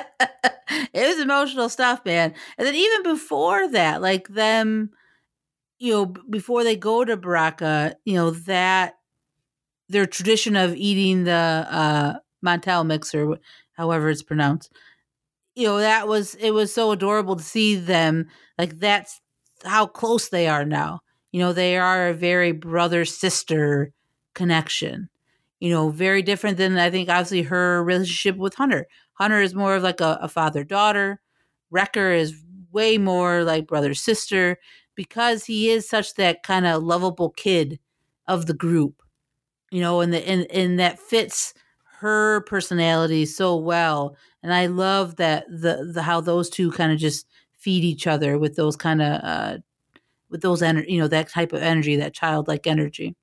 it 0.93 1.07
was 1.07 1.19
emotional 1.19 1.69
stuff, 1.69 2.05
man. 2.05 2.33
And 2.57 2.67
then 2.67 2.75
even 2.75 3.03
before 3.03 3.69
that, 3.69 4.01
like 4.01 4.27
them, 4.27 4.91
you 5.79 5.93
know, 5.93 6.05
before 6.29 6.63
they 6.63 6.75
go 6.75 7.03
to 7.03 7.17
Baraka, 7.17 7.95
you 8.05 8.15
know, 8.15 8.31
that 8.31 8.95
their 9.89 10.05
tradition 10.05 10.55
of 10.55 10.75
eating 10.75 11.23
the 11.23 11.31
uh 11.31 12.13
Montel 12.45 12.85
mixer, 12.85 13.37
however 13.73 14.09
it's 14.09 14.21
pronounced. 14.21 14.71
You 15.55 15.67
know, 15.67 15.77
that 15.77 16.07
was 16.07 16.35
it 16.35 16.51
was 16.51 16.73
so 16.73 16.91
adorable 16.91 17.35
to 17.35 17.43
see 17.43 17.75
them 17.75 18.27
like 18.57 18.79
that's 18.79 19.21
how 19.63 19.85
close 19.85 20.29
they 20.29 20.47
are 20.47 20.65
now. 20.65 21.01
You 21.33 21.41
know, 21.41 21.53
they 21.53 21.77
are 21.77 22.09
a 22.09 22.15
very 22.15 22.53
brother 22.53 23.05
sister 23.05 23.93
connection. 24.35 25.09
You 25.59 25.71
know, 25.71 25.89
very 25.89 26.21
different 26.21 26.57
than 26.57 26.77
I 26.77 26.91
think 26.91 27.09
obviously 27.09 27.43
her 27.43 27.83
relationship 27.83 28.37
with 28.37 28.55
Hunter. 28.55 28.87
Hunter 29.15 29.41
is 29.41 29.55
more 29.55 29.75
of 29.75 29.83
like 29.83 30.01
a, 30.01 30.19
a 30.21 30.29
father 30.29 30.63
daughter. 30.63 31.21
Wrecker 31.71 32.11
is 32.13 32.35
way 32.71 32.97
more 32.99 33.43
like 33.43 33.67
brother 33.67 33.95
sister 33.95 34.59
because 34.95 35.45
he 35.45 35.69
is 35.71 35.89
such 35.89 36.15
that 36.15 36.43
kind 36.43 36.67
of 36.67 36.83
lovable 36.83 37.31
kid 37.31 37.79
of 38.27 38.45
the 38.47 38.53
group. 38.55 39.01
You 39.71 39.81
know, 39.81 40.01
and 40.01 40.13
the 40.13 40.27
and, 40.27 40.49
and 40.51 40.79
that 40.79 40.99
fits 40.99 41.53
her 41.99 42.41
personality 42.41 43.25
so 43.25 43.55
well 43.55 44.17
and 44.43 44.53
i 44.53 44.65
love 44.65 45.15
that 45.15 45.45
the, 45.49 45.89
the 45.93 46.01
how 46.03 46.19
those 46.19 46.49
two 46.49 46.71
kind 46.71 46.91
of 46.91 46.99
just 46.99 47.25
feed 47.57 47.83
each 47.83 48.07
other 48.07 48.37
with 48.37 48.55
those 48.57 48.75
kind 48.75 49.01
of 49.01 49.21
uh 49.23 49.57
with 50.33 50.41
those 50.41 50.61
energy 50.61 50.91
you 50.91 50.99
know 50.99 51.07
that 51.07 51.29
type 51.29 51.53
of 51.53 51.61
energy 51.61 51.95
that 51.95 52.13
childlike 52.13 52.67
energy 52.67 53.15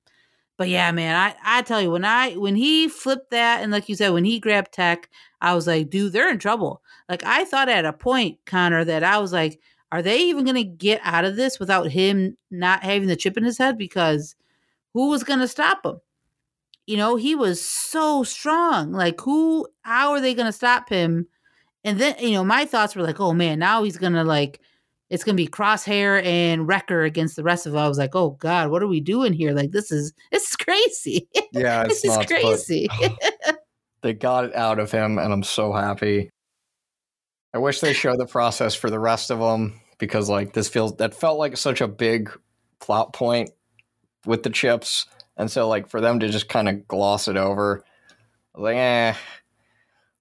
but 0.57 0.67
yeah 0.67 0.91
man 0.91 1.15
i 1.15 1.59
i 1.59 1.61
tell 1.61 1.79
you 1.79 1.91
when 1.91 2.03
i 2.03 2.33
when 2.33 2.55
he 2.55 2.87
flipped 2.87 3.29
that 3.29 3.61
and 3.61 3.71
like 3.71 3.87
you 3.87 3.95
said 3.95 4.09
when 4.09 4.25
he 4.25 4.39
grabbed 4.39 4.71
tech 4.71 5.07
i 5.41 5.53
was 5.53 5.67
like 5.67 5.89
dude 5.91 6.11
they're 6.11 6.31
in 6.31 6.39
trouble 6.39 6.81
like 7.07 7.23
i 7.23 7.45
thought 7.45 7.69
at 7.69 7.85
a 7.85 7.93
point 7.93 8.39
connor 8.47 8.83
that 8.83 9.03
i 9.03 9.19
was 9.19 9.31
like 9.31 9.59
are 9.91 10.01
they 10.01 10.21
even 10.21 10.45
to 10.55 10.63
get 10.63 10.99
out 11.03 11.25
of 11.25 11.35
this 11.35 11.59
without 11.59 11.91
him 11.91 12.35
not 12.49 12.81
having 12.81 13.07
the 13.07 13.15
chip 13.15 13.37
in 13.37 13.43
his 13.43 13.59
head 13.59 13.77
because 13.77 14.35
who 14.93 15.09
was 15.09 15.23
to 15.39 15.47
stop 15.47 15.85
him 15.85 15.99
you 16.91 16.97
know, 16.97 17.15
he 17.15 17.35
was 17.35 17.61
so 17.61 18.23
strong. 18.23 18.91
Like, 18.91 19.21
who, 19.21 19.67
how 19.83 20.11
are 20.11 20.21
they 20.21 20.33
to 20.47 20.51
stop 20.51 20.89
him? 20.89 21.27
And 21.83 21.99
then, 21.99 22.15
you 22.19 22.31
know, 22.31 22.43
my 22.43 22.65
thoughts 22.65 22.95
were 22.95 23.03
like, 23.03 23.19
oh 23.19 23.33
man, 23.33 23.59
now 23.59 23.83
he's 23.83 23.97
to 24.13 24.23
like, 24.23 24.59
it's 25.11 25.23
going 25.23 25.35
to 25.35 25.43
be 25.43 25.47
Crosshair 25.47 26.23
and 26.25 26.67
Wrecker 26.67 27.03
against 27.03 27.35
the 27.35 27.43
rest 27.43 27.67
of 27.67 27.75
us. 27.75 27.79
I 27.79 27.87
was 27.87 27.97
like, 27.97 28.15
oh 28.15 28.31
God, 28.39 28.71
what 28.71 28.81
are 28.81 28.87
we 28.87 29.01
doing 29.01 29.33
here? 29.33 29.51
Like, 29.51 29.71
this 29.71 29.91
is, 29.91 30.13
this 30.31 30.49
is 30.49 30.55
crazy. 30.55 31.27
Yeah, 31.51 31.83
this 31.87 32.03
is 32.03 32.17
crazy. 32.25 32.87
they 34.01 34.13
got 34.13 34.45
it 34.45 34.55
out 34.55 34.79
of 34.79 34.91
him, 34.91 35.19
and 35.19 35.31
I'm 35.31 35.43
so 35.43 35.73
happy. 35.73 36.29
I 37.53 37.57
wish 37.57 37.81
they 37.81 37.93
showed 37.93 38.17
the 38.17 38.25
process 38.25 38.73
for 38.73 38.89
the 38.89 38.99
rest 38.99 39.29
of 39.29 39.39
them 39.39 39.81
because, 39.99 40.29
like, 40.29 40.53
this 40.53 40.69
feels, 40.69 40.95
that 40.97 41.13
felt 41.13 41.37
like 41.37 41.57
such 41.57 41.81
a 41.81 41.87
big 41.87 42.31
plot 42.79 43.13
point 43.13 43.51
with 44.25 44.43
the 44.43 44.49
chips 44.49 45.05
and 45.37 45.49
so 45.49 45.67
like 45.67 45.89
for 45.89 46.01
them 46.01 46.19
to 46.19 46.29
just 46.29 46.47
kind 46.47 46.69
of 46.69 46.87
gloss 46.87 47.27
it 47.27 47.35
over, 47.35 47.83
like 48.55 48.75
eh, 48.75 49.13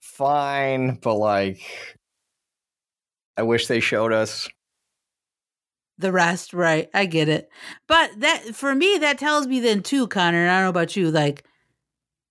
fine, 0.00 0.98
but 1.02 1.14
like 1.16 1.60
I 3.36 3.42
wish 3.42 3.66
they 3.66 3.80
showed 3.80 4.12
us 4.12 4.48
the 6.00 6.12
rest, 6.12 6.52
right? 6.54 6.88
I 6.94 7.06
get 7.06 7.28
it. 7.28 7.48
But 7.86 8.10
that 8.20 8.54
for 8.54 8.74
me, 8.74 8.98
that 8.98 9.18
tells 9.18 9.46
me 9.46 9.60
then 9.60 9.82
too, 9.82 10.06
Connor, 10.06 10.42
and 10.42 10.50
I 10.50 10.56
don't 10.56 10.64
know 10.64 10.70
about 10.70 10.96
you, 10.96 11.10
like 11.10 11.44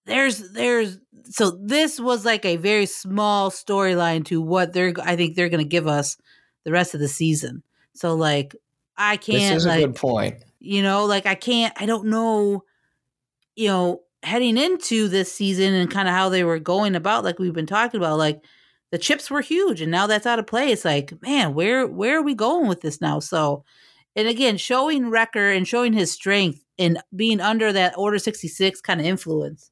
there's 0.06 0.52
there's 0.52 0.98
so 1.26 1.52
this 1.52 2.00
was 2.00 2.26
like 2.26 2.46
a 2.46 2.58
very 2.58 2.86
small 2.86 3.52
storyline 3.52 4.26
to 4.26 4.42
what 4.42 4.74
they're 4.74 4.94
I 5.04 5.16
think 5.16 5.36
they're 5.36 5.50
gonna 5.50 5.64
give 5.64 5.88
us 5.88 6.18
the 6.66 6.72
rest 6.72 6.94
of 6.94 7.00
the 7.00 7.08
season. 7.08 7.64
So 7.94 8.16
like 8.16 8.56
I 8.98 9.18
can't 9.18 9.38
This 9.38 9.52
is 9.52 9.66
like, 9.66 9.84
a 9.84 9.88
good 9.88 9.96
point. 9.96 10.44
You 10.60 10.82
know, 10.82 11.06
like 11.06 11.26
I 11.26 11.36
can't 11.36 11.74
I 11.80 11.86
don't 11.86 12.08
know 12.08 12.64
you 13.60 13.68
know, 13.68 14.04
heading 14.24 14.58
into 14.58 15.10
this 15.10 15.34
season 15.34 15.74
and 15.74 15.92
kind 15.92 16.08
of 16.08 16.14
how 16.14 16.30
they 16.30 16.46
were 16.46 16.60
going 16.60 16.96
about, 16.96 17.26
like 17.26 17.40
we've 17.40 17.54
been 17.54 17.66
talking 17.66 18.00
about, 18.00 18.18
like 18.18 18.42
the 18.92 18.98
chips 18.98 19.30
were 19.30 19.42
huge 19.42 19.82
and 19.82 19.92
now 19.92 20.08
that's 20.08 20.26
out 20.26 20.40
of 20.40 20.48
play. 20.48 20.72
It's 20.72 20.86
like, 20.86 21.14
man, 21.22 21.54
where 21.54 21.86
where 21.88 22.18
are 22.18 22.24
we 22.24 22.34
going 22.34 22.68
with 22.68 22.82
this 22.82 23.02
now? 23.02 23.20
So 23.20 23.64
and 24.16 24.28
again, 24.28 24.58
showing 24.58 25.10
Wrecker 25.10 25.52
and 25.52 25.68
showing 25.68 25.94
his 25.94 26.12
strength 26.12 26.66
and 26.78 27.02
being 27.16 27.40
under 27.40 27.72
that 27.72 27.98
Order 27.98 28.20
66 28.20 28.82
kind 28.82 29.00
of 29.00 29.06
influence. 29.06 29.72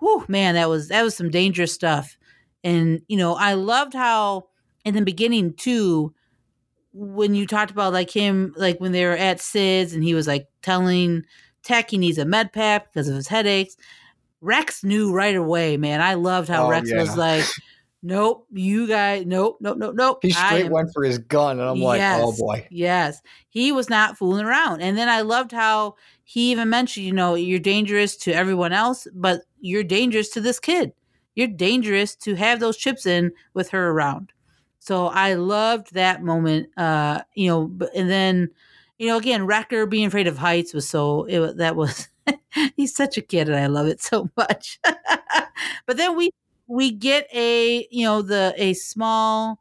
Whew, 0.00 0.24
man, 0.28 0.54
that 0.54 0.68
was 0.68 0.88
that 0.88 1.02
was 1.02 1.16
some 1.16 1.30
dangerous 1.30 1.72
stuff. 1.72 2.16
And, 2.62 3.02
you 3.08 3.16
know, 3.16 3.34
I 3.34 3.54
loved 3.54 3.94
how 3.94 4.48
in 4.84 4.94
the 4.94 5.02
beginning 5.02 5.54
too, 5.54 6.14
when 6.92 7.34
you 7.34 7.46
talked 7.46 7.70
about 7.70 7.92
like 7.92 8.10
him, 8.10 8.54
like 8.56 8.80
when 8.80 8.92
they 8.92 9.04
were 9.04 9.12
at 9.12 9.40
Cid's 9.40 9.92
and 9.92 10.02
he 10.02 10.14
was 10.14 10.26
like 10.26 10.48
telling 10.62 11.24
Tech, 11.62 11.90
he 11.90 11.98
needs 11.98 12.18
a 12.18 12.24
med 12.24 12.52
pack 12.52 12.92
because 12.92 13.08
of 13.08 13.16
his 13.16 13.28
headaches. 13.28 13.76
Rex 14.40 14.84
knew 14.84 15.12
right 15.12 15.36
away, 15.36 15.76
man. 15.76 16.00
I 16.00 16.14
loved 16.14 16.48
how 16.48 16.66
oh, 16.66 16.70
Rex 16.70 16.90
yeah. 16.90 17.00
was 17.00 17.16
like, 17.16 17.44
nope, 18.04 18.46
you 18.52 18.86
guys, 18.86 19.24
nope, 19.26 19.56
nope, 19.60 19.78
nope, 19.78 19.94
nope. 19.96 20.18
He 20.22 20.30
straight 20.30 20.66
am, 20.66 20.72
went 20.72 20.92
for 20.92 21.02
his 21.02 21.18
gun, 21.18 21.58
and 21.58 21.68
I'm 21.68 21.76
yes, 21.76 22.20
like, 22.20 22.28
oh 22.28 22.36
boy. 22.36 22.68
Yes. 22.70 23.22
He 23.48 23.72
was 23.72 23.88
not 23.88 24.18
fooling 24.18 24.44
around. 24.44 24.82
And 24.82 24.96
then 24.96 25.08
I 25.08 25.22
loved 25.22 25.50
how 25.50 25.96
he 26.22 26.50
even 26.52 26.68
mentioned, 26.68 27.06
you 27.06 27.12
know, 27.12 27.34
you're 27.34 27.58
dangerous 27.58 28.14
to 28.18 28.32
everyone 28.32 28.72
else, 28.72 29.08
but 29.14 29.42
you're 29.60 29.82
dangerous 29.82 30.28
to 30.30 30.40
this 30.40 30.60
kid. 30.60 30.92
You're 31.34 31.48
dangerous 31.48 32.14
to 32.16 32.34
have 32.34 32.60
those 32.60 32.76
chips 32.76 33.06
in 33.06 33.32
with 33.54 33.70
her 33.70 33.90
around. 33.90 34.32
So 34.78 35.06
I 35.06 35.34
loved 35.34 35.94
that 35.94 36.22
moment. 36.22 36.68
Uh, 36.76 37.22
you 37.34 37.48
know, 37.48 37.88
and 37.94 38.10
then 38.10 38.50
you 38.98 39.08
know, 39.08 39.16
again, 39.16 39.46
Wrecker 39.46 39.86
being 39.86 40.06
afraid 40.06 40.26
of 40.26 40.38
heights 40.38 40.72
was 40.72 40.88
so 40.88 41.24
it, 41.24 41.56
that 41.56 41.74
was 41.74 42.08
he's 42.76 42.94
such 42.94 43.16
a 43.16 43.22
kid 43.22 43.48
and 43.48 43.58
I 43.58 43.66
love 43.66 43.86
it 43.86 44.00
so 44.00 44.30
much. 44.36 44.78
but 45.86 45.96
then 45.96 46.16
we 46.16 46.30
we 46.66 46.90
get 46.90 47.28
a 47.34 47.86
you 47.90 48.04
know 48.04 48.22
the 48.22 48.54
a 48.56 48.74
small 48.74 49.60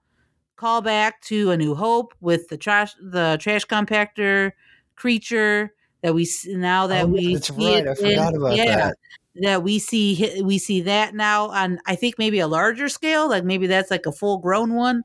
callback 0.58 1.14
to 1.24 1.52
A 1.52 1.58
New 1.58 1.76
Hope 1.76 2.14
with 2.22 2.48
the 2.50 2.58
trash 2.58 2.94
the 3.02 3.38
trash 3.42 3.66
compactor 3.66 4.52
creature 4.96 5.74
that 6.02 6.14
we 6.14 6.28
now 6.48 6.88
that 6.88 7.06
Oh, 7.06 7.14
we 7.14 7.34
that's 7.34 7.50
see 7.50 7.76
right. 7.76 7.88
I 7.88 7.96
forgot 7.96 8.34
in- 8.34 8.38
about 8.38 8.58
yeah, 8.58 8.66
that. 8.66 8.96
that 9.36 9.64
we 9.64 9.80
see 9.80 10.42
we 10.44 10.58
see 10.58 10.82
that 10.82 11.16
now 11.16 11.48
on 11.50 11.80
I 11.86 11.96
think 11.96 12.16
maybe 12.20 12.40
a 12.40 12.48
larger 12.48 12.90
scale 12.90 13.30
like 13.30 13.44
maybe 13.44 13.68
that's 13.68 13.92
like 13.92 14.06
a 14.06 14.12
full 14.12 14.38
grown 14.38 14.76
one 14.76 15.04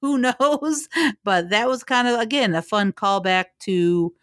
who 0.00 0.18
knows 0.40 0.88
but 1.24 1.50
that 1.50 1.68
was 1.68 1.84
kind 1.84 2.08
of 2.08 2.20
again 2.20 2.54
a 2.54 2.62
fun 2.62 2.92
callback 2.92 3.46
to 3.60 4.14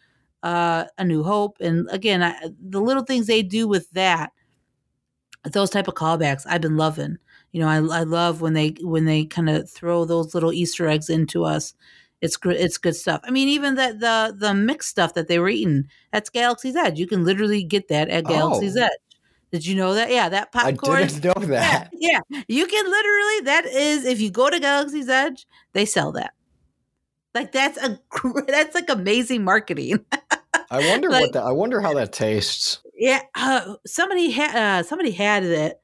uh 0.44 0.86
a 0.98 1.04
new 1.06 1.24
hope 1.24 1.58
and 1.60 1.88
again 1.92 2.24
I, 2.24 2.36
the 2.62 2.82
little 2.82 3.04
things 3.04 3.28
they 3.28 3.44
do 3.44 3.68
with 3.68 3.90
that 3.92 4.32
those 5.52 5.70
type 5.70 5.88
of 5.88 5.96
callbacks 5.96 6.46
I've 6.48 6.62
been 6.62 6.78
loving 6.78 7.18
you 7.52 7.60
know 7.60 7.68
I, 7.68 7.76
I 8.00 8.04
love 8.04 8.42
when 8.42 8.54
they 8.54 8.76
when 8.82 9.06
they 9.06 9.26
kind 9.26 9.50
of 9.50 9.70
throw 9.70 10.06
those 10.06 10.34
little 10.34 10.54
Easter 10.54 10.88
eggs 10.88 11.10
into 11.10 11.44
us 11.44 11.74
it's 12.22 12.38
good 12.38 12.56
it's 12.56 12.78
good 12.78 12.96
stuff 12.96 13.20
I 13.26 13.32
mean 13.32 13.50
even 13.50 13.76
that 13.76 14.00
the 14.00 14.34
the 14.38 14.54
mixed 14.54 14.90
stuff 14.90 15.14
that 15.16 15.28
they 15.28 15.40
were 15.40 15.50
eating 15.50 15.90
that's 16.12 16.30
Galaxy's 16.30 16.76
Edge 16.76 16.98
you 16.98 17.08
can 17.08 17.26
literally 17.26 17.64
get 17.64 17.90
that 17.90 18.10
at 18.10 18.26
Galaxy's 18.26 18.78
Oh. 18.78 18.84
Edge 18.84 18.92
did 19.52 19.66
you 19.68 19.76
know 19.76 19.94
that 19.94 20.10
yeah 20.10 20.30
that 20.30 20.52
popcorn. 20.52 21.04
I 21.04 21.06
didn't 21.08 21.24
know 21.26 21.34
that. 21.48 21.90
yeah, 21.94 22.20
yeah, 22.30 22.42
you 22.48 22.66
can 22.66 22.86
literally. 22.86 23.42
That 23.46 23.66
is, 23.68 24.04
if 24.04 24.20
you 24.20 24.32
go 24.32 24.50
to 24.50 24.60
Galaxy's 24.60 25.08
Edge, 25.10 25.46
they 25.74 25.86
sell 25.86 26.12
that. 26.14 26.34
Like 27.36 27.52
that's 27.52 27.78
a 27.78 28.00
that's 28.48 28.74
like 28.74 28.90
amazing 28.90 29.44
marketing. 29.44 30.04
I 30.72 30.90
wonder 30.90 31.08
Like- 31.12 31.26
what 31.26 31.34
that. 31.34 31.44
I 31.44 31.52
wonder 31.52 31.82
how 31.82 31.94
that 31.94 32.14
tastes. 32.14 32.80
Yeah, 33.04 33.22
uh, 33.36 33.76
somebody 33.86 34.32
had 34.32 34.56
uh, 34.56 34.84
somebody 34.84 35.12
had 35.12 35.44
it. 35.44 35.78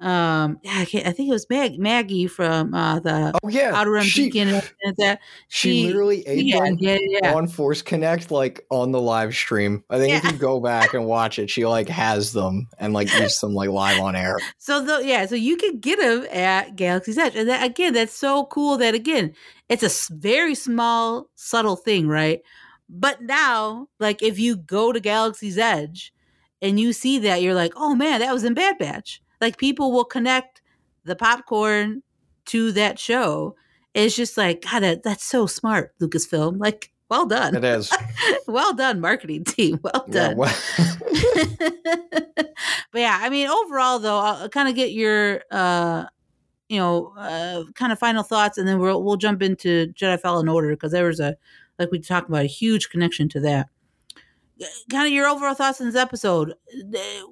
Um, 0.00 0.58
yeah, 0.64 0.72
I, 0.72 0.82
I 0.82 1.12
think 1.12 1.28
it 1.28 1.32
was 1.32 1.48
Mag- 1.48 1.78
Maggie 1.78 2.26
from 2.26 2.74
uh, 2.74 2.98
the 2.98 3.38
Oh 3.40 3.48
yeah, 3.48 3.70
Outer 3.72 3.92
Rim 3.92 4.02
she 4.02 4.24
Beacon. 4.24 4.60
That 4.98 5.20
she, 5.46 5.70
she- 5.70 5.86
literally 5.86 6.26
ate 6.26 6.44
yeah, 6.44 6.64
them 6.64 6.76
yeah, 6.80 6.98
yeah. 7.00 7.34
on 7.34 7.46
Force 7.46 7.82
Connect, 7.82 8.32
like 8.32 8.66
on 8.72 8.90
the 8.90 9.00
live 9.00 9.32
stream. 9.32 9.84
I 9.90 10.00
think 10.00 10.24
if 10.24 10.32
you 10.32 10.36
go 10.36 10.58
back 10.58 10.92
and 10.92 11.06
watch 11.06 11.38
it, 11.38 11.50
she 11.50 11.64
like 11.64 11.88
has 11.88 12.32
them 12.32 12.66
and 12.80 12.92
like 12.92 13.14
eats 13.14 13.38
them 13.40 13.54
like 13.54 13.70
live 13.70 14.00
on 14.00 14.16
air. 14.16 14.36
So 14.58 14.84
the 14.84 15.06
yeah, 15.06 15.24
so 15.26 15.36
you 15.36 15.56
can 15.56 15.78
get 15.78 16.00
them 16.00 16.26
at 16.32 16.74
Galaxy's 16.74 17.16
Edge, 17.16 17.36
and 17.36 17.48
that 17.48 17.64
again, 17.64 17.92
that's 17.92 18.12
so 18.12 18.46
cool. 18.46 18.76
That 18.76 18.96
again, 18.96 19.34
it's 19.68 19.84
a 19.84 20.12
very 20.12 20.56
small, 20.56 21.30
subtle 21.36 21.76
thing, 21.76 22.08
right? 22.08 22.40
But 22.88 23.22
now, 23.22 23.86
like 24.00 24.20
if 24.20 24.40
you 24.40 24.56
go 24.56 24.92
to 24.92 24.98
Galaxy's 24.98 25.58
Edge 25.58 26.12
and 26.62 26.80
you 26.80 26.92
see 26.92 27.18
that, 27.20 27.42
you're 27.42 27.54
like, 27.54 27.72
oh 27.76 27.94
man, 27.94 28.20
that 28.20 28.32
was 28.32 28.44
in 28.44 28.54
Bad 28.54 28.78
Batch. 28.78 29.22
Like 29.40 29.58
people 29.58 29.92
will 29.92 30.04
connect 30.04 30.62
the 31.04 31.16
popcorn 31.16 32.02
to 32.46 32.72
that 32.72 32.98
show. 32.98 33.56
It's 33.94 34.16
just 34.16 34.36
like, 34.36 34.62
God, 34.62 34.80
that, 34.80 35.02
that's 35.02 35.24
so 35.24 35.46
smart, 35.46 35.94
Lucasfilm. 36.00 36.58
Like, 36.58 36.92
well 37.08 37.26
done, 37.26 37.54
It 37.54 37.64
is. 37.64 37.92
well 38.48 38.74
done, 38.74 39.00
marketing 39.00 39.44
team. 39.44 39.78
Well 39.82 40.04
yeah. 40.08 40.28
done. 40.28 40.36
Well, 40.36 40.56
but 42.92 43.00
yeah, 43.00 43.18
I 43.20 43.30
mean, 43.30 43.48
overall 43.48 43.98
though, 43.98 44.18
I'll 44.18 44.48
kind 44.48 44.68
of 44.68 44.74
get 44.74 44.92
your 44.92 45.42
uh 45.50 46.06
you 46.68 46.80
know, 46.80 47.12
uh 47.16 47.62
kind 47.74 47.92
of 47.92 47.98
final 47.98 48.24
thoughts 48.24 48.58
and 48.58 48.66
then 48.66 48.80
we'll 48.80 49.04
we'll 49.04 49.16
jump 49.16 49.40
into 49.40 49.92
Jedi 49.92 50.20
Fallen 50.20 50.48
Order 50.48 50.70
because 50.70 50.90
there 50.90 51.06
was 51.06 51.20
a 51.20 51.36
like 51.78 51.92
we 51.92 52.00
talked 52.00 52.28
about 52.28 52.44
a 52.44 52.48
huge 52.48 52.88
connection 52.90 53.28
to 53.30 53.40
that. 53.40 53.68
Kind 54.90 55.06
of 55.06 55.12
your 55.12 55.26
overall 55.26 55.54
thoughts 55.54 55.80
on 55.80 55.86
this 55.86 55.96
episode. 55.96 56.54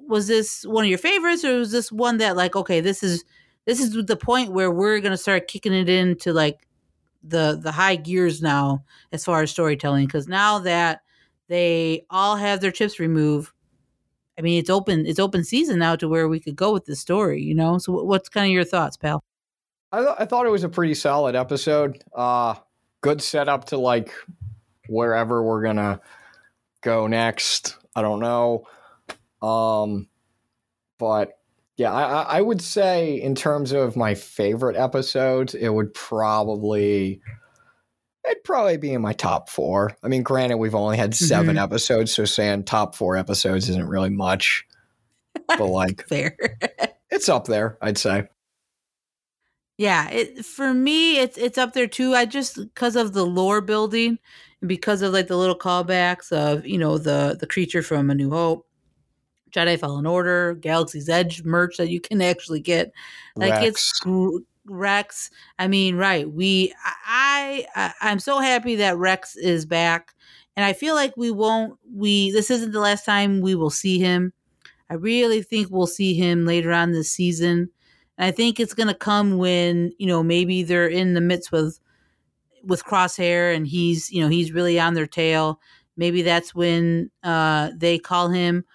Was 0.07 0.27
this 0.27 0.63
one 0.63 0.83
of 0.83 0.89
your 0.89 0.99
favorites 0.99 1.43
or 1.43 1.59
was 1.59 1.71
this 1.71 1.91
one 1.91 2.17
that 2.17 2.35
like 2.35 2.55
okay, 2.55 2.81
this 2.81 3.01
is 3.01 3.23
this 3.65 3.79
is 3.79 3.93
the 4.05 4.15
point 4.15 4.51
where 4.51 4.71
we're 4.71 4.99
to 5.01 5.17
start 5.17 5.47
kicking 5.47 5.73
it 5.73 5.89
into 5.89 6.33
like 6.33 6.67
the 7.23 7.59
the 7.61 7.71
high 7.71 7.95
gears 7.95 8.41
now 8.41 8.83
as 9.11 9.25
far 9.25 9.41
as 9.41 9.49
storytelling 9.49 10.05
because 10.05 10.27
now 10.27 10.59
that 10.59 11.01
they 11.47 12.05
all 12.11 12.35
have 12.35 12.61
their 12.61 12.71
chips 12.71 12.99
removed 12.99 13.51
I 14.37 14.41
mean, 14.41 14.59
it's 14.59 14.69
open. 14.69 15.05
It's 15.05 15.19
open 15.19 15.43
season 15.43 15.79
now 15.79 15.95
to 15.95 16.09
where 16.09 16.27
we 16.27 16.39
could 16.39 16.55
go 16.55 16.73
with 16.73 16.85
this 16.85 16.99
story. 16.99 17.41
You 17.41 17.55
know. 17.55 17.77
So, 17.77 18.03
what's 18.03 18.29
kind 18.29 18.45
of 18.45 18.51
your 18.51 18.65
thoughts, 18.65 18.97
pal? 18.97 19.23
I, 19.91 19.99
th- 19.99 20.15
I 20.19 20.25
thought 20.25 20.45
it 20.45 20.49
was 20.49 20.63
a 20.63 20.69
pretty 20.69 20.93
solid 20.93 21.35
episode. 21.35 22.03
Uh, 22.13 22.55
good 23.01 23.21
setup 23.21 23.65
to 23.65 23.77
like 23.77 24.11
wherever 24.87 25.41
we're 25.41 25.61
gonna 25.61 26.01
go 26.85 27.07
next. 27.07 27.75
I 27.95 28.01
don't 28.03 28.19
know. 28.19 28.65
Um, 29.41 30.07
but 30.99 31.33
yeah, 31.77 31.91
I, 31.91 32.37
I 32.37 32.41
would 32.41 32.61
say 32.61 33.19
in 33.19 33.35
terms 33.35 33.71
of 33.73 33.97
my 33.97 34.13
favorite 34.15 34.77
episodes, 34.77 35.55
it 35.55 35.69
would 35.69 35.93
probably 35.93 37.19
it'd 38.29 38.43
probably 38.43 38.77
be 38.77 38.93
in 38.93 39.01
my 39.01 39.13
top 39.13 39.49
four. 39.49 39.97
I 40.03 40.07
mean, 40.07 40.23
granted, 40.23 40.57
we've 40.57 40.73
only 40.75 40.97
had 40.97 41.13
7 41.13 41.57
episodes, 41.57 42.13
so 42.13 42.25
saying 42.25 42.63
top 42.63 42.95
four 42.95 43.17
episodes 43.17 43.69
isn't 43.69 43.87
really 43.87 44.09
much. 44.09 44.65
But 45.47 45.59
like, 45.67 46.07
Fair. 46.07 46.37
it's 47.11 47.29
up 47.29 47.45
there, 47.45 47.77
I'd 47.81 47.97
say. 47.97 48.27
yeah. 49.77 50.09
It 50.09 50.45
for 50.45 50.73
me, 50.73 51.17
it's 51.19 51.37
it's 51.37 51.57
up 51.57 51.73
there 51.73 51.87
too. 51.87 52.13
I 52.15 52.25
just 52.25 52.55
because 52.55 52.95
of 52.95 53.13
the 53.13 53.25
lore 53.25 53.61
building 53.61 54.19
and 54.61 54.69
because 54.69 55.01
of 55.01 55.13
like 55.13 55.27
the 55.27 55.37
little 55.37 55.57
callbacks 55.57 56.31
of 56.31 56.65
you 56.65 56.77
know 56.77 56.97
the 56.97 57.37
the 57.39 57.47
creature 57.47 57.81
from 57.81 58.09
A 58.09 58.15
New 58.15 58.29
Hope, 58.29 58.65
Jedi 59.51 59.79
Fallen 59.79 60.05
Order, 60.05 60.55
Galaxy's 60.55 61.09
Edge 61.09 61.43
merch 61.43 61.77
that 61.77 61.89
you 61.89 61.99
can 61.99 62.21
actually 62.21 62.59
get. 62.59 62.91
Like 63.35 63.63
it's 63.63 63.93
Rex. 63.93 63.99
gr- 63.99 64.37
Rex. 64.65 65.29
I 65.59 65.67
mean, 65.67 65.95
right? 65.95 66.29
We, 66.29 66.73
I, 67.05 67.65
I, 67.75 67.93
I'm 68.01 68.19
so 68.19 68.39
happy 68.39 68.75
that 68.75 68.97
Rex 68.97 69.35
is 69.35 69.65
back, 69.65 70.13
and 70.55 70.65
I 70.65 70.73
feel 70.73 70.95
like 70.95 71.15
we 71.15 71.31
won't. 71.31 71.77
We 71.93 72.31
this 72.31 72.49
isn't 72.51 72.71
the 72.71 72.79
last 72.79 73.05
time 73.05 73.41
we 73.41 73.55
will 73.55 73.69
see 73.69 73.99
him. 73.99 74.33
I 74.89 74.95
really 74.95 75.41
think 75.41 75.69
we'll 75.69 75.87
see 75.87 76.13
him 76.13 76.45
later 76.45 76.71
on 76.71 76.91
this 76.91 77.11
season, 77.11 77.69
and 78.17 78.25
I 78.25 78.31
think 78.31 78.59
it's 78.59 78.73
gonna 78.73 78.95
come 78.95 79.37
when 79.37 79.93
you 79.97 80.07
know 80.07 80.23
maybe 80.23 80.63
they're 80.63 80.87
in 80.87 81.13
the 81.13 81.21
midst 81.21 81.51
with 81.51 81.79
with 82.65 82.83
Crosshair, 82.83 83.55
and 83.55 83.67
he's 83.67 84.11
you 84.11 84.21
know 84.21 84.29
he's 84.29 84.51
really 84.51 84.79
on 84.79 84.93
their 84.93 85.07
tail. 85.07 85.59
Maybe 85.97 86.21
that's 86.21 86.53
when 86.53 87.09
uh, 87.23 87.71
they 87.77 87.97
call 87.97 88.29
him 88.29 88.65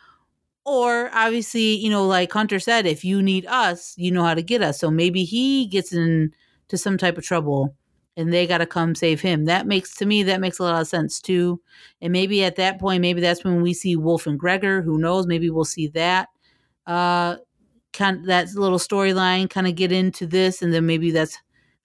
or 0.65 1.11
obviously, 1.13 1.77
you 1.77 1.91
know, 1.91 2.07
like 2.07 2.33
Hunter 2.33 2.61
said, 2.61 2.87
if 2.87 3.05
you 3.05 3.23
need 3.23 3.47
us, 3.47 3.95
you 3.97 4.13
know 4.13 4.23
how 4.23 4.35
to 4.35 4.43
get 4.43 4.63
us. 4.63 4.79
So 4.79 4.91
maybe 4.91 5.25
he 5.25 5.67
gets 5.67 5.93
into 5.93 6.31
some 6.75 6.99
type 6.99 7.19
of 7.19 7.25
trouble 7.25 7.75
and 8.17 8.33
they 8.33 8.47
got 8.47 8.59
to 8.59 8.67
come 8.67 8.95
save 8.95 9.21
him. 9.21 9.47
That 9.47 9.67
makes, 9.67 9.95
to 9.97 10.07
me, 10.07 10.23
that 10.25 10.41
makes 10.41 10.59
a 10.59 10.63
lot 10.63 10.81
of 10.81 10.87
sense 10.87 11.21
too. 11.21 11.61
And 12.01 12.13
maybe 12.13 12.45
at 12.45 12.57
that 12.57 12.79
point, 12.79 13.01
maybe 13.01 13.21
that's 13.21 13.43
when 13.43 13.63
we 13.63 13.73
see 13.75 13.97
Wolf 13.97 14.27
and 14.27 14.39
Gregor. 14.39 14.83
Who 14.83 14.99
knows? 14.99 15.27
Maybe 15.27 15.51
we'll 15.51 15.65
see 15.65 15.89
that. 15.89 16.29
Uh, 16.87 17.37
kind 17.93 18.25
that 18.27 18.55
little 18.55 18.79
storyline 18.79 19.51
kind 19.51 19.67
of 19.67 19.75
get 19.75 19.91
into 19.91 20.27
this, 20.27 20.63
and 20.63 20.73
then 20.73 20.87
maybe 20.87 21.11
that's 21.11 21.39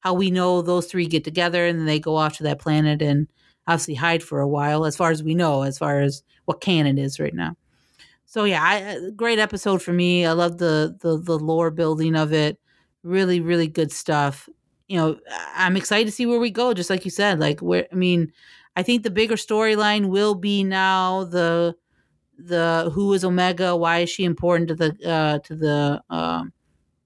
how 0.05 0.13
we 0.13 0.29
know 0.29 0.61
those 0.61 0.85
three 0.85 1.07
get 1.07 1.23
together, 1.23 1.65
and 1.65 1.79
then 1.79 1.87
they 1.87 1.99
go 1.99 2.15
off 2.15 2.37
to 2.37 2.43
that 2.43 2.59
planet 2.59 3.01
and 3.01 3.27
obviously 3.65 3.95
hide 3.95 4.21
for 4.21 4.39
a 4.39 4.47
while, 4.47 4.85
as 4.85 4.95
far 4.95 5.09
as 5.09 5.23
we 5.23 5.33
know, 5.33 5.63
as 5.63 5.79
far 5.79 5.99
as 5.99 6.21
what 6.45 6.61
canon 6.61 6.99
is 6.99 7.19
right 7.19 7.33
now. 7.33 7.57
So 8.25 8.43
yeah, 8.43 8.61
I, 8.63 8.83
uh, 8.83 9.09
great 9.15 9.39
episode 9.39 9.81
for 9.81 9.93
me. 9.93 10.23
I 10.23 10.33
love 10.33 10.59
the 10.59 10.95
the 11.01 11.17
the 11.17 11.39
lore 11.39 11.71
building 11.71 12.15
of 12.15 12.31
it. 12.33 12.59
Really, 13.01 13.39
really 13.39 13.67
good 13.67 13.91
stuff. 13.91 14.47
You 14.87 14.97
know, 14.97 15.17
I'm 15.55 15.75
excited 15.75 16.05
to 16.05 16.11
see 16.11 16.27
where 16.27 16.39
we 16.39 16.51
go. 16.51 16.75
Just 16.75 16.91
like 16.91 17.03
you 17.03 17.11
said, 17.11 17.39
like 17.39 17.59
where 17.61 17.87
I 17.91 17.95
mean, 17.95 18.31
I 18.75 18.83
think 18.83 19.01
the 19.01 19.09
bigger 19.09 19.35
storyline 19.35 20.09
will 20.09 20.35
be 20.35 20.63
now 20.63 21.23
the 21.23 21.75
the 22.37 22.91
who 22.93 23.11
is 23.13 23.25
Omega? 23.25 23.75
Why 23.75 23.99
is 23.99 24.11
she 24.11 24.23
important 24.23 24.67
to 24.67 24.75
the 24.75 25.09
uh, 25.09 25.39
to 25.39 25.55
the 25.55 26.03
um, 26.11 26.53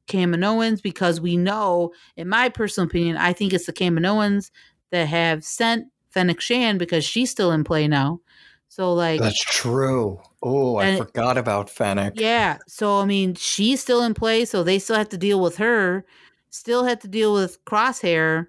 Kaminoans? 0.10 0.82
Because 0.82 1.22
we 1.22 1.38
know, 1.38 1.93
in 2.17 2.28
my 2.28 2.50
personal 2.50 2.88
opinion, 2.88 3.15
I 3.15 3.32
think 3.32 3.54
it's 3.54 3.65
the 3.65 3.74
Kaminoans 3.74 4.52
that 4.91 5.08
have 5.08 5.45
sent 5.45 5.88
Fennec 6.10 6.41
Shand 6.41 6.80
because 6.80 7.06
she's 7.06 7.32
still 7.32 7.52
in 7.52 7.63
play 7.63 7.88
now. 7.88 8.19
So 8.67 8.93
like 8.93 9.19
That's 9.19 9.43
true. 9.43 10.19
Oh, 10.43 10.78
I 10.78 10.98
forgot 10.98 11.38
about 11.38 11.69
Fennec. 11.69 12.13
yeah. 12.15 12.58
So 12.67 13.00
I 13.00 13.06
mean, 13.06 13.36
she's 13.36 13.82
still 13.82 14.04
in 14.04 14.13
play, 14.13 14.45
so 14.45 14.63
they 14.63 14.80
still 14.80 14.95
have 14.95 15.10
to 15.10 15.17
deal 15.17 15.41
with 15.41 15.58
her. 15.58 16.06
Still 16.52 16.86
have 16.86 17.00
to 17.00 17.08
deal 17.08 17.34
with 17.34 17.63
Crosshair. 17.65 18.48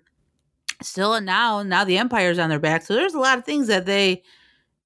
Still 0.82 1.20
now, 1.20 1.62
now 1.62 1.84
the 1.84 1.98
Empire's 1.98 2.38
on 2.38 2.48
their 2.48 2.58
back. 2.58 2.82
So 2.82 2.94
there's 2.94 3.14
a 3.14 3.18
lot 3.18 3.38
of 3.38 3.44
things 3.44 3.66
that 3.66 3.86
they 3.86 4.22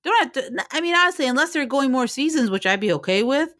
don't 0.02 0.22
have 0.22 0.32
to. 0.32 0.64
I 0.72 0.80
mean, 0.80 0.94
honestly, 0.94 1.26
unless 1.26 1.52
they're 1.52 1.66
going 1.66 1.92
more 1.92 2.06
seasons, 2.06 2.50
which 2.50 2.66
I'd 2.66 2.80
be 2.80 2.92
okay 2.94 3.22
with, 3.22 3.54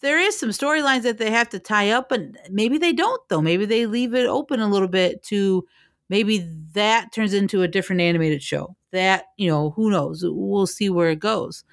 there 0.00 0.18
is 0.18 0.38
some 0.38 0.50
storylines 0.50 1.02
that 1.02 1.18
they 1.18 1.30
have 1.30 1.48
to 1.50 1.58
tie 1.58 1.90
up, 1.90 2.12
and 2.12 2.38
maybe 2.50 2.78
they 2.78 2.92
don't 2.92 3.20
though. 3.28 3.42
Maybe 3.42 3.64
they 3.64 3.86
leave 3.86 4.14
it 4.14 4.26
open 4.26 4.60
a 4.60 4.68
little 4.68 4.88
bit 4.88 5.22
to 5.24 5.64
maybe 6.08 6.46
that 6.72 7.12
turns 7.12 7.34
into 7.34 7.62
a 7.62 7.68
different 7.68 8.00
animated 8.00 8.42
show. 8.42 8.76
That 8.92 9.26
you 9.36 9.48
know, 9.50 9.70
who 9.70 9.90
knows? 9.90 10.22
We'll 10.24 10.66
see 10.66 10.88
where 10.88 11.10
it 11.10 11.20
goes. 11.20 11.64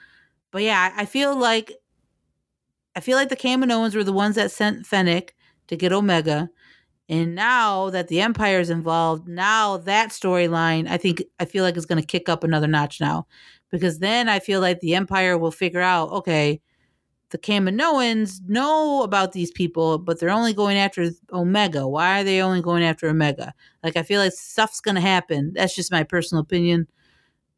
But 0.51 0.63
yeah, 0.63 0.93
I 0.95 1.05
feel 1.05 1.37
like 1.37 1.73
I 2.95 3.01
feel 3.01 3.17
like 3.17 3.29
the 3.29 3.35
Kaminoans 3.35 3.95
were 3.95 4.03
the 4.03 4.13
ones 4.13 4.35
that 4.35 4.51
sent 4.51 4.85
Fennec 4.85 5.35
to 5.67 5.75
get 5.75 5.91
Omega. 5.91 6.49
And 7.07 7.35
now 7.35 7.89
that 7.91 8.07
the 8.07 8.21
Empire 8.21 8.59
is 8.59 8.69
involved, 8.69 9.27
now 9.27 9.77
that 9.77 10.09
storyline, 10.09 10.87
I 10.89 10.97
think, 10.97 11.23
I 11.39 11.45
feel 11.45 11.63
like 11.63 11.77
is 11.77 11.85
going 11.85 12.01
to 12.01 12.07
kick 12.07 12.29
up 12.29 12.43
another 12.43 12.67
notch 12.67 12.99
now. 12.99 13.27
Because 13.69 13.99
then 13.99 14.29
I 14.29 14.39
feel 14.39 14.61
like 14.61 14.79
the 14.79 14.95
Empire 14.95 15.37
will 15.37 15.51
figure 15.51 15.81
out, 15.81 16.09
okay, 16.11 16.61
the 17.31 17.37
Kaminoans 17.37 18.39
know 18.47 19.03
about 19.03 19.31
these 19.31 19.51
people, 19.51 19.97
but 19.97 20.19
they're 20.19 20.29
only 20.29 20.53
going 20.53 20.77
after 20.77 21.09
Omega. 21.33 21.87
Why 21.87 22.21
are 22.21 22.23
they 22.23 22.41
only 22.41 22.61
going 22.61 22.83
after 22.83 23.09
Omega? 23.09 23.53
Like, 23.83 23.97
I 23.97 24.03
feel 24.03 24.21
like 24.21 24.31
stuff's 24.31 24.79
going 24.79 24.95
to 24.95 25.01
happen. 25.01 25.51
That's 25.55 25.75
just 25.75 25.91
my 25.91 26.03
personal 26.03 26.41
opinion. 26.43 26.87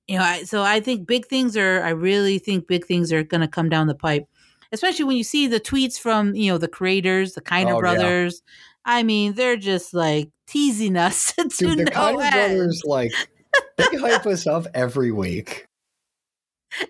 You 0.08 0.17
know, 0.17 0.23
I, 0.23 0.43
so 0.43 0.63
I 0.63 0.80
think 0.80 1.06
big 1.06 1.25
things 1.27 1.58
are, 1.58 1.84
I 1.84 1.89
really 1.89 2.39
think 2.39 2.65
big 2.67 2.86
things 2.86 3.12
are 3.12 3.23
going 3.23 3.41
to 3.41 3.47
come 3.47 3.67
down 3.67 3.88
the 3.88 3.95
pipe, 3.95 4.25
especially 4.71 5.03
when 5.06 5.17
you 5.17 5.23
see 5.23 5.47
the 5.47 5.60
tweets 5.60 5.99
from, 5.99 6.34
you 6.34 6.49
know, 6.51 6.58
the 6.58 6.69
creators, 6.69 7.34
the 7.34 7.41
Kiner 7.41 7.65
Oh, 7.71 7.75
yeah. 7.75 7.80
brothers. 7.80 8.41
I 8.86 9.03
mean, 9.03 9.34
they're 9.34 9.58
just 9.58 9.93
like 9.93 10.30
teasing 10.47 10.95
us 10.95 11.34
to 11.36 11.43
Dude, 11.49 11.80
the 11.80 11.91
no 11.93 12.19
end. 12.19 12.32
brothers, 12.32 12.82
like, 12.86 13.12
they 13.75 13.97
hype 13.97 14.25
us 14.25 14.47
up 14.47 14.65
every 14.73 15.12
week. 15.12 15.66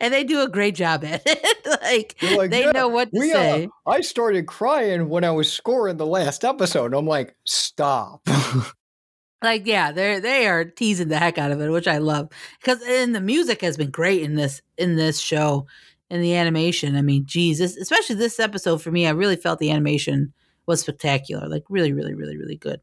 And 0.01 0.13
they 0.13 0.23
do 0.23 0.41
a 0.41 0.49
great 0.49 0.75
job 0.75 1.03
at 1.03 1.21
it. 1.25 1.81
like, 1.81 2.15
like, 2.37 2.51
they 2.51 2.61
"Yeah, 2.61 2.71
know 2.71 2.87
what 2.87 3.11
to 3.11 3.19
We, 3.19 3.31
say. 3.31 3.65
uh, 3.65 3.89
I 3.89 4.01
started 4.01 4.47
crying 4.47 5.09
when 5.09 5.23
I 5.23 5.31
was 5.31 5.51
scoring 5.51 5.97
the 5.97 6.05
last 6.05 6.43
episode. 6.43 6.93
I'm 6.93 7.07
like, 7.07 7.35
stop. 7.45 8.21
like 9.43 9.67
yeah 9.67 9.91
they're 9.91 10.19
they 10.19 10.47
are 10.47 10.65
teasing 10.65 11.09
the 11.09 11.17
heck 11.19 11.37
out 11.37 11.51
of 11.51 11.61
it 11.61 11.69
which 11.69 11.87
i 11.87 11.99
love 11.99 12.27
because 12.59 12.81
and 12.87 13.13
the 13.13 13.21
music 13.21 13.61
has 13.61 13.77
been 13.77 13.91
great 13.91 14.23
in 14.23 14.33
this 14.33 14.63
in 14.79 14.95
this 14.95 15.19
show 15.19 15.67
in 16.09 16.21
the 16.21 16.33
animation 16.35 16.95
i 16.95 17.03
mean 17.03 17.23
jesus 17.27 17.77
especially 17.77 18.15
this 18.15 18.39
episode 18.39 18.81
for 18.81 18.89
me 18.89 19.05
i 19.05 19.11
really 19.11 19.35
felt 19.35 19.59
the 19.59 19.69
animation 19.69 20.33
was 20.65 20.81
spectacular 20.81 21.47
like 21.47 21.63
really 21.69 21.93
really 21.93 22.15
really 22.15 22.35
really 22.35 22.55
good 22.55 22.81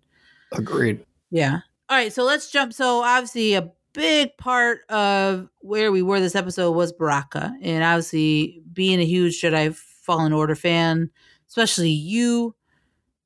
Agreed. 0.53 1.05
yeah 1.33 1.59
all 1.89 1.97
right 1.97 2.13
so 2.13 2.23
let's 2.23 2.49
jump 2.53 2.73
so 2.73 3.03
obviously 3.03 3.55
a 3.55 3.69
big 3.95 4.37
part 4.37 4.81
of 4.91 5.49
where 5.61 5.91
we 5.91 6.03
were 6.03 6.21
this 6.21 6.35
episode 6.35 6.73
was 6.73 6.93
Bracca 6.93 7.53
and 7.63 7.83
obviously 7.83 8.63
being 8.73 9.01
a 9.01 9.05
huge 9.07 9.41
jedi 9.41 9.75
fallen 9.75 10.33
order 10.33 10.55
fan 10.57 11.09
especially 11.49 11.91
you 11.91 12.55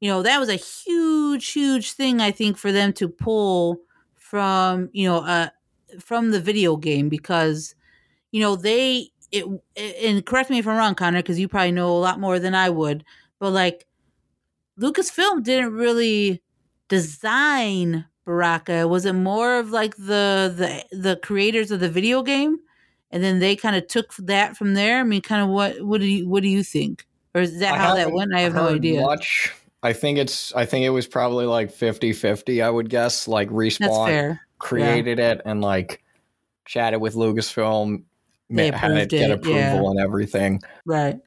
you 0.01 0.09
know 0.09 0.23
that 0.23 0.39
was 0.39 0.49
a 0.49 0.55
huge 0.55 1.49
huge 1.49 1.93
thing 1.93 2.21
i 2.21 2.31
think 2.31 2.57
for 2.57 2.71
them 2.71 2.93
to 2.93 3.09
pull 3.09 3.79
from 4.15 4.91
you 4.93 5.09
know 5.09 5.19
uh 5.21 5.49
from 5.99 6.31
the 6.31 6.41
video 6.41 6.77
game 6.77 7.09
because 7.09 7.75
you 8.31 8.41
know 8.41 8.55
they 8.55 9.09
it 9.33 9.45
and 9.77 10.25
correct 10.27 10.51
me 10.51 10.59
if 10.59 10.69
i'm 10.69 10.77
wrong 10.77 10.95
connor 10.95 11.21
because 11.21 11.39
you 11.39 11.49
probably 11.49 11.73
know 11.73 11.97
a 11.97 11.99
lot 11.99 12.21
more 12.21 12.39
than 12.39 12.55
i 12.55 12.69
would 12.69 13.05
but 13.39 13.51
like 13.51 13.87
lucasfilm 14.79 15.43
didn't 15.43 15.73
really 15.73 16.43
design 16.89 18.05
Bracca 18.29 18.89
was 18.89 19.07
it 19.07 19.15
more 19.15 19.59
of 19.59 19.71
like 19.71 19.97
the 19.97 20.53
the 20.55 20.85
the 20.97 21.17
creators 21.17 21.71
of 21.71 21.81
the 21.81 21.89
video 21.89 22.23
game 22.23 22.59
and 23.11 23.25
then 23.25 23.39
they 23.39 23.57
kind 23.57 23.75
of 23.75 23.87
took 23.89 24.15
that 24.17 24.57
from 24.57 24.75
there 24.75 25.01
i 25.01 25.03
mean 25.03 25.23
kind 25.23 25.43
of 25.43 25.49
what 25.49 25.81
what 25.81 26.01
do 26.01 26.07
you 26.07 26.29
what 26.29 26.43
do 26.43 26.49
you 26.49 26.63
think 26.63 27.07
or 27.35 27.41
is 27.41 27.59
that 27.61 27.75
I 27.75 27.79
how 27.79 27.95
that 27.95 28.13
went 28.13 28.35
i 28.35 28.41
have 28.41 28.55
no 28.55 28.69
idea 28.69 29.01
Much. 29.01 29.53
I 29.83 29.93
think 29.93 30.19
it's. 30.19 30.53
I 30.55 30.65
think 30.67 30.85
it 30.85 30.91
was 30.91 31.07
probably 31.07 31.47
like 31.47 31.73
50-50, 31.73 32.65
I 32.65 32.71
would 32.71 32.91
guess. 32.91 33.29
Like 33.29 33.49
respawn 33.49 34.39
created 34.59 35.19
it 35.21 35.41
and 35.45 35.61
like 35.61 36.03
chatted 36.65 37.01
with 37.01 37.15
Lucasfilm, 37.15 38.03
They 38.51 38.71
had 38.71 38.91
it 38.93 39.09
get 39.09 39.31
it, 39.31 39.35
approval 39.35 39.61
yeah. 39.61 39.91
and 39.91 40.01
everything. 40.01 40.61
Right. 40.85 41.19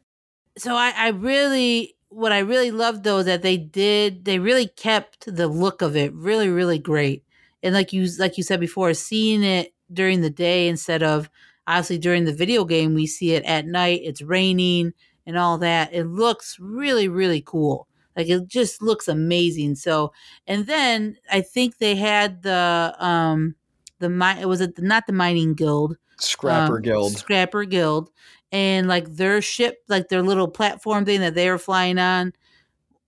So 0.57 0.75
I, 0.75 0.93
I 0.95 1.07
really 1.09 1.95
what 2.11 2.33
I 2.33 2.39
really 2.39 2.71
loved 2.71 3.03
though 3.03 3.23
that 3.23 3.41
they 3.41 3.57
did 3.57 4.25
they 4.25 4.37
really 4.37 4.67
kept 4.67 5.33
the 5.33 5.47
look 5.47 5.81
of 5.81 5.95
it 5.95 6.13
really, 6.13 6.49
really 6.49 6.77
great. 6.77 7.23
And 7.63 7.73
like 7.73 7.93
you 7.93 8.07
like 8.19 8.37
you 8.37 8.43
said 8.43 8.59
before, 8.59 8.93
seeing 8.93 9.43
it 9.43 9.73
during 9.91 10.21
the 10.21 10.29
day 10.29 10.67
instead 10.67 11.03
of 11.03 11.29
obviously 11.67 11.97
during 11.97 12.25
the 12.25 12.33
video 12.33 12.65
game, 12.65 12.93
we 12.93 13.07
see 13.07 13.33
it 13.33 13.43
at 13.45 13.65
night, 13.65 14.01
it's 14.03 14.21
raining 14.21 14.93
and 15.25 15.37
all 15.37 15.57
that. 15.59 15.93
It 15.93 16.05
looks 16.05 16.57
really, 16.59 17.07
really 17.07 17.41
cool. 17.41 17.87
Like 18.15 18.27
it 18.27 18.47
just 18.47 18.81
looks 18.81 19.07
amazing. 19.07 19.75
So 19.75 20.11
and 20.45 20.65
then 20.65 21.17
I 21.31 21.41
think 21.41 21.77
they 21.77 21.95
had 21.95 22.43
the 22.43 22.93
um 22.99 23.55
the 23.99 24.09
mi- 24.09 24.45
was 24.45 24.59
it 24.59 24.77
not 24.79 25.07
the 25.07 25.13
mining 25.13 25.53
guild 25.53 25.97
Scrapper 26.21 26.77
um, 26.77 26.81
Guild. 26.81 27.17
Scrapper 27.17 27.65
Guild, 27.65 28.09
and 28.51 28.87
like 28.87 29.15
their 29.15 29.41
ship, 29.41 29.83
like 29.87 30.09
their 30.09 30.21
little 30.21 30.47
platform 30.47 31.05
thing 31.05 31.21
that 31.21 31.35
they 31.35 31.49
were 31.49 31.57
flying 31.57 31.97
on. 31.97 32.33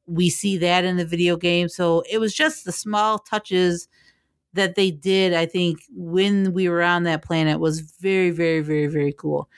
We 0.05 0.29
see 0.29 0.57
that 0.57 0.83
in 0.85 0.97
the 0.97 1.05
video 1.05 1.37
game. 1.37 1.69
So 1.69 2.03
it 2.09 2.17
was 2.17 2.33
just 2.33 2.65
the 2.65 2.71
small 2.71 3.19
touches 3.19 3.87
that 4.53 4.75
they 4.75 4.91
did, 4.91 5.33
I 5.33 5.45
think, 5.45 5.79
when 5.89 6.53
we 6.53 6.69
were 6.69 6.83
on 6.83 7.03
that 7.03 7.23
planet 7.23 7.59
was 7.59 7.81
very, 7.81 8.29
very, 8.29 8.61
very, 8.61 8.87
very 8.87 9.13
cool. 9.13 9.49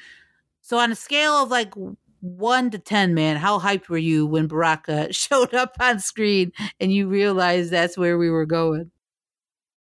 So 0.62 0.80
on 0.80 0.92
a 0.92 0.96
scale 0.96 1.34
of 1.34 1.50
like 1.50 1.74
one 2.22 2.72
to 2.72 2.80
ten, 2.80 3.14
man, 3.14 3.38
how 3.38 3.60
hyped 3.60 3.90
were 3.90 3.98
you 3.98 4.26
when 4.26 4.48
Bracca 4.48 5.14
showed 5.16 5.54
up 5.54 5.76
on 5.80 6.00
screen 6.00 6.52
and 6.80 6.92
you 6.92 7.08
realized 7.08 7.72
that's 7.72 7.98
where 7.98 8.18
we 8.18 8.30
were 8.30 8.46
going? 8.46 8.92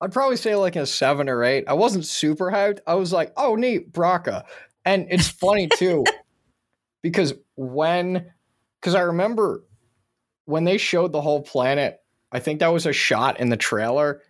I'd 0.01 0.13
probably 0.13 0.37
say 0.37 0.55
like 0.55 0.77
a 0.77 0.85
seven 0.85 1.27
or 1.27 1.43
eight. 1.43 1.65
I 1.67 1.73
wasn't 1.73 2.05
super 2.05 2.51
hyped. 2.51 2.79
I 2.87 2.93
was 2.93 3.11
like, 3.11 3.33
oh, 3.35 3.55
neat, 3.55 3.91
Bracca. 3.91 4.45
And 4.85 5.07
it's 5.09 5.27
funny 5.27 5.67
too, 5.67 6.05
because 7.03 7.33
when, 7.55 8.31
because 8.79 8.95
I 8.95 9.01
remember 9.01 9.63
when 10.45 10.63
they 10.63 10.77
showed 10.77 11.11
the 11.11 11.21
whole 11.21 11.41
planet, 11.41 11.97
I 12.31 12.39
think 12.39 12.59
that 12.59 12.73
was 12.73 12.85
a 12.85 12.93
shot 12.93 13.39
in 13.39 13.49
the 13.49 13.57
trailer. 13.57 14.21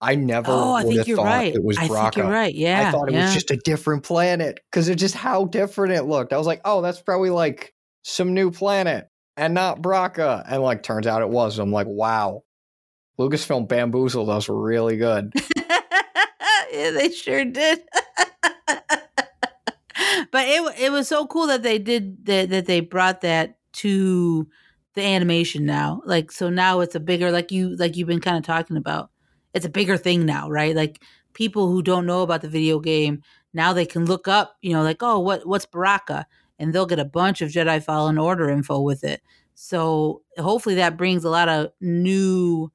I 0.00 0.14
never 0.14 0.50
Oh, 0.50 0.74
I 0.74 0.82
think 0.82 0.98
have 0.98 1.08
you're 1.08 1.16
thought 1.16 1.24
right. 1.24 1.54
it 1.54 1.64
was 1.64 1.78
I 1.78 1.88
Bracca. 1.88 2.02
think 2.02 2.16
you're 2.16 2.30
right. 2.30 2.54
Yeah, 2.54 2.88
I 2.88 2.90
thought 2.90 3.08
it 3.08 3.14
yeah. 3.14 3.24
was 3.24 3.34
just 3.34 3.50
a 3.50 3.56
different 3.56 4.02
planet 4.02 4.60
because 4.70 4.88
of 4.88 4.96
just 4.96 5.14
how 5.14 5.46
different 5.46 5.94
it 5.94 6.02
looked. 6.02 6.32
I 6.32 6.38
was 6.38 6.46
like, 6.46 6.60
oh, 6.64 6.82
that's 6.82 7.00
probably 7.00 7.30
like 7.30 7.74
some 8.02 8.34
new 8.34 8.50
planet 8.50 9.08
and 9.36 9.54
not 9.54 9.80
Bracca. 9.80 10.44
And 10.46 10.62
like, 10.62 10.82
turns 10.82 11.06
out 11.06 11.22
it 11.22 11.30
was. 11.30 11.58
I'm 11.58 11.72
like, 11.72 11.86
wow. 11.86 12.42
Lucasfilm 13.18 13.68
bamboozled 13.68 14.28
us 14.28 14.48
really 14.48 14.98
good. 14.98 15.32
yeah, 15.56 16.90
they 16.90 17.10
sure 17.10 17.44
did. 17.46 17.80
but 20.32 20.46
it 20.46 20.80
it 20.80 20.92
was 20.92 21.08
so 21.08 21.26
cool 21.26 21.46
that 21.48 21.62
they 21.62 21.78
did 21.78 22.26
that 22.26 22.50
that 22.50 22.66
they 22.66 22.80
brought 22.80 23.20
that 23.22 23.58
to 23.72 24.48
the 24.94 25.02
animation 25.02 25.66
now. 25.66 26.02
Like 26.06 26.30
so 26.32 26.48
now 26.50 26.80
it's 26.80 26.94
a 26.94 27.00
bigger 27.00 27.30
like 27.30 27.52
you 27.52 27.76
like 27.76 27.96
you've 27.96 28.08
been 28.08 28.20
kind 28.20 28.36
of 28.36 28.44
talking 28.44 28.76
about. 28.76 29.10
It's 29.54 29.66
a 29.66 29.70
bigger 29.70 29.96
thing 29.96 30.26
now, 30.26 30.50
right? 30.50 30.74
Like 30.76 31.02
people 31.32 31.70
who 31.70 31.82
don't 31.82 32.06
know 32.06 32.22
about 32.22 32.42
the 32.42 32.48
video 32.48 32.78
game 32.78 33.22
now 33.54 33.72
they 33.72 33.86
can 33.86 34.04
look 34.04 34.28
up, 34.28 34.56
you 34.60 34.72
know, 34.72 34.82
like 34.82 35.02
oh 35.02 35.18
what 35.18 35.46
what's 35.46 35.66
Bracca, 35.66 36.24
and 36.58 36.72
they'll 36.72 36.86
get 36.86 36.98
a 36.98 37.04
bunch 37.04 37.40
of 37.40 37.50
Jedi 37.50 37.82
Fallen 37.82 38.18
Order 38.18 38.50
info 38.50 38.80
with 38.80 39.02
it. 39.02 39.22
So 39.54 40.22
hopefully 40.38 40.74
that 40.76 40.98
brings 40.98 41.24
a 41.24 41.30
lot 41.30 41.48
of 41.48 41.70
new 41.80 42.70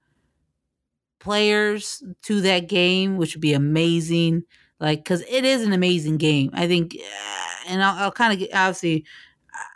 players 1.19 2.04
to 2.23 2.41
that 2.41 2.67
game, 2.67 3.17
which 3.17 3.36
would 3.36 3.41
be 3.41 3.54
amazing. 3.54 4.43
Like, 4.82 5.06
because 5.06 5.24
it 5.30 5.46
is 5.46 5.63
an 5.63 5.74
amazing 5.74 6.17
game. 6.17 6.52
I 6.54 6.67
think, 6.67 6.98
uh, 7.00 7.70
and 7.70 7.84
I'll, 7.84 8.06
I'll 8.06 8.12
kind 8.12 8.34
of 8.41 8.50
obviously, 8.54 9.06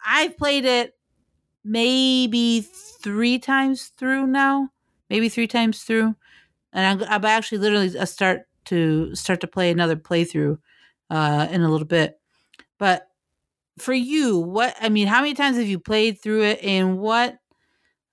I've 0.05 0.37
played 0.37 0.65
it 0.65 0.95
maybe 1.63 2.61
three 2.61 3.39
times 3.39 3.91
through 3.97 4.27
now, 4.27 4.69
maybe 5.09 5.29
three 5.29 5.47
times 5.47 5.83
through, 5.83 6.15
and 6.73 7.03
I'm, 7.03 7.09
I'm 7.09 7.25
actually 7.25 7.59
literally 7.59 7.95
a 7.97 8.07
start 8.07 8.43
to 8.65 9.15
start 9.15 9.41
to 9.41 9.47
play 9.47 9.71
another 9.71 9.95
playthrough 9.95 10.59
uh, 11.11 11.47
in 11.51 11.61
a 11.61 11.69
little 11.69 11.87
bit. 11.87 12.19
But 12.79 13.07
for 13.79 13.93
you, 13.93 14.39
what 14.39 14.75
I 14.81 14.89
mean, 14.89 15.07
how 15.07 15.21
many 15.21 15.33
times 15.33 15.57
have 15.57 15.67
you 15.67 15.79
played 15.79 16.21
through 16.21 16.43
it, 16.43 16.63
and 16.63 16.99
what 16.99 17.37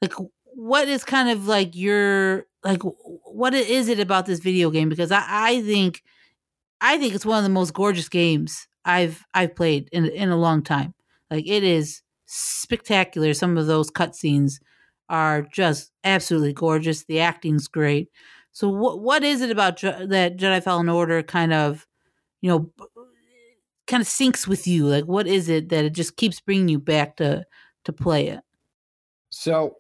like 0.03 0.15
what 0.45 0.89
is 0.89 1.05
kind 1.05 1.31
of 1.31 1.47
like 1.49 1.75
your 1.75 2.47
like 2.65 2.83
what 2.83 3.55
is 3.55 3.89
it 3.89 4.01
about 4.01 4.27
this 4.27 4.41
video 4.41 4.71
game 4.71 4.89
because 4.89 5.11
I, 5.13 5.25
I 5.29 5.63
think 5.63 6.03
I 6.83 6.99
think 6.99 7.15
it's 7.15 7.25
one 7.25 7.39
of 7.39 7.45
the 7.45 7.51
most 7.51 7.73
gorgeous 7.73 8.09
games 8.09 8.67
I've 8.85 9.25
I've 9.33 9.55
played 9.55 9.89
in 9.93 10.07
in 10.07 10.31
a 10.31 10.37
long 10.37 10.63
time. 10.63 10.95
Like 11.31 11.47
it 11.47 11.63
is 11.63 12.03
spectacular. 12.27 13.33
Some 13.33 13.57
of 13.57 13.67
those 13.67 13.91
cutscenes 13.91 14.55
are 15.09 15.43
just 15.43 15.93
absolutely 16.05 16.53
gorgeous. 16.53 17.05
The 17.05 17.21
acting's 17.21 17.69
great. 17.69 18.09
So 18.51 18.69
what 18.69 19.01
what 19.01 19.23
is 19.23 19.41
it 19.41 19.51
about 19.51 19.77
Je- 19.77 20.07
that 20.07 20.37
Jedi 20.37 20.63
Fallen 20.63 20.89
Order 20.89 21.23
kind 21.23 21.53
of 21.53 21.87
you 22.41 22.51
know 22.51 22.71
kind 23.87 24.01
of 24.01 24.09
syncs 24.09 24.49
with 24.49 24.67
you? 24.67 24.87
Like 24.87 25.05
what 25.05 25.29
is 25.29 25.49
it 25.49 25.69
that 25.69 25.85
it 25.85 25.93
just 25.95 26.17
keeps 26.17 26.41
bringing 26.41 26.69
you 26.69 26.81
back 26.81 27.17
to 27.17 27.45
to 27.85 27.93
play 27.93 28.27
it? 28.27 28.41
So 29.31 29.77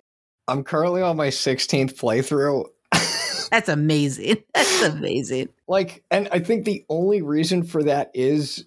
I'm 0.49 0.63
currently 0.63 1.03
on 1.03 1.17
my 1.17 1.29
16th 1.29 1.97
playthrough. 1.97 2.67
That's 3.51 3.69
amazing. 3.69 4.37
That's 4.55 4.83
amazing. 4.83 5.49
Like, 5.73 6.05
and 6.11 6.29
I 6.31 6.39
think 6.39 6.64
the 6.64 6.85
only 6.89 7.23
reason 7.23 7.64
for 7.64 7.83
that 7.85 8.11
is 8.14 8.66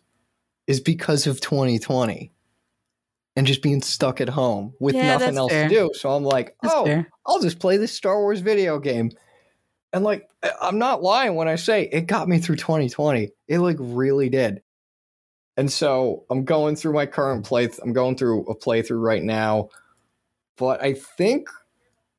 is 0.67 0.81
because 0.81 1.27
of 1.27 1.39
2020. 1.39 2.31
and 3.37 3.45
just 3.45 3.61
being 3.61 3.81
stuck 3.81 4.21
at 4.21 4.29
home 4.29 4.73
with 4.79 4.95
Yeah, 4.95 5.17
nothing 5.17 5.37
else 5.37 5.51
fair. 5.51 5.67
to 5.69 5.75
do. 5.75 5.91
So 5.93 6.09
I'm 6.11 6.23
like, 6.23 6.55
That's 6.61 6.73
oh, 6.75 6.85
fair. 6.85 7.07
I'll 7.25 7.41
just 7.41 7.59
play 7.59 7.77
this 7.77 7.91
Star 7.91 8.17
Wars 8.19 8.39
video 8.39 8.79
game. 8.79 9.11
And 9.93 10.03
like, 10.03 10.29
I'm 10.61 10.77
not 10.79 11.03
lying 11.03 11.35
when 11.35 11.47
I 11.47 11.55
say 11.55 11.83
it 11.91 12.07
got 12.07 12.27
me 12.29 12.39
through 12.39 12.55
2020. 12.57 13.29
It 13.47 13.59
like 13.59 13.77
really 13.79 14.29
did. 14.29 14.61
And 15.57 15.71
so 15.71 16.25
I'm 16.29 16.43
going 16.45 16.75
through 16.75 16.93
my 16.93 17.05
current 17.05 17.45
play. 17.45 17.69
I'm 17.81 17.93
going 17.93 18.15
through 18.17 18.45
a 18.47 18.55
playthrough 18.55 19.01
right 19.01 19.23
now. 19.23 19.69
But 20.57 20.81
I 20.81 20.93
think 20.93 21.49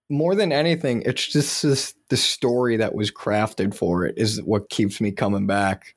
more 0.09 0.35
than 0.35 0.53
anything, 0.53 1.03
it's 1.05 1.27
just 1.27 1.63
this, 1.63 1.95
the 2.09 2.17
story 2.17 2.77
that 2.77 2.95
was 2.95 3.11
crafted 3.11 3.75
for 3.75 4.07
it 4.07 4.17
is 4.17 4.43
what 4.43 4.71
keeps 4.71 5.01
me 5.01 5.11
coming 5.11 5.47
back. 5.47 5.95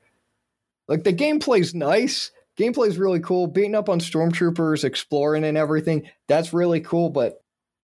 Like 0.87 1.03
the 1.03 1.13
gameplay's 1.13 1.75
nice. 1.75 2.31
Gameplay's 2.57 2.97
really 2.97 3.19
cool. 3.19 3.47
Beating 3.47 3.75
up 3.75 3.89
on 3.89 3.99
stormtroopers, 3.99 4.83
exploring 4.83 5.43
and 5.43 5.57
everything. 5.57 6.09
That's 6.27 6.53
really 6.53 6.81
cool. 6.81 7.09
But 7.09 7.41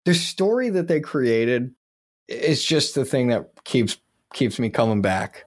the 0.05 0.15
story 0.15 0.71
that 0.71 0.89
they 0.89 1.01
created 1.01 1.75
is 2.29 2.65
just 2.65 2.95
the 2.95 3.05
thing 3.05 3.29
that 3.29 3.51
keeps 3.65 3.99
keeps 4.33 4.59
me 4.59 4.71
coming 4.71 5.03
back. 5.03 5.45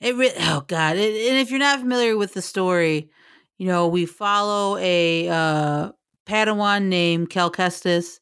It 0.00 0.14
oh 0.40 0.64
god! 0.68 0.96
It, 0.96 1.30
and 1.30 1.38
if 1.38 1.50
you're 1.50 1.58
not 1.58 1.80
familiar 1.80 2.16
with 2.16 2.34
the 2.34 2.42
story, 2.42 3.10
you 3.56 3.66
know 3.66 3.88
we 3.88 4.06
follow 4.06 4.76
a 4.76 5.28
uh, 5.28 5.92
Padawan 6.26 6.84
named 6.84 7.30
Cal 7.30 7.50
Kestis 7.50 8.20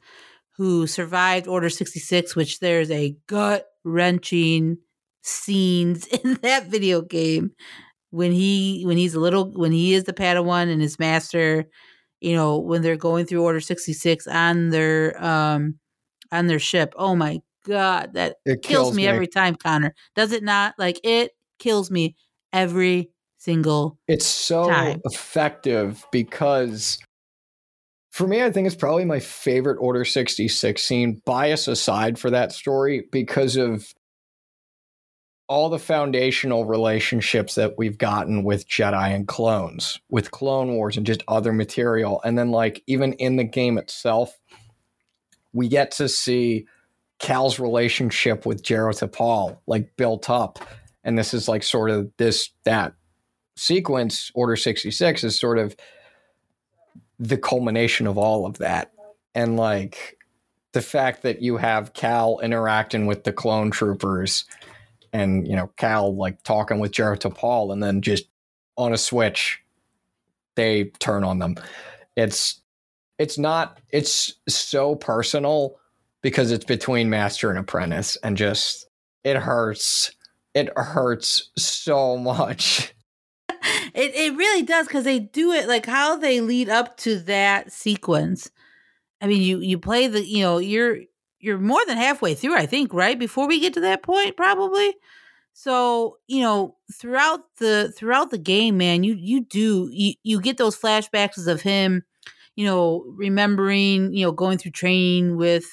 who 0.56 0.86
survived 0.86 1.46
Order 1.46 1.70
sixty 1.70 2.00
six, 2.00 2.36
which 2.36 2.60
there's 2.60 2.90
a 2.90 3.16
gut 3.26 3.66
wrenching 3.84 4.78
scenes 5.22 6.06
in 6.24 6.34
that 6.42 6.66
video 6.66 7.02
game 7.02 7.52
when 8.10 8.32
he 8.32 8.82
when 8.86 8.96
he's 8.96 9.14
a 9.14 9.20
little 9.20 9.50
when 9.52 9.72
he 9.72 9.94
is 9.94 10.04
the 10.04 10.12
Padawan 10.12 10.70
and 10.70 10.80
his 10.80 10.98
master, 10.98 11.64
you 12.20 12.34
know 12.34 12.58
when 12.58 12.82
they're 12.82 12.96
going 12.96 13.26
through 13.26 13.42
Order 13.42 13.60
sixty 13.60 13.92
six 13.92 14.26
on 14.26 14.70
their 14.70 15.22
um 15.22 15.78
on 16.30 16.46
their 16.46 16.58
ship. 16.58 16.94
Oh 16.96 17.16
my 17.16 17.40
god, 17.66 18.12
that 18.14 18.36
It 18.44 18.62
kills, 18.62 18.94
me, 18.94 19.06
every 19.06 19.26
time, 19.26 19.56
Connor. 19.56 19.94
Does 20.14 20.32
it 20.32 20.42
not? 20.42 20.74
Like 20.78 21.00
it 21.02 21.32
kills 21.58 21.90
me 21.90 22.16
every 22.52 23.10
single. 23.38 23.98
It's 24.06 24.26
so 24.26 24.68
time. 24.68 25.00
effective 25.04 26.04
because 26.12 26.98
for 28.14 28.28
me, 28.28 28.44
I 28.44 28.52
think 28.52 28.68
it's 28.68 28.76
probably 28.76 29.04
my 29.04 29.18
favorite 29.18 29.78
Order 29.80 30.04
66 30.04 30.80
scene, 30.80 31.20
bias 31.26 31.66
aside 31.66 32.16
for 32.16 32.30
that 32.30 32.52
story, 32.52 33.08
because 33.10 33.56
of 33.56 33.92
all 35.48 35.68
the 35.68 35.80
foundational 35.80 36.64
relationships 36.64 37.56
that 37.56 37.76
we've 37.76 37.98
gotten 37.98 38.44
with 38.44 38.68
Jedi 38.68 39.12
and 39.12 39.26
clones, 39.26 39.98
with 40.08 40.30
Clone 40.30 40.76
Wars 40.76 40.96
and 40.96 41.04
just 41.04 41.24
other 41.26 41.52
material. 41.52 42.20
And 42.24 42.38
then, 42.38 42.52
like, 42.52 42.84
even 42.86 43.14
in 43.14 43.34
the 43.34 43.42
game 43.42 43.78
itself, 43.78 44.38
we 45.52 45.66
get 45.66 45.90
to 45.92 46.08
see 46.08 46.68
Cal's 47.18 47.58
relationship 47.58 48.46
with 48.46 48.62
Jaro 48.62 48.92
Tapal, 48.92 49.58
like, 49.66 49.96
built 49.96 50.30
up. 50.30 50.60
And 51.02 51.18
this 51.18 51.34
is 51.34 51.48
like 51.48 51.64
sort 51.64 51.90
of 51.90 52.12
this, 52.16 52.50
that 52.64 52.94
sequence, 53.56 54.30
Order 54.36 54.54
66, 54.54 55.24
is 55.24 55.36
sort 55.36 55.58
of 55.58 55.74
the 57.28 57.38
culmination 57.38 58.06
of 58.06 58.18
all 58.18 58.46
of 58.46 58.58
that. 58.58 58.92
And 59.34 59.56
like 59.56 60.18
the 60.72 60.82
fact 60.82 61.22
that 61.22 61.40
you 61.40 61.56
have 61.56 61.94
Cal 61.94 62.38
interacting 62.40 63.06
with 63.06 63.24
the 63.24 63.32
clone 63.32 63.70
troopers 63.70 64.44
and, 65.12 65.46
you 65.46 65.56
know, 65.56 65.68
Cal 65.76 66.14
like 66.14 66.42
talking 66.42 66.80
with 66.80 66.92
Jaro 66.92 67.18
Tapal 67.18 67.72
and 67.72 67.82
then 67.82 68.02
just 68.02 68.24
on 68.76 68.92
a 68.92 68.98
switch, 68.98 69.60
they 70.56 70.84
turn 70.98 71.24
on 71.24 71.38
them. 71.38 71.56
It's, 72.16 72.60
it's 73.18 73.38
not, 73.38 73.80
it's 73.90 74.34
so 74.48 74.96
personal 74.96 75.76
because 76.22 76.50
it's 76.50 76.64
between 76.64 77.08
master 77.10 77.50
and 77.50 77.58
apprentice 77.58 78.16
and 78.16 78.36
just, 78.36 78.88
it 79.24 79.36
hurts. 79.36 80.12
It 80.54 80.70
hurts 80.76 81.50
so 81.56 82.16
much. 82.18 82.93
It 83.94 84.14
it 84.14 84.36
really 84.36 84.62
does 84.62 84.86
because 84.86 85.04
they 85.04 85.20
do 85.20 85.52
it 85.52 85.68
like 85.68 85.86
how 85.86 86.16
they 86.16 86.40
lead 86.40 86.68
up 86.68 86.96
to 86.98 87.18
that 87.20 87.72
sequence. 87.72 88.50
I 89.20 89.26
mean, 89.26 89.42
you 89.42 89.60
you 89.60 89.78
play 89.78 90.06
the 90.08 90.24
you 90.26 90.42
know 90.42 90.58
you're 90.58 90.98
you're 91.40 91.58
more 91.58 91.84
than 91.86 91.96
halfway 91.98 92.34
through, 92.34 92.56
I 92.56 92.66
think, 92.66 92.92
right 92.94 93.18
before 93.18 93.46
we 93.48 93.60
get 93.60 93.74
to 93.74 93.80
that 93.82 94.02
point, 94.02 94.36
probably. 94.36 94.94
So 95.54 96.18
you 96.28 96.42
know 96.42 96.76
throughout 96.92 97.42
the 97.58 97.92
throughout 97.96 98.30
the 98.30 98.38
game, 98.38 98.78
man, 98.78 99.04
you 99.04 99.14
you 99.18 99.40
do 99.42 99.88
you 99.92 100.14
you 100.24 100.40
get 100.40 100.58
those 100.58 100.76
flashbacks 100.78 101.46
of 101.46 101.62
him, 101.62 102.04
you 102.56 102.66
know, 102.66 103.04
remembering 103.16 104.12
you 104.14 104.26
know 104.26 104.32
going 104.32 104.58
through 104.58 104.72
training 104.72 105.36
with 105.36 105.66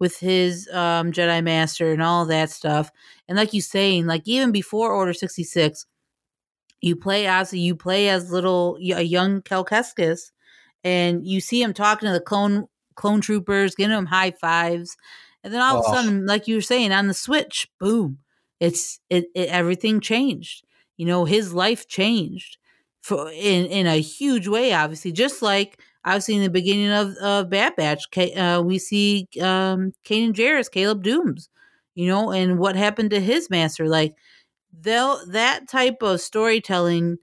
with 0.00 0.18
his 0.18 0.68
um 0.72 1.12
Jedi 1.12 1.42
Master 1.44 1.92
and 1.92 2.02
all 2.02 2.26
that 2.26 2.50
stuff. 2.50 2.90
And 3.28 3.36
like 3.38 3.54
you 3.54 3.60
saying, 3.62 4.06
like 4.06 4.22
even 4.26 4.52
before 4.52 4.92
Order 4.92 5.12
sixty 5.14 5.44
six 5.44 5.86
you 6.80 6.96
play 6.96 7.26
as 7.26 7.52
you 7.52 7.76
play 7.76 8.08
as 8.08 8.30
little 8.30 8.76
a 8.76 9.02
young 9.02 9.42
Cal 9.42 9.64
Kestis, 9.64 10.30
and 10.84 11.26
you 11.26 11.40
see 11.40 11.62
him 11.62 11.74
talking 11.74 12.06
to 12.06 12.12
the 12.12 12.20
clone 12.20 12.66
clone 12.96 13.20
troopers, 13.20 13.74
giving 13.74 13.94
them 13.94 14.06
high 14.06 14.30
fives, 14.32 14.96
and 15.44 15.52
then 15.52 15.60
all 15.62 15.74
of 15.74 15.80
a 15.80 15.82
Oh. 15.82 15.84
sudden, 15.84 16.26
like 16.26 16.48
you 16.48 16.56
were 16.56 16.60
saying, 16.60 16.92
on 16.92 17.08
the 17.08 17.14
switch, 17.14 17.68
boom, 17.78 18.18
it's 18.60 19.00
it, 19.10 19.26
it 19.34 19.48
everything 19.48 20.00
changed. 20.00 20.64
You 20.96 21.06
know, 21.06 21.24
his 21.24 21.54
life 21.54 21.88
changed 21.88 22.58
for 23.02 23.30
in 23.30 23.66
in 23.66 23.86
a 23.86 24.00
huge 24.00 24.48
way. 24.48 24.72
Obviously, 24.74 25.12
just 25.12 25.42
like 25.42 25.80
obviously 26.04 26.36
in 26.36 26.42
the 26.42 26.50
beginning 26.50 26.90
of 26.90 27.14
of 27.16 27.50
Bad 27.50 27.76
Batch, 27.76 28.04
uh, 28.36 28.62
we 28.64 28.78
see 28.78 29.28
um 29.40 29.92
Kanan 30.04 30.32
Jarrus, 30.34 30.70
Caleb 30.70 31.02
Dumes, 31.02 31.48
you 31.94 32.06
know, 32.06 32.30
and 32.32 32.58
what 32.58 32.76
happened 32.76 33.10
to 33.10 33.20
his 33.20 33.48
master, 33.50 33.88
like 33.88 34.14
they'll 34.72 35.24
that 35.26 35.68
type 35.68 36.02
of 36.02 36.20
storytelling 36.20 37.18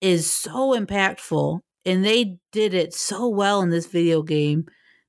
is 0.00 0.30
so 0.32 0.78
impactful 0.78 1.60
and 1.84 2.04
they 2.04 2.36
did 2.52 2.74
it 2.74 2.94
so 2.94 3.28
well 3.28 3.60
in 3.62 3.70
this 3.70 3.86
video 3.86 4.22
game 4.22 4.66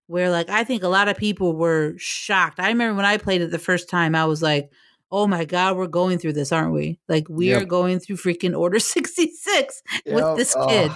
where 0.07 0.29
like 0.29 0.49
i 0.49 0.63
think 0.63 0.83
a 0.83 0.87
lot 0.87 1.07
of 1.07 1.17
people 1.17 1.55
were 1.55 1.93
shocked. 1.97 2.59
I 2.59 2.67
remember 2.69 2.95
when 2.95 3.05
i 3.05 3.17
played 3.17 3.41
it 3.41 3.51
the 3.51 3.59
first 3.59 3.89
time 3.89 4.15
i 4.15 4.25
was 4.25 4.41
like 4.41 4.69
oh 5.11 5.27
my 5.27 5.45
god 5.45 5.77
we're 5.77 5.87
going 5.87 6.17
through 6.17 6.33
this 6.33 6.51
aren't 6.51 6.73
we? 6.73 6.99
Like 7.07 7.27
we 7.29 7.53
are 7.53 7.63
going 7.63 7.99
through 7.99 8.17
freaking 8.17 8.57
order 8.57 8.79
66 8.95 9.81
with 10.07 10.37
this 10.37 10.55
Oh, 10.57 10.67
kid 10.67 10.91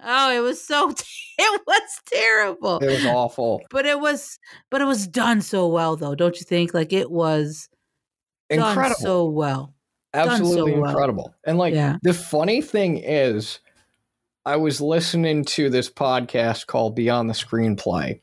ah. 0.00 0.28
oh 0.30 0.36
it 0.36 0.40
was 0.40 0.64
so 0.64 0.90
it 1.38 1.62
was 1.66 1.82
terrible. 2.10 2.78
It 2.78 2.86
was 2.86 3.04
awful. 3.06 3.60
but 3.70 3.84
it 3.84 3.98
was 3.98 4.38
but 4.70 4.80
it 4.80 4.84
was 4.86 5.06
done 5.06 5.40
so 5.40 5.66
well 5.68 5.96
though 5.96 6.14
don't 6.14 6.36
you 6.38 6.44
think? 6.44 6.72
Like 6.72 6.92
it 6.92 7.10
was 7.10 7.68
done 8.48 8.94
so 8.94 9.26
well 9.28 9.74
done 10.12 10.26
so 10.26 10.32
absolutely 10.34 10.72
well. 10.72 10.90
incredible. 10.90 11.34
And 11.44 11.58
like 11.58 11.74
Yeah. 11.74 11.96
the 12.02 12.14
funny 12.14 12.60
thing 12.62 12.98
is, 12.98 13.58
I 14.46 14.56
was 14.56 14.80
listening 14.80 15.44
to 15.46 15.68
this 15.68 15.90
podcast 15.90 16.66
called 16.66 16.94
Beyond 16.94 17.28
the 17.28 17.34
Screenplay, 17.34 18.20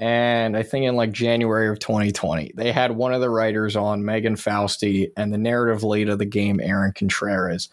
and 0.00 0.56
I 0.56 0.62
think 0.62 0.86
in 0.86 0.96
like 0.96 1.12
January 1.12 1.68
of 1.68 1.78
2020, 1.78 2.52
they 2.54 2.72
had 2.72 2.92
one 2.92 3.12
of 3.12 3.20
the 3.20 3.30
writers 3.30 3.76
on, 3.76 4.04
Megan 4.04 4.36
Fausti, 4.36 5.10
and 5.16 5.32
the 5.32 5.38
narrative 5.38 5.84
lead 5.84 6.08
of 6.08 6.18
the 6.18 6.24
game, 6.24 6.60
Aaron 6.62 6.92
Contreras. 6.92 7.68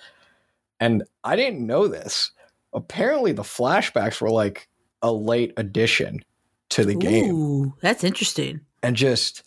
And 0.79 1.03
I 1.23 1.36
didn't 1.36 1.65
know 1.65 1.88
this. 1.88 2.32
Apparently, 2.73 3.32
the 3.32 3.43
flashbacks 3.43 4.19
were 4.21 4.32
like 4.32 4.67
a 5.01 5.11
late 5.11 5.53
addition 5.57 6.23
to 6.69 6.86
the 6.86 6.95
game 6.95 7.34
Ooh, 7.36 7.73
that's 7.82 8.03
interesting 8.03 8.61
and 8.82 8.95
just 8.95 9.43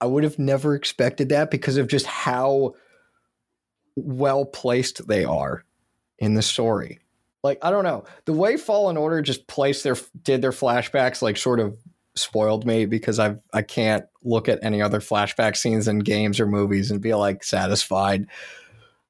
I 0.00 0.06
would 0.06 0.24
have 0.24 0.38
never 0.38 0.74
expected 0.74 1.30
that 1.30 1.50
because 1.50 1.76
of 1.76 1.88
just 1.88 2.06
how 2.06 2.74
well 3.96 4.44
placed 4.44 5.06
they 5.06 5.24
are 5.24 5.64
in 6.18 6.34
the 6.34 6.42
story. 6.42 7.00
Like 7.42 7.58
I 7.62 7.70
don't 7.70 7.84
know, 7.84 8.04
the 8.24 8.32
way 8.32 8.56
Fallen 8.56 8.96
Order 8.96 9.22
just 9.22 9.46
placed 9.46 9.84
their 9.84 9.96
did 10.22 10.42
their 10.42 10.50
flashbacks 10.50 11.22
like 11.22 11.36
sort 11.36 11.60
of 11.60 11.76
spoiled 12.14 12.64
me 12.64 12.86
because 12.86 13.18
I've 13.18 13.40
I 13.52 13.62
can't 13.62 14.06
look 14.22 14.48
at 14.48 14.60
any 14.62 14.80
other 14.80 15.00
flashback 15.00 15.56
scenes 15.56 15.88
in 15.88 15.98
games 16.00 16.40
or 16.40 16.46
movies 16.46 16.90
and 16.90 17.00
be 17.00 17.14
like 17.14 17.44
satisfied. 17.44 18.26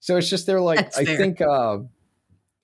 So 0.01 0.17
it's 0.17 0.29
just 0.29 0.47
they're 0.47 0.61
like 0.61 0.79
That's 0.79 0.99
I 0.99 1.05
fair. 1.05 1.17
think 1.17 1.41
uh 1.41 1.79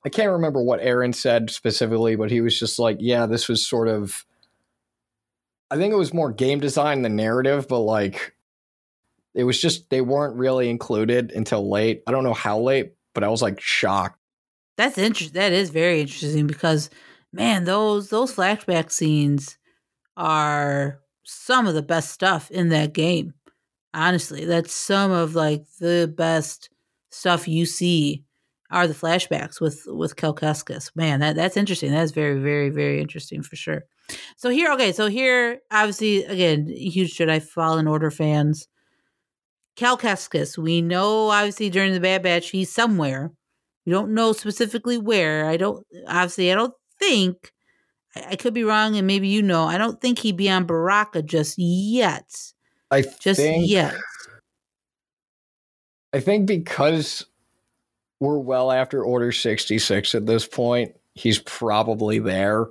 I 0.04 0.08
can't 0.08 0.32
remember 0.32 0.62
what 0.62 0.80
Aaron 0.80 1.12
said 1.12 1.50
specifically, 1.50 2.16
but 2.16 2.30
he 2.30 2.40
was 2.40 2.58
just 2.58 2.78
like, 2.78 2.96
yeah, 3.00 3.26
this 3.26 3.48
was 3.48 3.66
sort 3.66 3.86
of 3.88 4.24
I 5.70 5.76
think 5.76 5.92
it 5.92 5.96
was 5.96 6.12
more 6.12 6.32
game 6.32 6.60
design 6.60 7.02
than 7.02 7.16
narrative, 7.16 7.68
but 7.68 7.80
like 7.80 8.34
it 9.34 9.44
was 9.44 9.60
just 9.60 9.90
they 9.90 10.00
weren't 10.00 10.36
really 10.36 10.68
included 10.68 11.30
until 11.32 11.70
late. 11.70 12.02
I 12.06 12.12
don't 12.12 12.24
know 12.24 12.34
how 12.34 12.58
late, 12.58 12.94
but 13.14 13.24
I 13.24 13.28
was 13.28 13.42
like 13.42 13.60
shocked. 13.60 14.18
That's 14.76 14.98
interesting. 14.98 15.38
That 15.38 15.52
is 15.52 15.70
very 15.70 16.00
interesting 16.00 16.46
because, 16.46 16.90
man, 17.32 17.64
those 17.64 18.08
those 18.10 18.34
flashback 18.34 18.90
scenes 18.90 19.58
are 20.16 21.00
some 21.22 21.66
of 21.66 21.74
the 21.74 21.82
best 21.82 22.10
stuff 22.10 22.50
in 22.50 22.70
that 22.70 22.92
game. 22.92 23.34
Honestly, 23.94 24.44
that's 24.44 24.72
some 24.72 25.10
of 25.10 25.34
like 25.34 25.64
the 25.80 26.12
best 26.16 26.70
stuff 27.10 27.46
you 27.46 27.66
see 27.66 28.24
are 28.70 28.86
the 28.86 28.94
flashbacks 28.94 29.60
with 29.60 29.82
with 29.86 30.16
Cal 30.16 30.34
Kestis. 30.34 30.90
Man, 30.94 31.20
that 31.20 31.36
that's 31.36 31.56
interesting. 31.56 31.90
That's 31.90 32.12
very 32.12 32.38
very 32.40 32.70
very 32.70 33.00
interesting 33.00 33.42
for 33.42 33.56
sure. 33.56 33.84
So 34.36 34.50
here, 34.50 34.72
okay, 34.72 34.92
so 34.92 35.06
here, 35.06 35.60
obviously, 35.70 36.24
again, 36.24 36.66
huge 36.66 37.16
Jedi 37.16 37.42
Fallen 37.42 37.86
Order 37.86 38.10
fans. 38.10 38.66
Cal 39.76 39.96
Kestis, 39.96 40.58
we 40.58 40.82
know 40.82 41.30
obviously 41.30 41.70
during 41.70 41.92
the 41.92 42.00
Bad 42.00 42.22
Batch 42.22 42.50
he's 42.50 42.72
somewhere. 42.72 43.32
We 43.86 43.92
don't 43.92 44.14
know 44.14 44.32
specifically 44.32 44.98
where. 44.98 45.46
I 45.46 45.56
don't 45.56 45.86
obviously 46.06 46.52
I 46.52 46.54
don't 46.54 46.74
think 46.98 47.52
I, 48.14 48.30
I 48.30 48.36
could 48.36 48.54
be 48.54 48.64
wrong, 48.64 48.96
and 48.96 49.06
maybe 49.06 49.28
you 49.28 49.42
know. 49.42 49.64
I 49.64 49.78
don't 49.78 50.00
think 50.00 50.18
he'd 50.18 50.36
be 50.36 50.50
on 50.50 50.66
Bracca 50.66 51.24
just 51.24 51.58
yet. 51.58 52.52
I 52.90 53.02
Just 53.02 53.40
think, 53.40 53.68
yet. 53.68 53.94
I 56.12 56.20
think 56.20 56.46
because 56.46 57.24
we're 58.20 58.38
well 58.38 58.70
after 58.70 59.02
Order 59.02 59.32
66 59.32 60.14
at 60.14 60.26
this 60.26 60.46
point, 60.46 60.92
he's 61.14 61.38
probably 61.40 62.18
there 62.18 62.66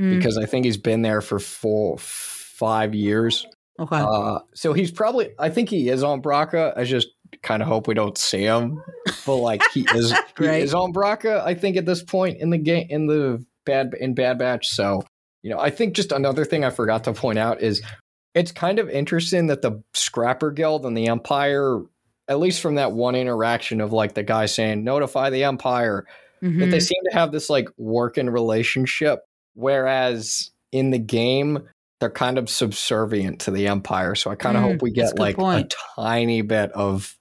Mm, 0.00 0.16
because 0.16 0.38
I 0.38 0.46
think 0.46 0.64
he's 0.64 0.78
been 0.78 1.02
there 1.02 1.20
for 1.20 1.38
four, 1.38 1.98
five 1.98 2.94
years. 2.94 3.46
okay. 3.78 3.96
Uh, 3.98 4.38
so 4.54 4.72
he's 4.72 4.90
probably, 4.90 5.30
I 5.38 5.50
think 5.50 5.68
he 5.68 5.90
is 5.90 6.02
on 6.02 6.22
Bracca. 6.22 6.72
I 6.76 6.84
just 6.84 7.08
kind 7.42 7.62
of 7.62 7.68
hope 7.68 7.86
we 7.86 7.94
don't 7.94 8.16
see 8.16 8.42
him, 8.42 8.82
but 9.26 9.36
like 9.36 9.62
he 9.72 9.86
is, 9.94 10.12
he 10.38 10.46
is 10.46 10.72
on 10.74 10.92
Bracca. 10.94 11.44
I 11.44 11.54
think 11.54 11.76
at 11.76 11.84
this 11.84 12.02
point 12.02 12.40
in 12.40 12.48
the 12.50 12.58
game, 12.58 12.86
in 12.88 13.06
the 13.08 13.44
bad, 13.66 13.94
in 13.98 14.14
Bad 14.14 14.38
Batch. 14.38 14.68
So, 14.68 15.02
you 15.42 15.50
know, 15.50 15.58
I 15.58 15.68
think 15.68 15.94
just 15.94 16.12
another 16.12 16.46
thing 16.46 16.64
I 16.64 16.70
forgot 16.70 17.04
to 17.04 17.12
point 17.12 17.38
out 17.38 17.60
is 17.60 17.82
it's 18.34 18.52
kind 18.52 18.78
of 18.78 18.88
interesting 18.88 19.48
that 19.48 19.60
the 19.60 19.82
Scrapper 19.92 20.50
Guild 20.50 20.86
and 20.86 20.96
the 20.96 21.08
Empire, 21.08 21.80
at 22.30 22.38
least 22.38 22.62
from 22.62 22.76
that 22.76 22.92
one 22.92 23.14
interaction 23.14 23.82
of 23.82 23.92
like 23.92 24.14
the 24.14 24.22
guy 24.22 24.46
saying, 24.46 24.82
notify 24.84 25.28
the 25.28 25.44
Empire, 25.44 26.06
that 26.40 26.46
Mhm. 26.46 26.70
they 26.70 26.80
seem 26.80 27.02
to 27.10 27.14
have 27.14 27.32
this 27.32 27.50
like 27.50 27.68
working 27.76 28.30
relationship 28.30 29.20
whereas 29.54 30.50
in 30.72 30.90
the 30.90 30.98
game 30.98 31.58
they're 31.98 32.08
kind 32.08 32.38
of 32.38 32.48
subservient 32.48 33.40
to 33.40 33.50
the 33.50 33.66
empire 33.66 34.14
so 34.14 34.30
i 34.30 34.34
kind 34.36 34.56
of 34.56 34.62
Mm, 34.62 34.66
hope 34.72 34.80
we 34.82 34.90
get 34.90 35.18
like 35.18 35.36
point. 35.36 35.74
a 35.74 36.00
tiny 36.00 36.40
bit 36.40 36.70
of 36.72 37.18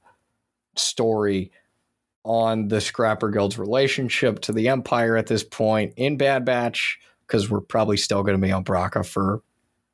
story 0.78 1.52
on 2.24 2.68
the 2.68 2.80
scrapper 2.80 3.30
guild's 3.30 3.58
relationship 3.58 4.40
to 4.42 4.54
the 4.54 4.68
empire 4.70 5.18
at 5.18 5.28
this 5.28 5.44
point 5.44 5.94
in 5.98 6.18
bad 6.18 6.46
batch 6.46 7.00
because 7.28 7.50
we're 7.50 7.60
probably 7.62 7.98
still 7.98 8.24
going 8.24 8.40
to 8.40 8.46
be 8.46 8.52
on 8.52 8.64
Bracca 8.64 9.06
for 9.06 9.42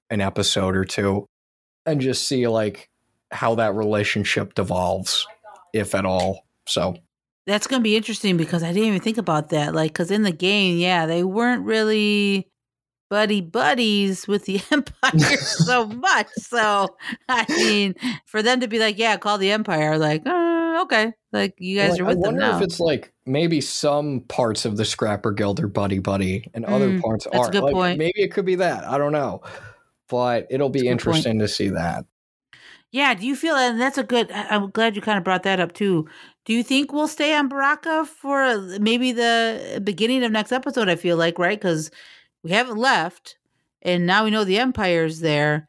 an 0.10 0.22
episode 0.22 0.76
or 0.76 0.86
two 0.86 1.26
and 1.86 2.02
just 2.02 2.28
see 2.28 2.48
like 2.48 2.90
how 3.36 3.56
that 3.56 3.76
relationship 3.76 4.54
devolves 4.56 5.28
if 5.74 5.94
at 5.96 6.06
all 6.06 6.46
so 6.68 6.96
That's 7.46 7.68
going 7.68 7.82
to 7.82 7.84
be 7.84 7.96
interesting 7.96 8.38
because 8.38 8.64
I 8.64 8.74
didn't 8.74 8.88
even 8.90 9.02
think 9.02 9.18
about 9.20 9.50
that. 9.50 9.76
Like, 9.76 9.94
because 9.94 10.10
in 10.12 10.24
the 10.24 10.32
game, 10.32 10.78
yeah, 10.80 11.06
they 11.06 11.24
weren't 11.24 11.64
really 11.64 12.50
buddy 13.10 13.42
buddies 13.42 14.28
with 14.28 14.46
the 14.46 14.62
Empire 14.72 15.38
so 15.46 15.86
much. 15.88 16.28
So, 16.38 16.96
I 17.30 17.46
mean, 17.56 17.94
for 18.26 18.42
them 18.42 18.62
to 18.62 18.68
be 18.68 18.80
like, 18.80 18.98
yeah, 18.98 19.18
call 19.18 19.38
the 19.38 19.52
Empire, 19.52 19.98
like, 20.00 20.26
uh, 20.26 20.82
okay, 20.84 21.14
like 21.32 21.54
you 21.60 21.78
guys 21.78 21.92
Like, 21.92 22.02
are 22.02 22.06
with 22.06 22.22
them. 22.22 22.24
I 22.26 22.28
them 22.30 22.36
wonder 22.40 22.52
now. 22.52 22.58
if 22.58 22.64
it's 22.64 22.80
like 22.80 23.14
maybe 23.28 23.62
some 23.62 24.22
parts 24.22 24.66
of 24.66 24.78
the 24.78 24.86
Scrapper 24.86 25.32
Guild 25.32 25.60
are 25.60 25.68
buddy 25.68 26.00
buddy, 26.00 26.50
and 26.56 26.66
other 26.66 26.90
Mm, 26.90 27.02
parts 27.02 27.26
that's 27.26 27.36
a 27.36 27.38
aren't. 27.38 27.54
good 27.54 27.64
Like, 27.64 27.74
point. 27.74 27.98
Maybe 28.00 28.22
it 28.24 28.32
could 28.32 28.46
be 28.46 28.56
that. 28.56 28.86
I 28.88 28.98
don't 28.98 29.12
know, 29.12 29.42
but 30.10 30.48
it'll 30.50 30.70
be 30.70 30.80
good 30.80 30.86
point. 30.88 30.92
interesting 30.92 31.40
to 31.40 31.48
see 31.48 31.70
that. 31.70 32.06
Yeah, 32.96 33.14
do 33.14 33.28
you 33.28 33.36
feel 33.36 33.56
and 33.58 33.80
that's 33.82 33.98
a 33.98 34.04
good 34.06 34.32
I'm 34.32 34.70
glad 34.70 34.96
you 34.96 35.02
kind 35.02 35.18
of 35.18 35.26
brought 35.26 35.44
that 35.44 35.60
up 35.60 35.74
too. 35.74 36.08
Do 36.46 36.54
you 36.54 36.64
think 36.64 36.94
we'll 36.94 37.10
stay 37.10 37.36
on 37.36 37.50
Bracca 37.50 38.08
for 38.08 38.58
maybe 38.80 39.12
the 39.12 39.82
beginning 39.84 40.24
of 40.24 40.32
next 40.32 40.54
episode 40.54 40.88
I 40.88 40.96
feel 40.96 41.18
like, 41.18 41.38
right? 41.38 41.60
Cuz 41.60 41.92
we 42.42 42.52
haven't 42.52 42.78
left 42.78 43.36
and 43.82 44.06
now 44.06 44.24
we 44.24 44.32
know 44.32 44.46
the 44.46 44.60
empire's 44.60 45.20
there. 45.20 45.68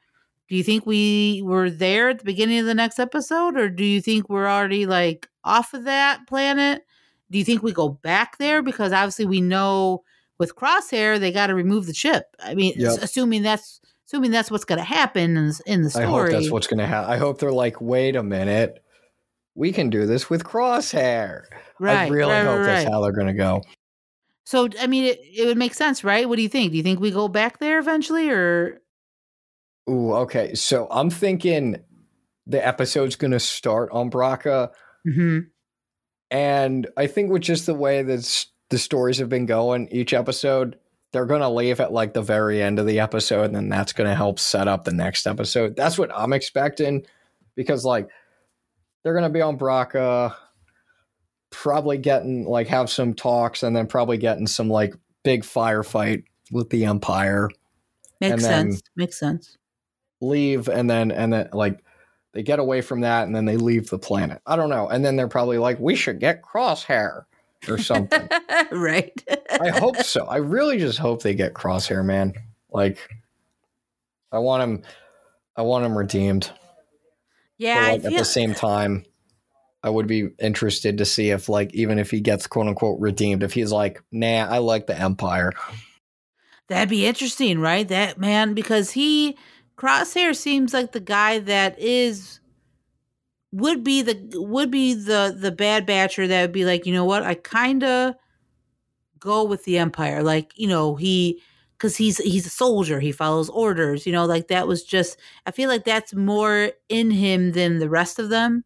Do 0.48 0.54
you 0.54 0.62
think 0.62 0.86
we 0.86 1.42
were 1.44 1.68
there 1.68 2.10
at 2.10 2.18
the 2.20 2.24
beginning 2.24 2.60
of 2.60 2.66
the 2.66 2.74
next 2.74 3.00
episode 3.00 3.56
or 3.56 3.68
do 3.68 3.84
you 3.84 4.00
think 4.00 4.28
we're 4.30 4.46
already 4.48 4.86
like 4.86 5.28
off 5.42 5.74
of 5.74 5.82
that 5.82 6.28
planet? 6.28 6.86
Do 7.32 7.38
you 7.38 7.44
think 7.44 7.60
we 7.60 7.72
go 7.72 7.88
back 7.88 8.38
there 8.38 8.62
because 8.62 8.92
obviously 8.92 9.26
we 9.26 9.40
know 9.40 10.04
with 10.38 10.54
Crosshair 10.54 11.18
they 11.18 11.32
got 11.32 11.48
to 11.48 11.56
remove 11.56 11.86
the 11.86 11.92
chip. 11.92 12.36
I 12.38 12.54
mean, 12.54 12.74
Yep. 12.76 12.98
assuming 13.02 13.42
that's 13.42 13.80
assuming 14.06 14.30
that's 14.30 14.50
what's 14.50 14.64
going 14.64 14.78
to 14.78 14.84
happen 14.84 15.36
in, 15.36 15.52
in 15.66 15.82
the 15.82 15.90
story. 15.90 16.06
I 16.06 16.08
hope 16.08 16.30
that's 16.30 16.50
what's 16.50 16.66
going 16.66 16.78
to 16.78 16.86
happen. 16.86 17.10
I 17.10 17.16
hope 17.16 17.38
they're 17.38 17.52
like, 17.52 17.80
wait 17.80 18.16
a 18.16 18.22
minute, 18.22 18.82
we 19.54 19.72
can 19.72 19.90
do 19.90 20.06
this 20.06 20.30
with 20.30 20.44
Crosshair. 20.44 21.42
I 21.80 22.08
really 22.08 22.32
right, 22.32 22.44
hope 22.44 22.58
right, 22.58 22.64
that's 22.64 22.84
right. 22.84 22.92
how 22.92 23.02
they're 23.02 23.12
going 23.12 23.26
to 23.28 23.32
go. 23.34 23.62
So 24.44 24.68
I 24.80 24.86
mean, 24.86 25.04
it, 25.04 25.20
it 25.22 25.46
would 25.46 25.58
make 25.58 25.74
sense, 25.74 26.04
right? 26.04 26.28
What 26.28 26.36
do 26.36 26.42
you 26.42 26.48
think? 26.48 26.70
Do 26.70 26.76
you 26.76 26.82
think 26.84 27.00
we 27.00 27.10
go 27.10 27.26
back 27.26 27.58
there 27.58 27.78
eventually, 27.78 28.30
or 28.30 28.80
Ooh, 29.90 30.12
okay. 30.14 30.54
So 30.54 30.86
I'm 30.90 31.10
thinking 31.10 31.76
the 32.46 32.64
episode's 32.64 33.16
going 33.16 33.32
to 33.32 33.40
start 33.40 33.90
on 33.92 34.10
Bracca. 34.10 34.70
Mhm. 35.06 35.46
And 36.30 36.86
I 36.96 37.06
think 37.06 37.30
with 37.30 37.42
just 37.42 37.66
the 37.66 37.74
way 37.74 38.02
that 38.02 38.46
the 38.70 38.78
stories 38.78 39.18
have 39.18 39.28
been 39.28 39.46
going 39.46 39.88
each 39.90 40.12
episode, 40.12 40.76
they're 41.12 41.26
going 41.26 41.40
to 41.40 41.48
leave 41.48 41.80
at 41.80 41.92
like 41.92 42.12
the 42.12 42.22
very 42.22 42.62
end 42.62 42.78
of 42.78 42.86
the 42.86 43.00
episode. 43.00 43.44
And 43.44 43.54
then 43.54 43.68
that's 43.68 43.92
going 43.92 44.08
to 44.08 44.14
help 44.14 44.38
set 44.38 44.68
up 44.68 44.84
the 44.84 44.92
next 44.92 45.26
episode. 45.26 45.76
That's 45.76 45.98
what 45.98 46.10
I'm 46.14 46.32
expecting 46.32 47.06
because 47.54 47.84
like 47.84 48.08
they're 49.02 49.14
going 49.14 49.22
to 49.24 49.30
be 49.30 49.40
on 49.40 49.56
Bracca, 49.56 50.34
probably 51.50 51.96
getting 51.96 52.44
like 52.44 52.66
have 52.66 52.90
some 52.90 53.14
talks 53.14 53.62
and 53.62 53.74
then 53.74 53.86
probably 53.86 54.18
getting 54.18 54.46
some 54.46 54.68
like 54.68 54.94
big 55.22 55.42
firefight 55.42 56.24
with 56.50 56.70
the 56.70 56.84
Empire, 56.84 57.48
makes 58.20 58.42
sense? 58.42 58.82
Makes 58.96 59.18
sense. 59.18 59.56
leave 60.20 60.68
and 60.68 60.90
then, 60.90 61.10
and 61.10 61.32
then 61.32 61.48
like 61.52 61.82
they 62.32 62.42
get 62.42 62.58
away 62.58 62.82
from 62.82 63.00
that 63.00 63.26
and 63.26 63.34
then 63.34 63.46
they 63.46 63.56
leave 63.56 63.88
the 63.88 63.98
planet. 63.98 64.42
I 64.44 64.56
don't 64.56 64.70
know. 64.70 64.88
And 64.88 65.04
then 65.04 65.16
they're 65.16 65.28
probably 65.28 65.58
like, 65.58 65.78
we 65.78 65.94
should 65.94 66.20
get 66.20 66.42
crosshair 66.42 67.22
or 67.68 67.78
something. 67.78 68.28
right. 68.70 69.12
I 69.60 69.68
hope 69.70 69.96
so. 69.98 70.26
I 70.26 70.36
really 70.36 70.78
just 70.78 70.98
hope 70.98 71.22
they 71.22 71.34
get 71.34 71.54
Crosshair, 71.54 72.04
man. 72.04 72.34
Like, 72.70 72.98
I 74.32 74.38
want 74.38 74.62
him. 74.62 74.82
I 75.56 75.62
want 75.62 75.86
him 75.86 75.96
redeemed. 75.96 76.50
yeah, 77.56 77.92
like 77.92 78.04
at 78.04 78.12
the 78.12 78.24
same 78.24 78.54
time, 78.54 79.04
I 79.82 79.88
would 79.88 80.06
be 80.06 80.28
interested 80.38 80.98
to 80.98 81.04
see 81.04 81.30
if, 81.30 81.48
like, 81.48 81.74
even 81.74 81.98
if 81.98 82.10
he 82.10 82.20
gets 82.20 82.46
quote 82.46 82.66
unquote 82.66 83.00
redeemed, 83.00 83.42
if 83.42 83.52
he's 83.52 83.72
like, 83.72 84.02
nah, 84.12 84.46
I 84.48 84.58
like 84.58 84.86
the 84.86 84.98
Empire. 84.98 85.52
that'd 86.68 86.90
be 86.90 87.06
interesting, 87.06 87.60
right? 87.60 87.88
That 87.88 88.18
man, 88.18 88.54
because 88.54 88.90
he 88.90 89.36
Crosshair 89.76 90.34
seems 90.34 90.72
like 90.72 90.92
the 90.92 91.00
guy 91.00 91.38
that 91.40 91.78
is 91.78 92.40
would 93.56 93.82
be 93.82 94.02
the 94.02 94.18
would 94.34 94.70
be 94.70 94.92
the 94.92 95.34
the 95.38 95.50
bad 95.50 95.86
batcher 95.86 96.28
that 96.28 96.42
would 96.42 96.52
be 96.52 96.64
like, 96.66 96.84
you 96.84 96.92
know 96.92 97.06
what? 97.06 97.22
I 97.22 97.34
kind 97.34 97.82
of 97.82 98.14
go 99.18 99.44
with 99.44 99.64
the 99.64 99.78
empire. 99.78 100.22
Like, 100.22 100.52
you 100.56 100.68
know, 100.68 100.94
he 100.96 101.40
cuz 101.78 101.96
he's 101.96 102.18
he's 102.18 102.46
a 102.46 102.50
soldier, 102.50 103.00
he 103.00 103.12
follows 103.12 103.48
orders, 103.48 104.06
you 104.06 104.12
know, 104.12 104.26
like 104.26 104.48
that 104.48 104.68
was 104.68 104.84
just 104.84 105.16
I 105.46 105.52
feel 105.52 105.70
like 105.70 105.84
that's 105.84 106.14
more 106.14 106.72
in 106.90 107.10
him 107.10 107.52
than 107.52 107.78
the 107.78 107.88
rest 107.88 108.18
of 108.18 108.28
them. 108.28 108.64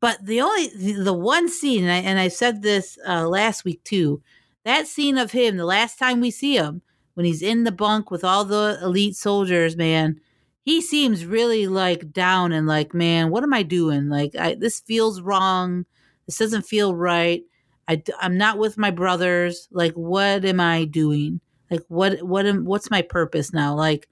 But 0.00 0.24
the 0.24 0.40
only 0.40 0.68
the, 0.74 0.92
the 1.04 1.12
one 1.12 1.48
scene 1.50 1.84
and 1.84 1.92
I 1.92 1.98
and 1.98 2.18
I 2.18 2.28
said 2.28 2.62
this 2.62 2.98
uh 3.06 3.28
last 3.28 3.64
week 3.64 3.84
too. 3.84 4.22
That 4.64 4.86
scene 4.86 5.18
of 5.18 5.32
him 5.32 5.56
the 5.58 5.66
last 5.66 5.98
time 5.98 6.20
we 6.20 6.30
see 6.30 6.56
him 6.56 6.82
when 7.14 7.26
he's 7.26 7.42
in 7.42 7.64
the 7.64 7.72
bunk 7.72 8.10
with 8.10 8.24
all 8.24 8.44
the 8.44 8.78
elite 8.82 9.16
soldiers, 9.16 9.76
man, 9.76 10.20
he 10.68 10.82
seems 10.82 11.24
really 11.24 11.66
like 11.66 12.12
down 12.12 12.52
and 12.52 12.66
like, 12.66 12.92
man, 12.92 13.30
what 13.30 13.42
am 13.42 13.54
I 13.54 13.62
doing? 13.62 14.10
Like, 14.10 14.36
I, 14.36 14.54
this 14.54 14.80
feels 14.80 15.22
wrong. 15.22 15.86
This 16.26 16.36
doesn't 16.36 16.66
feel 16.66 16.94
right. 16.94 17.42
I, 17.88 18.02
I'm 18.20 18.36
not 18.36 18.58
with 18.58 18.76
my 18.76 18.90
brothers. 18.90 19.66
Like, 19.70 19.94
what 19.94 20.44
am 20.44 20.60
I 20.60 20.84
doing? 20.84 21.40
Like, 21.70 21.84
what, 21.88 22.22
what 22.22 22.44
am, 22.44 22.66
what's 22.66 22.90
my 22.90 23.00
purpose 23.00 23.50
now? 23.50 23.74
Like, 23.74 24.10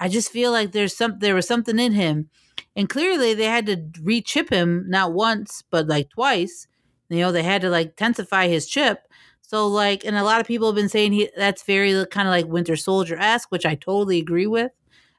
I 0.00 0.08
just 0.08 0.32
feel 0.32 0.50
like 0.50 0.72
there's 0.72 0.96
some, 0.96 1.20
there 1.20 1.36
was 1.36 1.46
something 1.46 1.78
in 1.78 1.92
him. 1.92 2.30
And 2.74 2.88
clearly 2.88 3.32
they 3.32 3.44
had 3.44 3.66
to 3.66 3.80
re-chip 4.02 4.50
him 4.50 4.86
not 4.88 5.12
once, 5.12 5.62
but 5.70 5.86
like 5.86 6.10
twice. 6.10 6.66
You 7.10 7.20
know, 7.20 7.30
they 7.30 7.44
had 7.44 7.62
to 7.62 7.70
like 7.70 7.90
intensify 7.90 8.48
his 8.48 8.66
chip. 8.66 9.06
So 9.40 9.68
like, 9.68 10.04
and 10.04 10.16
a 10.16 10.24
lot 10.24 10.40
of 10.40 10.48
people 10.48 10.66
have 10.66 10.74
been 10.74 10.88
saying 10.88 11.12
he 11.12 11.30
that's 11.36 11.62
very 11.62 11.92
kind 12.06 12.26
of 12.26 12.32
like 12.32 12.46
Winter 12.46 12.74
Soldier 12.74 13.16
esque, 13.20 13.52
which 13.52 13.64
I 13.66 13.76
totally 13.76 14.18
agree 14.18 14.48
with. 14.48 14.72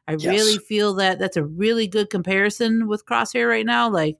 I 0.08 0.14
Yes. 0.14 0.24
really 0.26 0.58
feel 0.58 0.94
that 0.96 1.20
that's 1.20 1.38
a 1.38 1.46
really 1.46 1.88
good 1.88 2.10
comparison 2.10 2.88
with 2.88 3.06
Crosshair 3.06 3.48
right 3.48 3.66
now. 3.66 3.90
Like, 3.90 4.18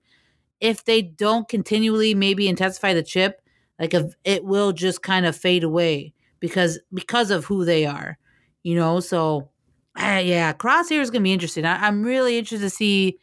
if 0.60 0.86
they 0.86 1.02
don't 1.02 1.48
continually 1.50 2.14
maybe 2.16 2.48
intensify 2.48 2.94
the 2.94 3.04
chip, 3.04 3.42
like 3.80 3.94
if 3.94 4.14
it 4.24 4.46
will 4.46 4.72
just 4.72 5.02
kind 5.02 5.26
of 5.26 5.36
fade 5.36 5.64
away 5.64 6.14
because 6.40 6.80
because 6.94 7.32
of 7.32 7.46
who 7.46 7.66
they 7.66 7.86
are, 7.86 8.18
you 8.64 8.76
know. 8.76 9.00
So, 9.02 9.50
ah, 9.98 10.20
yeah, 10.20 10.54
Crosshair 10.54 11.02
is 11.02 11.10
gonna 11.12 11.24
be 11.24 11.34
interesting. 11.34 11.66
I, 11.66 11.86
I'm 11.86 12.04
really 12.04 12.38
interested 12.38 12.64
to 12.66 12.70
see 12.70 13.18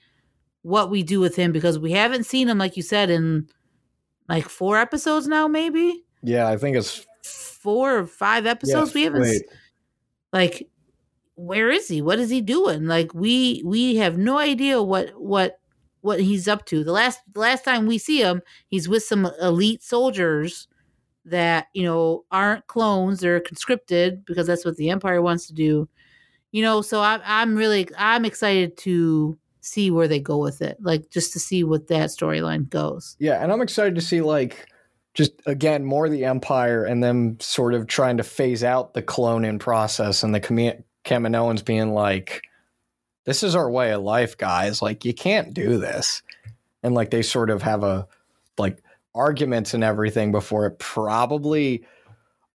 what 0.63 0.91
we 0.91 1.03
do 1.03 1.19
with 1.21 1.37
him 1.37 1.53
because 1.53 1.79
we 1.79 1.93
haven't 1.93 2.25
seen 2.27 2.49
him, 2.49 2.59
like 2.59 2.77
you 2.77 2.83
said, 2.83 3.09
in 3.09 3.49
like 4.29 4.49
four 4.49 4.77
episodes 4.77 5.27
now, 5.27 5.49
maybe 5.49 6.05
Yeah, 6.23 6.47
I 6.49 6.59
think 6.59 6.77
it's 6.77 7.07
four 7.23 7.97
or 7.99 8.07
five 8.07 8.45
episodes. 8.45 8.91
yeah, 8.91 8.95
we 8.95 9.05
haven't 9.05 9.23
wait. 9.23 9.43
like 10.33 10.69
where 11.41 11.71
is 11.71 11.89
he? 11.89 12.03
What 12.03 12.19
is 12.19 12.31
he 12.31 12.41
doing? 12.41 12.87
Like 12.87 13.15
we 13.15 13.63
we 13.65 13.97
have 13.97 14.19
no 14.19 14.39
idea 14.39 14.83
what 14.83 15.11
what 15.19 15.59
what 16.03 16.21
he's 16.21 16.47
up 16.47 16.67
to. 16.67 16.85
The 16.85 16.93
last 16.93 17.21
the 17.33 17.41
last 17.41 17.65
time 17.65 17.87
we 17.87 17.99
see 17.99 18.21
him, 18.21 18.43
he's 18.69 18.89
with 18.89 19.03
some 19.05 19.31
elite 19.41 19.83
soldiers 19.83 20.69
that 21.25 21.69
you 21.73 21.83
know 21.83 22.25
aren't 22.31 22.67
clones; 22.67 23.21
they're 23.21 23.41
conscripted 23.41 24.25
because 24.27 24.47
that's 24.47 24.65
what 24.65 24.77
the 24.77 24.91
Empire 24.91 25.23
wants 25.23 25.47
to 25.47 25.55
do. 25.55 25.89
You 26.53 26.63
know, 26.63 26.83
so 26.83 27.01
I'm 27.01 27.23
I'm 27.25 27.57
really 27.57 27.89
I'm 27.97 28.25
excited 28.25 28.77
to 28.79 29.39
see 29.63 29.91
where 29.91 30.09
they 30.09 30.21
go 30.21 30.39
with 30.39 30.61
it, 30.61 30.77
like 30.81 31.11
just 31.11 31.33
to 31.33 31.41
see 31.41 31.65
what 31.65 31.89
that 31.89 32.11
storyline 32.11 32.69
goes. 32.69 33.17
Yeah, 33.19 33.43
and 33.43 33.51
I'm 33.51 33.63
excited 33.63 33.95
to 33.95 34.01
see 34.03 34.21
like 34.21 34.67
just 35.15 35.33
again 35.47 35.85
more 35.85 36.11
the 36.11 36.27
Empire 36.27 36.85
and 36.85 37.03
them 37.03 37.39
sort 37.41 37.73
of 37.73 37.87
trying 37.87 38.19
to 38.19 38.25
phase 38.25 38.63
out 38.63 38.93
the 38.93 39.03
cloning 39.03 39.59
process 39.59 40.23
and 40.23 40.35
the 40.35 40.41
Kami- 41.05 41.29
Kaminoans 41.31 41.65
being 41.65 41.93
like, 41.93 42.43
"This 43.25 43.43
is 43.43 43.55
our 43.55 43.71
way 43.71 43.93
of 43.93 44.03
life, 44.03 44.37
guys. 44.37 44.83
Like 44.83 45.05
you 45.05 45.15
can't 45.15 45.55
do 45.55 45.79
this," 45.79 46.23
and 46.83 46.95
like 46.95 47.11
they 47.11 47.23
sort 47.23 47.51
of 47.51 47.63
have 47.63 47.83
a 47.83 48.07
like 48.59 48.83
arguments 49.15 49.75
and 49.75 49.83
everything 49.85 50.33
before 50.33 50.67
it 50.67 50.79
probably. 50.79 51.85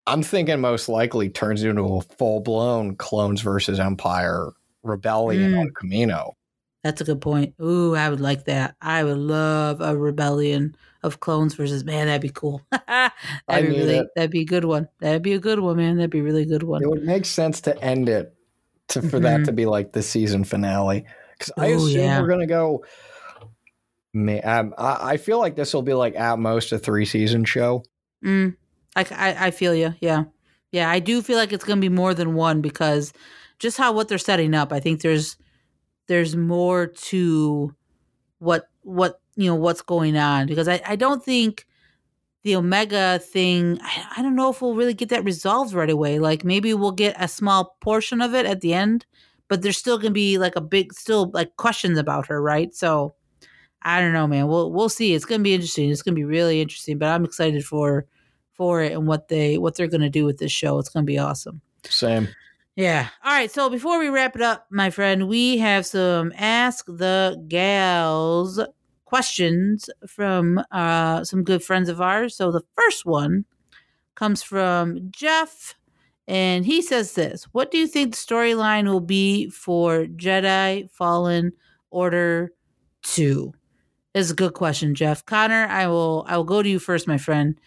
I'm 0.06 0.22
thinking 0.22 0.60
most 0.60 0.88
likely 0.88 1.30
turns 1.30 1.62
into 1.62 1.82
a 1.82 2.00
full 2.02 2.40
blown 2.40 2.94
clones 2.96 3.40
versus 3.40 3.80
Empire 3.80 4.50
rebellion 4.82 5.52
Mm. 5.52 5.60
on 5.60 5.68
Kamino. 5.70 6.32
That's 6.82 7.00
a 7.00 7.04
good 7.04 7.22
point. 7.22 7.54
Ooh, 7.62 7.94
I 7.96 8.10
would 8.10 8.20
like 8.20 8.44
that. 8.44 8.74
I 8.82 9.02
would 9.04 9.16
love 9.16 9.80
a 9.80 9.96
rebellion 9.96 10.76
of 11.02 11.20
clones 11.20 11.54
versus 11.54 11.82
man. 11.84 12.06
That'd 12.08 12.20
be 12.20 12.28
cool. 12.28 12.60
that'd 12.70 13.12
I 13.48 13.62
be 13.62 13.68
really. 13.68 13.96
it. 13.96 14.08
That'd 14.14 14.30
be 14.30 14.42
a 14.42 14.44
good 14.44 14.66
one. 14.66 14.88
That'd 15.00 15.22
be 15.22 15.32
a 15.32 15.38
good 15.38 15.60
one, 15.60 15.78
man. 15.78 15.96
That'd 15.96 16.10
be 16.10 16.18
a 16.20 16.22
really 16.22 16.44
good 16.44 16.62
one. 16.62 16.82
It 16.82 16.90
would 16.90 17.04
make 17.04 17.24
sense 17.24 17.62
to 17.62 17.82
end 17.82 18.10
it 18.10 18.33
to 18.88 19.02
for 19.02 19.20
that 19.20 19.40
Mhm. 19.40 19.44
to 19.46 19.52
be 19.52 19.66
like 19.66 19.92
the 19.92 20.02
season 20.02 20.44
finale 20.44 21.04
because 21.38 21.52
I 21.56 21.70
Ooh, 21.70 21.76
assume 21.76 22.00
yeah. 22.00 22.20
we're 22.20 22.28
gonna 22.28 22.46
go. 22.46 22.84
May, 24.12 24.40
um, 24.42 24.74
I, 24.78 25.12
I 25.12 25.16
feel 25.16 25.38
like 25.38 25.56
this 25.56 25.74
will 25.74 25.82
be 25.82 25.94
like 25.94 26.14
at 26.14 26.38
most 26.38 26.70
a 26.72 26.78
three 26.78 27.04
season 27.04 27.44
show. 27.44 27.82
Mm, 28.24 28.56
I, 28.94 29.06
I 29.10 29.46
I 29.46 29.50
feel 29.50 29.74
you. 29.74 29.94
Yeah, 30.00 30.24
yeah. 30.70 30.88
I 30.88 31.00
do 31.00 31.20
feel 31.20 31.36
like 31.36 31.52
it's 31.52 31.64
gonna 31.64 31.80
be 31.80 31.88
more 31.88 32.14
than 32.14 32.34
one 32.34 32.60
because 32.60 33.12
just 33.58 33.76
how 33.76 33.92
what 33.92 34.08
they're 34.08 34.18
setting 34.18 34.54
up. 34.54 34.72
I 34.72 34.78
think 34.80 35.00
there's 35.00 35.36
there's 36.06 36.36
more 36.36 36.86
to 36.86 37.74
what 38.38 38.68
what 38.82 39.20
you 39.36 39.46
know 39.46 39.56
what's 39.56 39.82
going 39.82 40.16
on 40.16 40.46
because 40.46 40.68
I 40.68 40.80
I 40.86 40.94
don't 40.96 41.24
think 41.24 41.66
the 42.44 42.56
Omega 42.56 43.18
thing. 43.18 43.78
I, 43.82 44.06
I 44.18 44.22
don't 44.22 44.36
know 44.36 44.50
if 44.50 44.62
we'll 44.62 44.76
really 44.76 44.94
get 44.94 45.08
that 45.08 45.24
resolved 45.24 45.74
right 45.74 45.90
away. 45.90 46.18
Like 46.18 46.44
maybe 46.44 46.72
we'll 46.72 46.92
get 46.92 47.16
a 47.18 47.26
small 47.26 47.76
portion 47.80 48.22
of 48.22 48.34
it 48.34 48.46
at 48.46 48.60
the 48.60 48.72
end, 48.72 49.06
but 49.48 49.62
there's 49.62 49.78
still 49.78 49.98
gonna 49.98 50.12
be 50.12 50.38
like 50.38 50.54
a 50.54 50.60
big 50.60 50.92
still 50.94 51.30
like 51.34 51.56
questions 51.56 51.98
about 51.98 52.26
her, 52.26 52.40
right? 52.40 52.74
So. 52.74 53.14
I 53.86 54.00
don't 54.00 54.14
know, 54.14 54.26
man. 54.26 54.48
We'll 54.48 54.72
we'll 54.72 54.88
see. 54.88 55.12
It's 55.12 55.26
gonna 55.26 55.42
be 55.42 55.52
interesting. 55.52 55.90
It's 55.90 56.00
gonna 56.00 56.14
be 56.14 56.24
really 56.24 56.62
interesting. 56.62 56.96
But 56.96 57.10
I'm 57.10 57.22
excited 57.22 57.66
for 57.66 58.06
for 58.54 58.82
it 58.82 58.92
and 58.92 59.06
what 59.06 59.28
they 59.28 59.58
what 59.58 59.74
they're 59.74 59.88
gonna 59.88 60.08
do 60.08 60.24
with 60.24 60.38
this 60.38 60.52
show. 60.52 60.78
It's 60.78 60.88
gonna 60.88 61.04
be 61.04 61.18
awesome. 61.18 61.60
Same. 61.84 62.28
Yeah. 62.76 63.08
All 63.22 63.32
right. 63.32 63.50
So 63.50 63.68
before 63.68 63.98
we 63.98 64.08
wrap 64.08 64.34
it 64.36 64.42
up, 64.42 64.66
my 64.70 64.90
friend, 64.90 65.28
we 65.28 65.58
have 65.58 65.86
some 65.86 66.32
ask 66.36 66.86
the 66.86 67.44
gals 67.46 68.58
questions 69.04 69.88
from 70.06 70.60
uh 70.70 71.24
some 71.24 71.44
good 71.44 71.62
friends 71.62 71.88
of 71.88 72.00
ours. 72.00 72.36
So 72.36 72.50
the 72.50 72.62
first 72.74 73.04
one 73.06 73.44
comes 74.14 74.42
from 74.42 75.10
Jeff. 75.10 75.74
And 76.26 76.64
he 76.64 76.80
says 76.80 77.12
this 77.14 77.44
What 77.52 77.70
do 77.70 77.78
you 77.78 77.86
think 77.86 78.12
the 78.12 78.16
storyline 78.16 78.86
will 78.88 79.00
be 79.00 79.50
for 79.50 80.06
Jedi 80.06 80.90
Fallen 80.90 81.52
Order 81.90 82.52
2? 83.02 83.52
Is 84.14 84.30
a 84.30 84.34
good 84.34 84.54
question, 84.54 84.94
Jeff. 84.94 85.26
Connor, 85.26 85.66
I 85.68 85.88
will 85.88 86.24
I 86.28 86.36
will 86.36 86.44
go 86.44 86.62
to 86.62 86.68
you 86.68 86.78
first, 86.78 87.08
my 87.08 87.18
friend. 87.18 87.58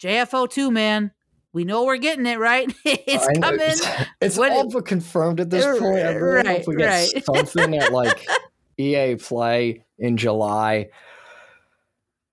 JFO 0.00 0.48
two, 0.50 0.70
man. 0.70 1.10
We 1.52 1.64
know 1.64 1.84
we're 1.84 1.96
getting 1.98 2.26
it, 2.26 2.38
right? 2.38 2.70
it's 2.84 3.26
I 3.26 3.34
coming. 3.40 3.60
It's, 3.62 3.86
it's 4.20 4.36
What- 4.36 4.52
all 4.52 4.68
but 4.68 4.84
confirmed 4.86 5.40
at 5.40 5.50
this 5.50 5.64
Uh, 5.64 5.78
point. 5.78 5.98
I 6.04 6.12
really 6.14 6.36
hope 6.36 6.46
right, 6.46 6.66
we 6.66 6.76
get 6.76 6.86
right. 7.14 7.24
something 7.24 7.76
at 7.78 7.92
like 7.92 8.26
EA 8.78 9.16
Play 9.16 9.83
in 9.98 10.16
July. 10.16 10.88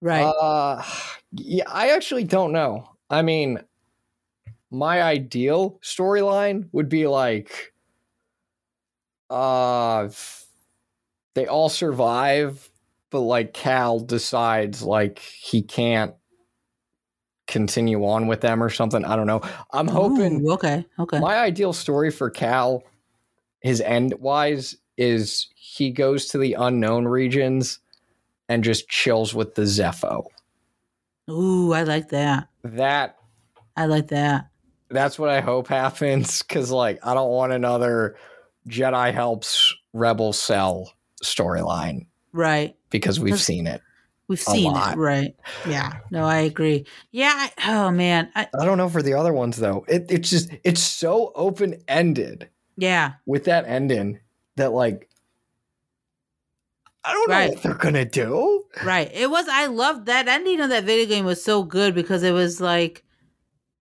Right. 0.02 0.24
Uh, 0.24 0.84
yeah, 1.34 1.66
I 1.68 1.90
actually 1.90 2.24
don't 2.24 2.52
know. 2.52 2.90
I 3.10 3.22
mean, 3.22 3.60
my 4.72 5.02
ideal 5.02 5.80
storyline 5.84 6.70
would 6.72 6.90
be 6.90 7.08
like, 7.08 7.74
uh, 9.30 10.10
they 11.36 11.48
all 11.48 11.70
survive, 11.70 12.70
but 13.10 13.22
like 13.22 13.54
Cal 13.54 14.00
decides 14.00 14.82
like 14.82 15.20
he 15.20 15.62
can't 15.62 16.16
continue 17.48 18.06
on 18.06 18.28
with 18.28 18.42
them 18.42 18.64
or 18.64 18.70
something. 18.70 19.04
I 19.04 19.16
don't 19.16 19.28
know. 19.28 19.42
I'm 19.72 19.88
hoping 19.88 20.46
Ooh, 20.46 20.54
okay. 20.54 20.86
Okay. 20.98 21.20
my 21.20 21.38
ideal 21.38 21.74
story 21.74 22.10
for 22.10 22.30
Cal, 22.30 22.84
his 23.60 23.82
end 23.82 24.14
wise, 24.20 24.78
is 24.98 25.48
he 25.56 25.90
goes 25.92 26.28
to 26.28 26.38
the 26.38 26.54
unknown 26.54 27.08
regions 27.08 27.80
and 28.50 28.64
just 28.64 28.88
chills 28.90 29.34
with 29.34 29.56
the 29.56 29.64
Zeffo. 29.64 30.26
Ooh, 31.30 31.72
I 31.74 31.84
like 31.84 32.10
that. 32.10 32.48
That 32.64 33.18
I 33.78 33.86
like 33.86 34.08
that. 34.10 34.48
that's 34.90 35.18
what 35.18 35.30
I 35.30 35.40
hope 35.40 35.68
happens 35.68 36.42
because 36.42 36.72
like 36.72 37.00
I 37.06 37.14
don't 37.14 37.30
want 37.32 37.54
another 37.54 38.18
Jedi 38.68 39.14
helps 39.14 39.74
Rebel 39.94 40.34
Cell 40.34 40.94
storyline 41.24 42.06
Right. 42.34 42.76
because 42.90 43.20
we've 43.20 43.28
Because- 43.34 43.44
seen 43.46 43.68
it. 43.68 43.82
We've 44.28 44.40
seen 44.40 44.72
lot. 44.72 44.94
it. 44.94 44.98
Right. 44.98 45.36
Yeah. 45.68 45.92
No, 46.10 46.24
I 46.26 46.38
agree. 46.38 46.86
Yeah. 47.12 47.34
I, 47.36 47.52
oh 47.68 47.92
man. 47.92 48.32
I, 48.34 48.48
I 48.58 48.66
don't 48.66 48.78
know 48.78 48.88
for 48.88 49.02
the 49.02 49.14
other 49.14 49.34
ones 49.34 49.58
though. 49.58 49.84
It 49.90 50.06
it's 50.10 50.30
just 50.30 50.50
it's 50.64 50.82
so 50.82 51.34
open 51.36 51.82
ended 51.90 52.48
yeah. 52.78 53.14
with 53.26 53.44
that 53.46 53.66
ending 53.68 54.20
that 54.58 54.72
like 54.72 55.10
I 57.04 57.14
don't 57.14 57.30
know 57.30 57.48
what 57.50 57.64
they're 57.64 57.74
gonna 57.74 58.06
do. 58.06 58.64
Right. 58.84 59.10
It 59.14 59.30
was. 59.30 59.48
I 59.50 59.66
loved 59.66 60.06
that 60.06 60.28
ending 60.28 60.62
of 60.62 60.70
that 60.70 60.84
video 60.84 61.08
game 61.08 61.26
was 61.26 61.44
so 61.44 61.64
good 61.64 61.96
because 61.96 62.24
it 62.24 62.32
was 62.32 62.62
like 62.62 63.04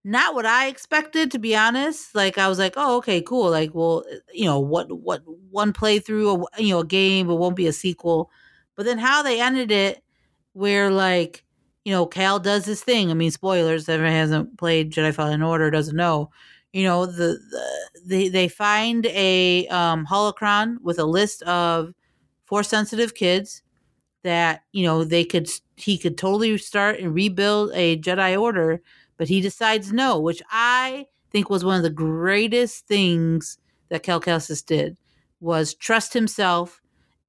not 0.05 0.35
what 0.35 0.47
I 0.47 0.69
expected 0.69 1.31
to 1.33 1.39
be 1.39 1.55
honest. 1.55 2.15
Like 2.15 2.39
I 2.39 2.49
was 2.49 2.59
like, 2.59 2.75
oh, 2.77 2.97
okay, 2.99 3.21
cool. 3.21 3.51
Like, 3.51 3.75
well, 3.75 4.05
you 4.33 4.47
know, 4.47 4.59
what 4.59 4.91
what 4.91 5.23
one 5.51 5.73
playthrough, 5.73 6.47
a, 6.59 6.63
you 6.63 6.71
know, 6.71 6.81
a 6.81 6.87
game, 6.87 7.29
it 7.29 7.35
won't 7.35 7.57
be 7.57 7.67
a 7.67 7.73
sequel. 7.73 8.31
But 8.77 8.87
then 8.87 8.99
how 8.99 9.23
they 9.23 9.41
ended 9.41 9.71
it, 9.71 10.03
where 10.55 10.91
like 10.91 11.45
you 11.85 11.93
know, 11.93 12.07
Cal 12.07 12.39
does 12.39 12.65
this 12.65 12.83
thing. 12.83 13.11
I 13.11 13.15
mean, 13.15 13.31
spoilers. 13.31 13.83
If 13.83 13.89
everyone 13.91 14.15
hasn't 14.15 14.59
played 14.59 14.93
Jedi 14.93 15.15
Fallen 15.15 15.43
Order, 15.43 15.71
doesn't 15.71 15.97
know. 15.97 16.31
You 16.73 16.85
know, 16.85 17.07
the, 17.07 17.39
the 17.51 18.01
they 18.05 18.29
they 18.29 18.49
find 18.49 19.07
a 19.07 19.67
um, 19.69 20.07
holocron 20.07 20.77
with 20.83 20.99
a 20.99 21.05
list 21.05 21.43
of 21.43 21.95
force 22.45 22.69
sensitive 22.69 23.15
kids 23.15 23.63
that 24.23 24.63
you 24.73 24.85
know 24.85 25.05
they 25.05 25.25
could 25.25 25.49
he 25.77 25.99
could 25.99 26.19
totally 26.19 26.57
start 26.59 27.01
and 27.01 27.15
rebuild 27.15 27.73
a 27.75 27.99
Jedi 27.99 28.41
Order, 28.41 28.81
but 29.17 29.29
he 29.29 29.41
decides 29.41 29.93
no, 29.93 30.19
which 30.21 30.43
I 30.51 31.07
think 31.33 31.51
was 31.51 31.65
one 31.65 31.77
of 31.77 31.83
the 31.83 31.91
greatest 31.91 32.87
things 32.87 33.59
that 33.89 34.03
Cal 34.03 34.21
Kestis 34.21 34.65
did 34.65 34.97
was 35.41 35.75
trust 35.75 36.13
himself 36.13 36.81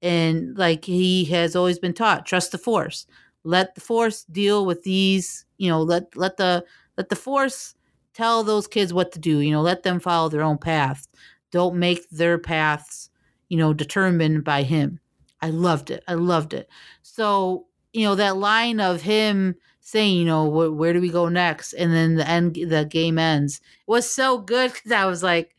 and 0.02 0.58
like 0.58 0.86
he 0.86 1.26
has 1.26 1.56
always 1.56 1.80
been 1.80 1.94
taught, 1.94 2.26
trust 2.26 2.52
the 2.52 2.58
Force. 2.58 3.06
Let 3.44 3.76
the 3.76 3.82
Force 3.82 4.24
deal 4.26 4.66
with 4.66 4.84
these, 4.84 5.46
you 5.58 5.70
know, 5.70 5.82
let 5.82 6.16
let 6.16 6.38
the 6.38 6.64
let 6.98 7.10
the 7.10 7.16
Force 7.16 7.76
tell 8.14 8.44
those 8.44 8.68
kids 8.68 8.94
what 8.94 9.12
to 9.14 9.20
do, 9.20 9.40
you 9.40 9.52
know, 9.52 9.62
let 9.62 9.84
them 9.84 10.00
follow 10.00 10.30
their 10.30 10.44
own 10.44 10.58
path. 10.58 11.08
Don't 11.52 11.76
make 11.78 12.10
their 12.10 12.38
paths, 12.38 13.10
you 13.50 13.58
know, 13.58 13.74
determined 13.74 14.44
by 14.44 14.64
him. 14.64 15.00
I 15.42 15.50
loved 15.50 15.92
it. 15.92 16.04
I 16.08 16.14
loved 16.14 16.54
it. 16.54 16.70
So, 17.02 17.66
you 17.94 18.06
know, 18.06 18.16
that 18.16 18.38
line 18.38 18.80
of 18.80 19.02
him 19.02 19.56
saying, 19.82 20.16
you 20.16 20.26
know, 20.26 20.46
where, 20.46 20.72
where 20.72 20.94
do 20.94 21.02
we 21.02 21.10
go 21.10 21.28
next? 21.28 21.74
And 21.74 21.94
then 21.94 22.16
the 22.16 22.28
end, 22.30 22.54
the 22.56 22.86
game 22.86 23.18
ends 23.18 23.60
was 23.88 24.10
so 24.10 24.38
good 24.38 24.72
because 24.72 24.92
I 24.92 25.06
was 25.06 25.24
like, 25.24 25.56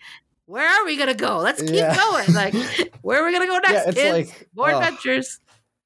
where 0.46 0.68
are 0.68 0.84
we 0.84 0.96
gonna 0.96 1.14
go? 1.14 1.38
Let's 1.38 1.60
keep 1.62 1.74
Yeah. 1.74 1.96
going. 1.96 2.32
Like, 2.32 2.54
where 3.02 3.22
are 3.22 3.26
we 3.26 3.32
gonna 3.32 3.46
go 3.46 3.58
next? 3.58 3.72
Yeah, 3.72 3.84
it's 3.88 3.94
kids? 4.00 4.28
like, 4.30 4.48
more 4.54 4.70
adventures. 4.70 5.40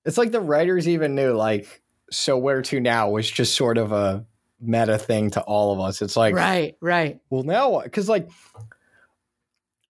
It's 0.05 0.19
like 0.19 0.31
the 0.33 0.41
writers 0.41 0.89
even 0.89 1.14
knew 1.14 1.33
like 1.33 1.83
so 2.11 2.39
where 2.39 2.62
to 2.62 2.81
now 2.81 3.11
was 3.11 3.29
just 3.31 3.57
sort 3.57 3.79
of 3.79 3.91
a 3.93 4.25
meta 4.61 4.99
thing 4.99 5.31
to 5.31 5.41
all 5.43 5.73
of 5.73 5.81
us. 5.81 6.03
It's 6.03 6.17
like 6.17 6.35
right, 6.35 6.77
right. 6.81 7.21
well 7.31 7.43
now? 7.43 7.81
Because 7.81 8.09
like 8.09 8.31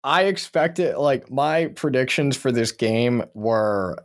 I 0.04 0.24
expected 0.24 0.98
like 0.98 1.30
my 1.32 1.68
predictions 1.68 2.38
for 2.38 2.52
this 2.52 2.72
game 2.72 3.24
were 3.34 3.98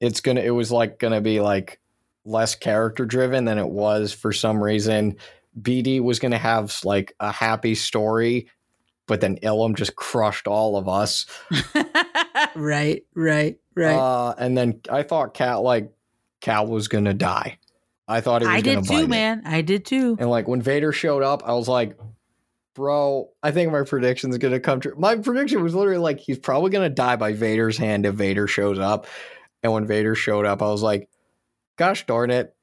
it's 0.00 0.20
gonna 0.20 0.40
it 0.40 0.50
was 0.50 0.70
like 0.70 0.98
gonna 0.98 1.20
be 1.20 1.40
like 1.40 1.80
less 2.24 2.54
character 2.54 3.06
driven 3.06 3.44
than 3.44 3.58
it 3.58 3.68
was 3.68 4.12
for 4.12 4.32
some 4.32 4.62
reason. 4.62 5.16
BD 5.60 6.00
was 6.00 6.18
to 6.32 6.38
have 6.38 6.78
like 6.84 7.14
a 7.20 7.32
happy 7.32 7.74
story, 7.74 8.48
but 9.06 9.20
then 9.20 9.36
Ilum 9.38 9.74
just 9.74 9.96
crushed 9.96 10.46
all 10.46 10.76
of 10.76 10.88
us. 10.88 11.26
right, 12.54 13.04
right, 13.14 13.58
right. 13.74 13.96
Uh, 13.96 14.34
and 14.38 14.56
then 14.56 14.80
I 14.90 15.02
thought 15.02 15.34
Cal 15.34 15.62
like 15.62 15.90
Cal 16.40 16.66
was 16.66 16.88
to 17.04 17.14
die. 17.14 17.58
I 18.10 18.20
thought 18.20 18.42
he 18.42 18.48
was 18.48 18.56
I 18.56 18.60
did 18.60 18.84
too, 18.84 18.88
bite 18.88 19.04
it. 19.04 19.08
man. 19.08 19.42
I 19.44 19.62
did 19.62 19.84
too. 19.84 20.16
And 20.18 20.28
like 20.28 20.48
when 20.48 20.60
Vader 20.60 20.92
showed 20.92 21.22
up, 21.22 21.42
I 21.46 21.52
was 21.52 21.68
like, 21.68 21.96
bro, 22.74 23.30
I 23.42 23.52
think 23.52 23.70
my 23.70 23.82
prediction's 23.82 24.36
gonna 24.38 24.60
come 24.60 24.80
true. 24.80 24.94
My 24.98 25.16
prediction 25.16 25.62
was 25.62 25.74
literally 25.74 25.98
like 25.98 26.18
he's 26.18 26.38
probably 26.38 26.70
gonna 26.70 26.90
die 26.90 27.16
by 27.16 27.32
Vader's 27.32 27.78
hand 27.78 28.06
if 28.06 28.16
Vader 28.16 28.46
shows 28.46 28.78
up. 28.78 29.06
And 29.62 29.72
when 29.72 29.86
Vader 29.86 30.14
showed 30.14 30.44
up, 30.44 30.60
I 30.60 30.66
was 30.66 30.82
like, 30.82 31.08
gosh 31.76 32.04
darn 32.06 32.30
it. 32.30 32.54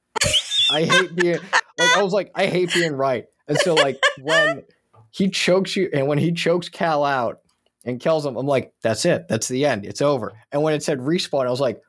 I 0.72 0.84
hate 0.84 1.16
being 1.16 1.40
like 1.78 1.98
I 1.98 2.04
was 2.04 2.14
like, 2.14 2.32
I 2.36 2.48
hate 2.48 2.74
being 2.74 2.94
right. 2.94 3.26
And 3.48 3.58
so 3.58 3.74
like 3.74 4.00
when 4.22 4.64
he 5.12 5.30
chokes 5.30 5.76
you 5.76 5.90
and 5.94 6.08
when 6.08 6.18
he 6.18 6.34
chokes 6.34 6.68
Cal 6.68 7.06
out 7.06 7.40
and 7.86 8.02
kills 8.02 8.26
him, 8.26 8.36
I'm 8.36 8.48
like, 8.48 8.74
that's 8.82 9.06
it. 9.06 9.28
That's 9.30 9.48
the 9.48 9.66
end. 9.66 9.86
It's 9.86 10.02
over. 10.02 10.34
And 10.52 10.62
when 10.62 10.74
it 10.74 10.84
said 10.84 11.00
respawn, 11.00 11.48
I 11.48 11.52
was 11.52 11.62
like, 11.62 11.82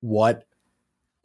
what? 0.00 0.44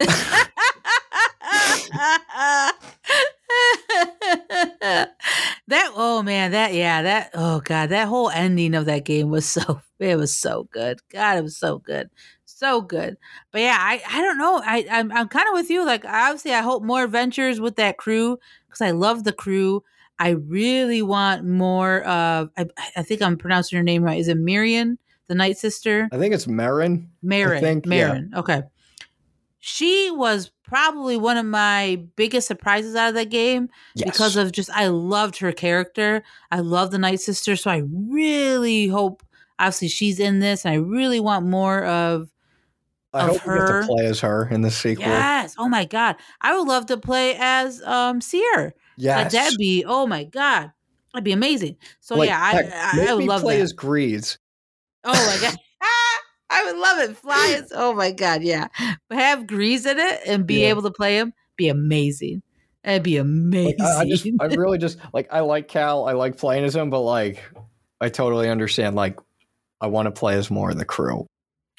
that 5.70 5.92
oh 5.96 6.22
man 6.22 6.50
that 6.50 6.74
yeah 6.74 7.02
that 7.02 7.30
oh 7.34 7.60
god 7.60 7.88
that 7.88 8.08
whole 8.08 8.30
ending 8.30 8.74
of 8.74 8.84
that 8.84 9.04
game 9.04 9.30
was 9.30 9.46
so 9.48 9.80
it 9.98 10.16
was 10.16 10.36
so 10.36 10.68
good 10.72 10.98
god 11.10 11.38
it 11.38 11.42
was 11.42 11.56
so 11.56 11.78
good 11.78 12.10
so 12.44 12.80
good 12.80 13.16
but 13.52 13.60
yeah 13.62 13.76
i 13.78 14.02
i 14.10 14.20
don't 14.20 14.38
know 14.38 14.60
i 14.64 14.86
i'm, 14.90 15.10
I'm 15.12 15.28
kind 15.28 15.48
of 15.48 15.54
with 15.54 15.70
you 15.70 15.84
like 15.84 16.04
obviously 16.04 16.52
i 16.52 16.60
hope 16.60 16.82
more 16.82 17.04
adventures 17.04 17.60
with 17.60 17.76
that 17.76 17.96
crew 17.96 18.38
because 18.66 18.82
i 18.82 18.90
love 18.90 19.24
the 19.24 19.32
crew 19.32 19.82
i 20.18 20.30
really 20.30 21.00
want 21.00 21.44
more 21.44 22.02
of 22.02 22.50
I, 22.58 22.66
I 22.96 23.02
think 23.02 23.22
i'm 23.22 23.38
pronouncing 23.38 23.78
her 23.78 23.82
name 23.82 24.02
right 24.02 24.20
is 24.20 24.28
it 24.28 24.36
miriam 24.36 24.98
the 25.30 25.36
night 25.36 25.56
sister 25.56 26.08
I 26.10 26.18
think 26.18 26.34
it's 26.34 26.46
Merrin. 26.46 27.06
Merrin. 27.24 27.60
think, 27.60 27.86
yeah. 27.86 28.10
Merrin. 28.10 28.34
Okay. 28.34 28.62
She 29.60 30.10
was 30.10 30.50
probably 30.70 31.16
one 31.16 31.36
of 31.36 31.44
my 31.44 32.00
biggest 32.14 32.46
surprises 32.46 32.94
out 32.94 33.08
of 33.08 33.14
that 33.16 33.28
game 33.28 33.68
Yes. 33.96 34.08
because 34.08 34.36
of 34.36 34.52
just 34.52 34.70
I 34.70 34.86
loved 34.86 35.38
her 35.38 35.50
character. 35.50 36.22
I 36.52 36.60
love 36.60 36.92
the 36.92 36.98
Night 36.98 37.20
Sister, 37.20 37.56
so 37.56 37.70
I 37.72 37.82
really 37.84 38.86
hope 38.86 39.24
obviously 39.58 39.88
she's 39.88 40.20
in 40.20 40.38
this 40.38 40.64
and 40.64 40.72
I 40.72 40.76
really 40.76 41.18
want 41.18 41.44
more 41.44 41.84
of 41.84 42.30
I 43.12 43.22
of 43.28 43.38
hope 43.38 43.46
we 43.48 43.54
get 43.58 43.66
to 43.66 43.86
play 43.88 44.06
as 44.06 44.20
her 44.20 44.48
in 44.48 44.60
the 44.62 44.70
sequel. 44.70 45.06
Yes. 45.06 45.56
Oh 45.58 45.68
my 45.68 45.84
god. 45.84 46.14
I 46.40 46.56
would 46.56 46.68
love 46.68 46.86
to 46.86 46.96
play 46.96 47.34
as 47.36 47.82
um 47.82 48.20
Cere. 48.20 48.72
Yes. 48.96 49.24
Like, 49.24 49.32
that'd 49.32 49.58
be 49.58 49.84
oh 49.84 50.06
my 50.06 50.22
god. 50.24 50.70
That'd 51.12 51.24
be 51.24 51.32
amazing. 51.32 51.76
So 51.98 52.14
Like, 52.14 52.28
yeah, 52.28 52.40
I, 52.40 52.50
heck, 52.52 52.72
I, 52.72 52.96
make 52.96 53.08
I 53.08 53.14
would 53.14 53.24
love 53.24 53.40
play 53.42 53.56
that. 53.56 53.62
as 53.64 53.74
Greez. 53.74 54.38
Oh 55.02 55.10
my 55.12 55.38
god. 55.48 55.56
I 56.50 56.64
would 56.64 56.76
love 56.76 56.98
it. 56.98 57.16
Fly 57.16 57.60
oh 57.74 57.94
my 57.94 58.10
god, 58.10 58.42
yeah. 58.42 58.68
Have 59.10 59.40
Greez 59.44 59.86
in 59.90 59.98
it 59.98 60.20
and 60.26 60.46
be 60.46 60.62
Yeah. 60.62 60.68
able 60.68 60.82
to 60.82 60.90
play 60.90 61.16
him. 61.16 61.32
Be 61.56 61.68
amazing. 61.68 62.42
That'd 62.84 63.02
be 63.02 63.18
Like, 63.18 63.24
amazing. 63.26 63.80
I, 63.82 63.98
I 64.00 64.08
just, 64.08 64.26
I 64.40 64.46
really 64.46 64.78
just 64.86 64.98
like, 65.12 65.28
I 65.30 65.40
like 65.40 65.68
Cal. 65.68 66.06
I 66.06 66.12
like 66.12 66.36
playing 66.38 66.64
as 66.64 66.74
him, 66.74 66.90
but 66.90 67.00
like, 67.02 67.42
I 68.00 68.08
totally 68.08 68.48
understand. 68.48 68.96
Like, 68.96 69.18
I 69.80 69.86
want 69.86 70.06
to 70.06 70.10
play 70.12 70.34
as 70.34 70.50
more 70.50 70.70
of 70.70 70.78
the 70.78 70.84
crew. 70.84 71.26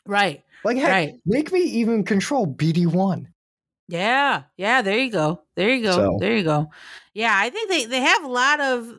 right. 0.05 0.43
Like, 0.63 0.77
heck, 0.77 0.89
Right. 0.89 1.13
make 1.25 1.51
me 1.51 1.61
even 1.61 2.03
control 2.03 2.45
BD 2.45 2.85
one. 2.85 3.27
Yeah. 3.87 4.43
Yeah. 4.57 4.83
There 4.83 4.97
you 4.99 5.09
go. 5.11 5.41
There 5.55 5.69
you 5.73 5.81
go. 5.83 5.91
So- 5.93 6.17
There 6.19 6.37
you 6.37 6.43
go. 6.43 6.69
Yeah. 7.15 7.33
I 7.35 7.49
think 7.49 7.69
they, 7.69 7.85
they 7.85 7.99
have 8.01 8.23
a 8.23 8.27
lot 8.27 8.61
of 8.61 8.93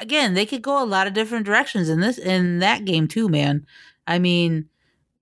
again, 0.00 0.32
they 0.34 0.46
could 0.46 0.62
go 0.62 0.82
a 0.82 0.86
lot 0.86 1.06
of 1.06 1.12
different 1.12 1.44
directions 1.44 1.88
in 1.90 2.00
this 2.00 2.16
in 2.18 2.60
that 2.60 2.84
game 2.86 3.08
too, 3.08 3.28
man. 3.28 3.66
I 4.06 4.18
mean, 4.18 4.68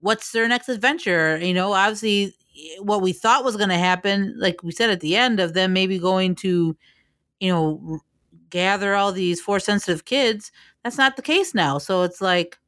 what's 0.00 0.32
their 0.32 0.48
next 0.48 0.68
adventure? 0.68 1.38
You 1.38 1.54
know, 1.54 1.72
obviously 1.72 2.34
what 2.80 3.02
we 3.02 3.12
thought 3.12 3.44
was 3.44 3.56
gonna 3.56 3.78
happen, 3.78 4.34
like 4.38 4.62
we 4.62 4.72
said 4.72 4.90
at 4.90 5.00
the 5.00 5.16
end 5.16 5.40
of 5.40 5.54
them 5.54 5.72
maybe 5.72 5.98
going 5.98 6.34
to, 6.36 6.76
you 7.40 7.52
know, 7.52 8.00
gather 8.50 8.94
all 8.94 9.12
these 9.12 9.40
force 9.40 9.64
sensitive 9.64 10.04
kids, 10.04 10.50
that's 10.82 10.98
not 10.98 11.16
the 11.16 11.22
case 11.22 11.54
now. 11.54 11.78
So 11.78 12.02
it's 12.02 12.20
like, 12.20 12.58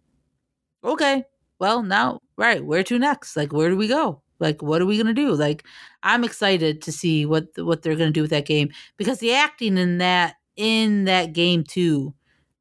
okay, 0.84 1.24
well 1.58 1.82
now, 1.82 2.20
right, 2.36 2.64
where 2.64 2.82
to 2.84 2.98
next? 2.98 3.36
Like, 3.36 3.52
where 3.52 3.68
do 3.68 3.76
we 3.76 3.88
go? 3.88 4.22
Like, 4.38 4.62
what 4.62 4.82
are 4.82 4.86
we 4.86 4.98
gonna 4.98 5.14
do? 5.14 5.34
Like, 5.34 5.64
I'm 6.02 6.24
excited 6.24 6.82
to 6.82 6.92
see 6.92 7.26
what 7.26 7.48
what 7.56 7.82
they're 7.82 7.96
gonna 7.96 8.10
do 8.10 8.22
with 8.22 8.30
that 8.30 8.46
game 8.46 8.70
because 8.96 9.18
the 9.18 9.34
acting 9.34 9.78
in 9.78 9.98
that 9.98 10.36
in 10.56 11.04
that 11.04 11.32
game 11.32 11.64
too 11.64 12.14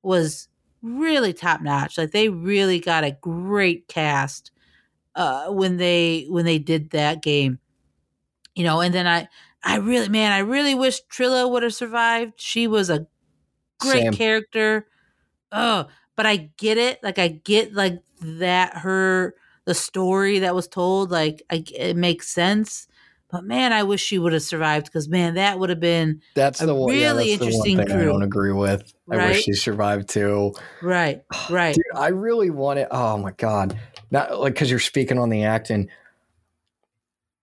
was 0.04 0.48
really 0.82 1.34
top 1.34 1.62
notch. 1.62 1.98
Like, 1.98 2.12
they 2.12 2.30
really 2.30 2.80
got 2.80 3.04
a 3.04 3.18
great 3.22 3.88
cast 3.88 4.52
uh, 5.16 5.50
when 5.50 5.78
they 5.78 6.26
when 6.30 6.46
they 6.46 6.60
did 6.60 6.92
that 6.92 7.22
game. 7.22 7.60
You 8.56 8.64
know, 8.64 8.82
and 8.82 8.94
then 8.94 9.08
I 9.08 9.28
I 9.64 9.78
really 9.78 10.10
man, 10.10 10.32
I 10.32 10.40
really 10.40 10.76
wish 10.76 11.02
Trilla 11.06 11.50
would 11.50 11.64
have 11.64 11.74
survived. 11.74 12.34
She 12.38 12.68
was 12.68 12.90
a 12.90 13.08
great 13.80 14.04
Same. 14.04 14.14
character. 14.14 14.88
Oh, 15.52 15.88
but 16.16 16.26
I 16.26 16.52
get 16.58 16.78
it. 16.78 17.02
Like 17.04 17.20
I 17.20 17.28
get 17.30 17.74
like 17.74 18.02
that 18.22 18.78
her 18.78 19.36
the 19.66 19.74
story 19.74 20.40
that 20.40 20.56
was 20.56 20.68
told. 20.68 21.12
Like 21.12 21.42
I, 21.50 21.64
it 21.76 21.96
makes 21.96 22.28
sense. 22.28 22.88
But 23.30 23.46
man, 23.46 23.72
I 23.72 23.84
wish 23.84 24.02
she 24.04 24.20
would 24.20 24.34
have 24.34 24.42
survived 24.42 24.88
because 24.88 25.08
man, 25.08 25.36
that 25.36 25.58
would 25.58 25.70
have 25.70 25.80
been 25.80 26.22
That's 26.36 26.60
the 26.60 26.76
one. 26.76 26.94
yeah, 26.94 27.14
really 27.14 27.36
that's 27.36 27.40
the 27.40 27.58
one 27.58 27.68
interesting 27.70 27.78
thing 27.78 28.02
I 28.02 28.04
don't 28.04 28.24
agree 28.24 28.52
with. 28.52 28.94
I 29.10 29.28
wish 29.28 29.44
she 29.44 29.54
survived 29.54 30.10
too. 30.10 30.54
right, 30.82 31.22
right. 31.50 31.74
Dude, 31.74 31.84
I 31.96 32.10
really 32.10 32.50
want 32.50 32.80
it. 32.80 32.90
Oh 32.92 33.18
my 33.18 33.32
god, 33.32 33.80
not 34.12 34.40
like 34.40 34.54
because 34.54 34.70
you're 34.70 34.80
speaking 34.80 35.18
on 35.18 35.30
the 35.30 35.44
acting. 35.46 35.90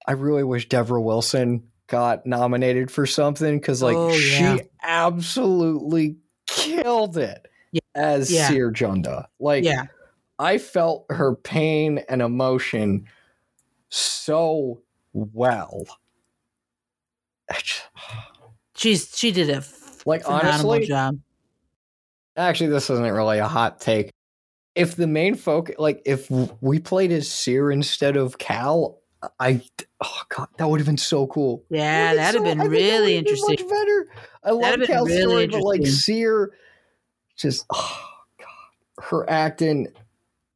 I 0.06 0.12
really 0.12 0.44
wish 0.44 0.68
Debra 0.68 1.00
Wilson 1.02 1.64
got 1.88 2.24
nominated 2.26 2.90
for 2.90 3.04
something 3.06 3.58
because, 3.58 3.82
like, 3.82 3.96
Oh, 3.96 4.10
yeah. 4.12 4.56
she 4.58 4.62
absolutely 4.82 6.16
killed 6.46 7.16
it 7.18 7.46
Yeah. 7.72 7.80
as 7.94 8.30
Yeah. 8.30 8.48
Cere 8.48 8.70
Junda. 8.72 9.26
Like, 9.40 9.64
yeah, 9.64 9.84
I 10.38 10.58
felt 10.58 11.06
her 11.10 11.34
pain 11.34 11.98
and 12.08 12.22
emotion 12.22 13.06
so 13.90 14.80
well. 15.12 15.84
She's 18.76 19.12
she 19.16 19.32
did 19.32 19.50
a 19.50 19.62
Like, 20.06 20.22
phenomenal 20.22 20.70
honestly, 20.70 20.86
job. 20.86 21.18
actually 22.36 22.70
this 22.70 22.88
isn't 22.90 23.12
really 23.12 23.38
a 23.38 23.48
hot 23.48 23.80
take 23.80 24.10
if 24.78 24.96
the 24.96 25.06
main 25.06 25.34
focus 25.34 25.74
like 25.78 26.00
if 26.06 26.30
we 26.60 26.78
played 26.78 27.12
as 27.12 27.30
Cere 27.30 27.70
instead 27.70 28.16
of 28.16 28.38
cal 28.38 28.98
i 29.40 29.60
oh 30.02 30.20
god 30.34 30.48
that 30.58 30.68
would 30.68 30.78
have 30.80 30.86
been 30.86 30.96
so 30.96 31.26
cool 31.26 31.64
Yeah, 31.70 32.14
that'd 32.14 32.18
have 32.24 32.34
so- 32.34 32.42
been 32.44 32.60
I 32.60 32.64
really 32.64 33.14
been 33.14 33.18
interesting. 33.26 33.56
much 33.60 33.68
better 33.68 34.06
i 34.44 34.50
love 34.50 34.60
That'd 34.62 34.80
have 34.80 34.88
been 34.88 34.96
cal's 34.96 35.08
really 35.08 35.48
story 35.48 35.60
but 35.62 35.62
like 35.62 35.86
Cere 35.86 36.50
just 37.36 37.66
oh 37.72 38.00
god 38.38 39.04
her 39.04 39.28
acting 39.28 39.88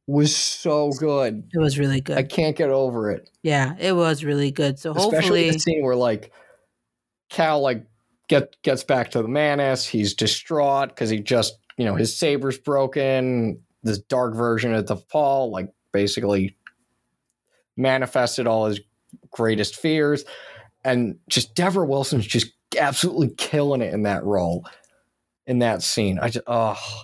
was 0.07 0.35
so 0.35 0.91
good 0.99 1.43
It 1.53 1.59
was 1.59 1.77
really 1.79 2.01
good. 2.01 2.17
i 2.17 2.23
can't 2.23 2.55
get 2.55 2.69
over 2.69 3.11
it 3.11 3.29
yeah, 3.45 3.75
it 3.77 3.91
was 3.91 4.23
really 4.23 4.51
good. 4.51 4.79
So 4.79 4.91
especially 4.91 5.15
hopefully, 5.17 5.51
the 5.51 5.59
scene 5.59 5.83
where 5.83 5.97
like 5.97 6.31
Cal 7.29 7.59
like 7.59 7.85
get 8.29 8.55
gets 8.63 8.85
back 8.85 9.11
to 9.11 9.21
the 9.21 9.27
Mantis. 9.27 9.85
He's 9.85 10.13
distraught 10.13 10.87
because 10.89 11.09
he 11.09 11.19
just 11.19 11.57
you 11.77 11.83
know 11.83 11.95
his 11.95 12.15
saber's 12.15 12.57
broken. 12.57 13.59
This 13.83 13.99
dark 13.99 14.35
version 14.35 14.73
of 14.73 14.87
the 14.87 14.95
fall, 14.95 15.51
like 15.51 15.69
basically 15.91 16.55
manifested 17.75 18.47
all 18.47 18.67
his 18.67 18.79
greatest 19.31 19.75
fears, 19.75 20.23
and 20.83 21.17
just 21.27 21.55
Debra 21.55 21.85
Wilson's 21.85 22.25
just 22.25 22.51
absolutely 22.79 23.29
killing 23.37 23.81
it 23.81 23.93
in 23.93 24.03
that 24.03 24.23
role, 24.23 24.65
in 25.45 25.59
that 25.59 25.81
scene. 25.83 26.19
I 26.19 26.29
just 26.29 26.45
oh 26.47 27.03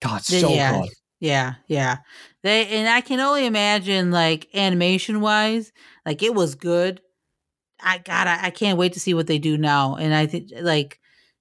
god, 0.00 0.22
so 0.22 0.50
Yeah. 0.50 0.80
good. 0.80 0.90
Yeah, 1.20 1.54
yeah. 1.66 1.96
They 2.42 2.66
and 2.68 2.88
I 2.88 3.00
can 3.00 3.18
only 3.20 3.44
imagine 3.46 4.10
like 4.12 4.48
animation 4.54 5.20
wise, 5.20 5.72
like 6.06 6.22
it 6.22 6.34
was 6.34 6.54
good. 6.54 7.00
I 7.80 7.98
God, 7.98 8.26
I, 8.26 8.46
I 8.46 8.50
can't 8.50 8.78
wait 8.78 8.92
to 8.94 9.00
see 9.00 9.14
what 9.14 9.26
they 9.26 9.38
do 9.38 9.58
now. 9.58 9.96
And 9.96 10.14
I 10.14 10.26
think 10.26 10.50
like 10.60 11.00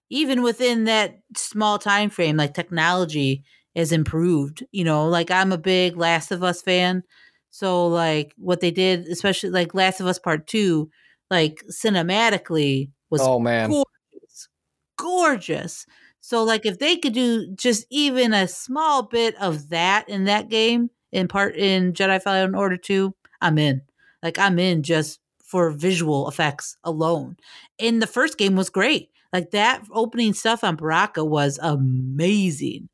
even 0.09 0.41
within 0.41 0.85
that 0.85 1.19
small 1.35 1.77
time 1.77 2.09
frame, 2.09 2.37
like 2.37 2.53
technology 2.53 3.43
has 3.77 3.91
improved. 3.91 4.65
You 4.71 4.83
know, 4.83 5.07
like 5.07 5.31
I'm 5.31 5.53
a 5.53 5.57
big 5.57 5.95
Last 5.95 6.31
of 6.31 6.43
Us 6.43 6.61
fan. 6.61 7.03
So 7.51 7.87
like 7.87 8.33
what 8.37 8.59
they 8.59 8.71
did, 8.71 9.07
especially 9.07 9.51
like 9.51 9.73
Last 9.73 10.01
of 10.01 10.07
Us 10.07 10.19
Part 10.19 10.47
Two, 10.47 10.89
like 11.31 11.63
cinematically 11.71 12.89
was 13.09 13.21
Oh 13.23 13.39
man, 13.39 13.69
gorgeous. 13.69 14.49
Gorgeous. 14.97 15.85
So 16.19 16.43
like 16.43 16.65
if 16.65 16.79
they 16.79 16.97
could 16.97 17.13
do 17.13 17.53
just 17.55 17.85
even 17.89 18.33
a 18.33 18.47
small 18.47 19.03
bit 19.03 19.35
of 19.39 19.69
that 19.69 20.09
in 20.09 20.25
that 20.25 20.49
game 20.49 20.89
in 21.11 21.27
part 21.27 21.55
in 21.55 21.93
Jedi 21.93 22.21
Fallen 22.21 22.53
Order 22.53 22.77
2, 22.77 23.13
I'm 23.41 23.57
in. 23.57 23.81
Like 24.21 24.37
I'm 24.37 24.59
in 24.59 24.83
just 24.83 25.19
for 25.43 25.71
visual 25.71 26.27
effects 26.27 26.75
alone. 26.83 27.37
And 27.79 28.01
the 28.01 28.07
first 28.07 28.37
game 28.37 28.55
was 28.55 28.69
great. 28.69 29.09
Like 29.31 29.51
that 29.51 29.83
opening 29.91 30.33
stuff 30.33 30.63
on 30.63 30.75
Bracca 30.75 31.25
was 31.25 31.59
amazing. 31.61 32.89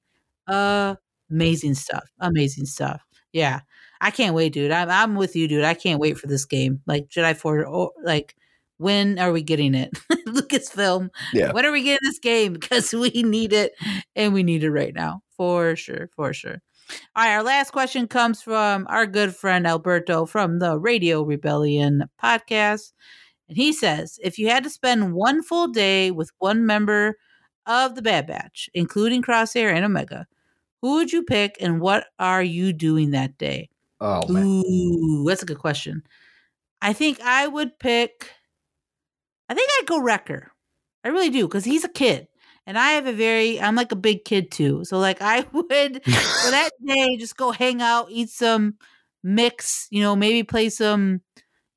Uh, 0.47 0.95
amazing 1.29 1.73
stuff. 1.75 2.05
Amazing 2.19 2.65
stuff. 2.65 3.01
Yeah. 3.31 3.61
I 4.03 4.11
can't 4.11 4.35
wait, 4.35 4.51
dude. 4.51 4.71
I'm 4.71 4.89
I'm 4.89 5.15
with 5.15 5.33
you, 5.35 5.47
dude. 5.47 5.63
I 5.63 5.73
can't 5.73 5.99
wait 5.99 6.17
for 6.17 6.27
this 6.27 6.43
game. 6.45 6.81
Like 6.85 7.07
Jedi 7.07 7.37
for 7.37 7.65
oh, 7.65 7.91
like 8.03 8.35
when 8.77 9.17
are 9.17 9.31
we 9.31 9.41
getting 9.41 9.73
it? 9.73 9.91
Lucasfilm. 10.27 11.09
Yeah. 11.33 11.53
When 11.53 11.65
are 11.65 11.71
we 11.71 11.83
getting 11.83 12.05
this 12.07 12.19
game? 12.19 12.53
Because 12.59 12.93
we 12.93 13.23
need 13.23 13.53
it 13.53 13.71
and 14.15 14.33
we 14.33 14.43
need 14.43 14.63
it 14.63 14.71
right 14.71 14.93
now. 14.93 15.21
For 15.37 15.77
sure. 15.77 16.09
For 16.15 16.33
sure. 16.33 16.61
All 17.15 17.23
right. 17.23 17.35
Our 17.35 17.43
last 17.43 17.71
question 17.71 18.07
comes 18.07 18.41
from 18.41 18.85
our 18.89 19.07
good 19.07 19.35
friend 19.35 19.65
Alberto 19.65 20.25
from 20.25 20.59
the 20.59 20.77
Radio 20.77 21.23
Rebellion 21.23 22.03
podcast. 22.21 22.91
And 23.47 23.57
he 23.57 23.71
says 23.71 24.19
if 24.21 24.37
you 24.37 24.49
had 24.49 24.63
to 24.65 24.69
spend 24.69 25.13
one 25.13 25.43
full 25.43 25.69
day 25.69 26.11
with 26.11 26.29
one 26.39 26.65
member 26.65 27.15
of 27.65 27.95
the 27.95 28.01
Bad 28.01 28.27
Batch, 28.27 28.69
including 28.73 29.21
Crosshair 29.21 29.73
and 29.73 29.85
Omega, 29.85 30.27
who 30.83 30.95
would 30.95 31.13
you 31.13 31.23
pick 31.23 31.55
and 31.61 31.79
what 31.79 32.07
are 32.19 32.43
you 32.43 32.73
doing 32.73 33.11
that 33.11 33.37
day? 33.37 33.69
Oh 34.01 34.27
man. 34.27 34.43
Ooh, 34.43 35.23
that's 35.25 35.41
a 35.41 35.45
good 35.45 35.57
question. 35.57 36.03
I 36.81 36.91
think 36.91 37.21
I 37.21 37.47
would 37.47 37.79
pick. 37.79 38.29
I 39.47 39.53
think 39.53 39.69
I'd 39.79 39.87
go 39.87 40.01
Wrecker. 40.01 40.51
I 41.05 41.07
really 41.07 41.29
do 41.29 41.47
because 41.47 41.63
he's 41.63 41.85
a 41.85 41.89
kid, 41.89 42.27
and 42.67 42.77
I 42.77 42.89
have 42.91 43.07
a 43.07 43.13
very. 43.13 43.61
I'm 43.61 43.75
like 43.75 43.93
a 43.93 43.95
big 43.95 44.25
kid 44.25 44.51
too, 44.51 44.83
so 44.83 44.99
like 44.99 45.21
I 45.21 45.45
would 45.53 45.69
for 46.03 46.51
that 46.51 46.71
day 46.85 47.15
just 47.15 47.37
go 47.37 47.51
hang 47.51 47.81
out, 47.81 48.07
eat 48.09 48.29
some 48.29 48.75
mix, 49.23 49.87
you 49.89 50.01
know, 50.01 50.17
maybe 50.17 50.43
play 50.43 50.67
some, 50.67 51.21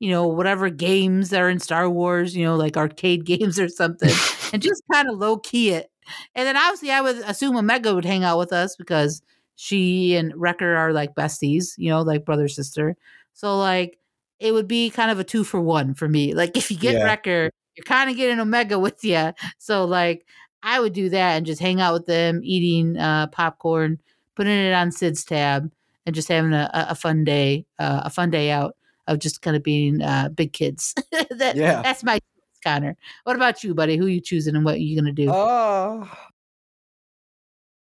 you 0.00 0.10
know, 0.10 0.26
whatever 0.26 0.68
games 0.68 1.30
that 1.30 1.40
are 1.40 1.48
in 1.48 1.60
Star 1.60 1.88
Wars, 1.88 2.34
you 2.34 2.44
know, 2.44 2.56
like 2.56 2.76
arcade 2.76 3.24
games 3.24 3.60
or 3.60 3.68
something, 3.68 4.12
and 4.52 4.60
just 4.60 4.82
kind 4.92 5.08
of 5.08 5.16
low 5.16 5.36
key 5.38 5.70
it. 5.70 5.92
And 6.34 6.46
then 6.46 6.56
obviously 6.56 6.90
I 6.90 7.00
would 7.00 7.16
assume 7.18 7.56
Omega 7.56 7.94
would 7.94 8.04
hang 8.04 8.24
out 8.24 8.38
with 8.38 8.52
us 8.52 8.76
because 8.76 9.22
she 9.56 10.14
and 10.16 10.32
Wrecker 10.36 10.76
are 10.76 10.92
like 10.92 11.14
besties, 11.14 11.74
you 11.78 11.88
know, 11.88 12.02
like 12.02 12.24
brother 12.24 12.48
sister. 12.48 12.96
So 13.32 13.58
like 13.58 13.98
it 14.38 14.52
would 14.52 14.68
be 14.68 14.90
kind 14.90 15.10
of 15.10 15.18
a 15.18 15.24
two 15.24 15.44
for 15.44 15.60
one 15.60 15.94
for 15.94 16.08
me. 16.08 16.34
Like 16.34 16.56
if 16.56 16.70
you 16.70 16.76
get 16.76 16.94
Yeah. 16.94 17.04
Wrecker, 17.04 17.50
you're 17.76 17.84
kind 17.84 18.10
of 18.10 18.16
getting 18.16 18.38
Omega 18.40 18.78
with 18.78 19.02
you. 19.04 19.32
So 19.58 19.84
like 19.84 20.26
I 20.62 20.80
would 20.80 20.92
do 20.92 21.08
that 21.10 21.36
and 21.36 21.46
just 21.46 21.60
hang 21.60 21.80
out 21.80 21.92
with 21.94 22.06
them, 22.06 22.40
eating 22.42 22.96
uh, 22.98 23.28
popcorn, 23.28 23.98
putting 24.34 24.52
it 24.58 24.72
on 24.72 24.90
Cid's 24.92 25.24
tab, 25.24 25.70
and 26.04 26.14
just 26.14 26.28
having 26.28 26.52
a, 26.52 26.68
a 26.72 26.94
fun 26.94 27.24
day, 27.24 27.66
uh, 27.78 28.02
a 28.04 28.10
fun 28.10 28.30
day 28.30 28.50
out 28.50 28.76
of 29.06 29.18
just 29.20 29.42
kind 29.42 29.56
of 29.56 29.62
being 29.62 30.02
uh, 30.02 30.28
big 30.30 30.52
kids. 30.52 30.94
that, 31.30 31.54
Yeah. 31.56 31.82
that's 31.82 32.02
my 32.02 32.18
Connor. 32.62 32.96
What 33.24 33.36
about 33.36 33.62
you, 33.64 33.74
buddy? 33.74 33.96
Who 33.96 34.06
you 34.06 34.20
choosing 34.20 34.56
and 34.56 34.64
what 34.64 34.80
you 34.80 34.98
gonna 35.00 35.12
do? 35.12 35.30
Uh 35.30 36.06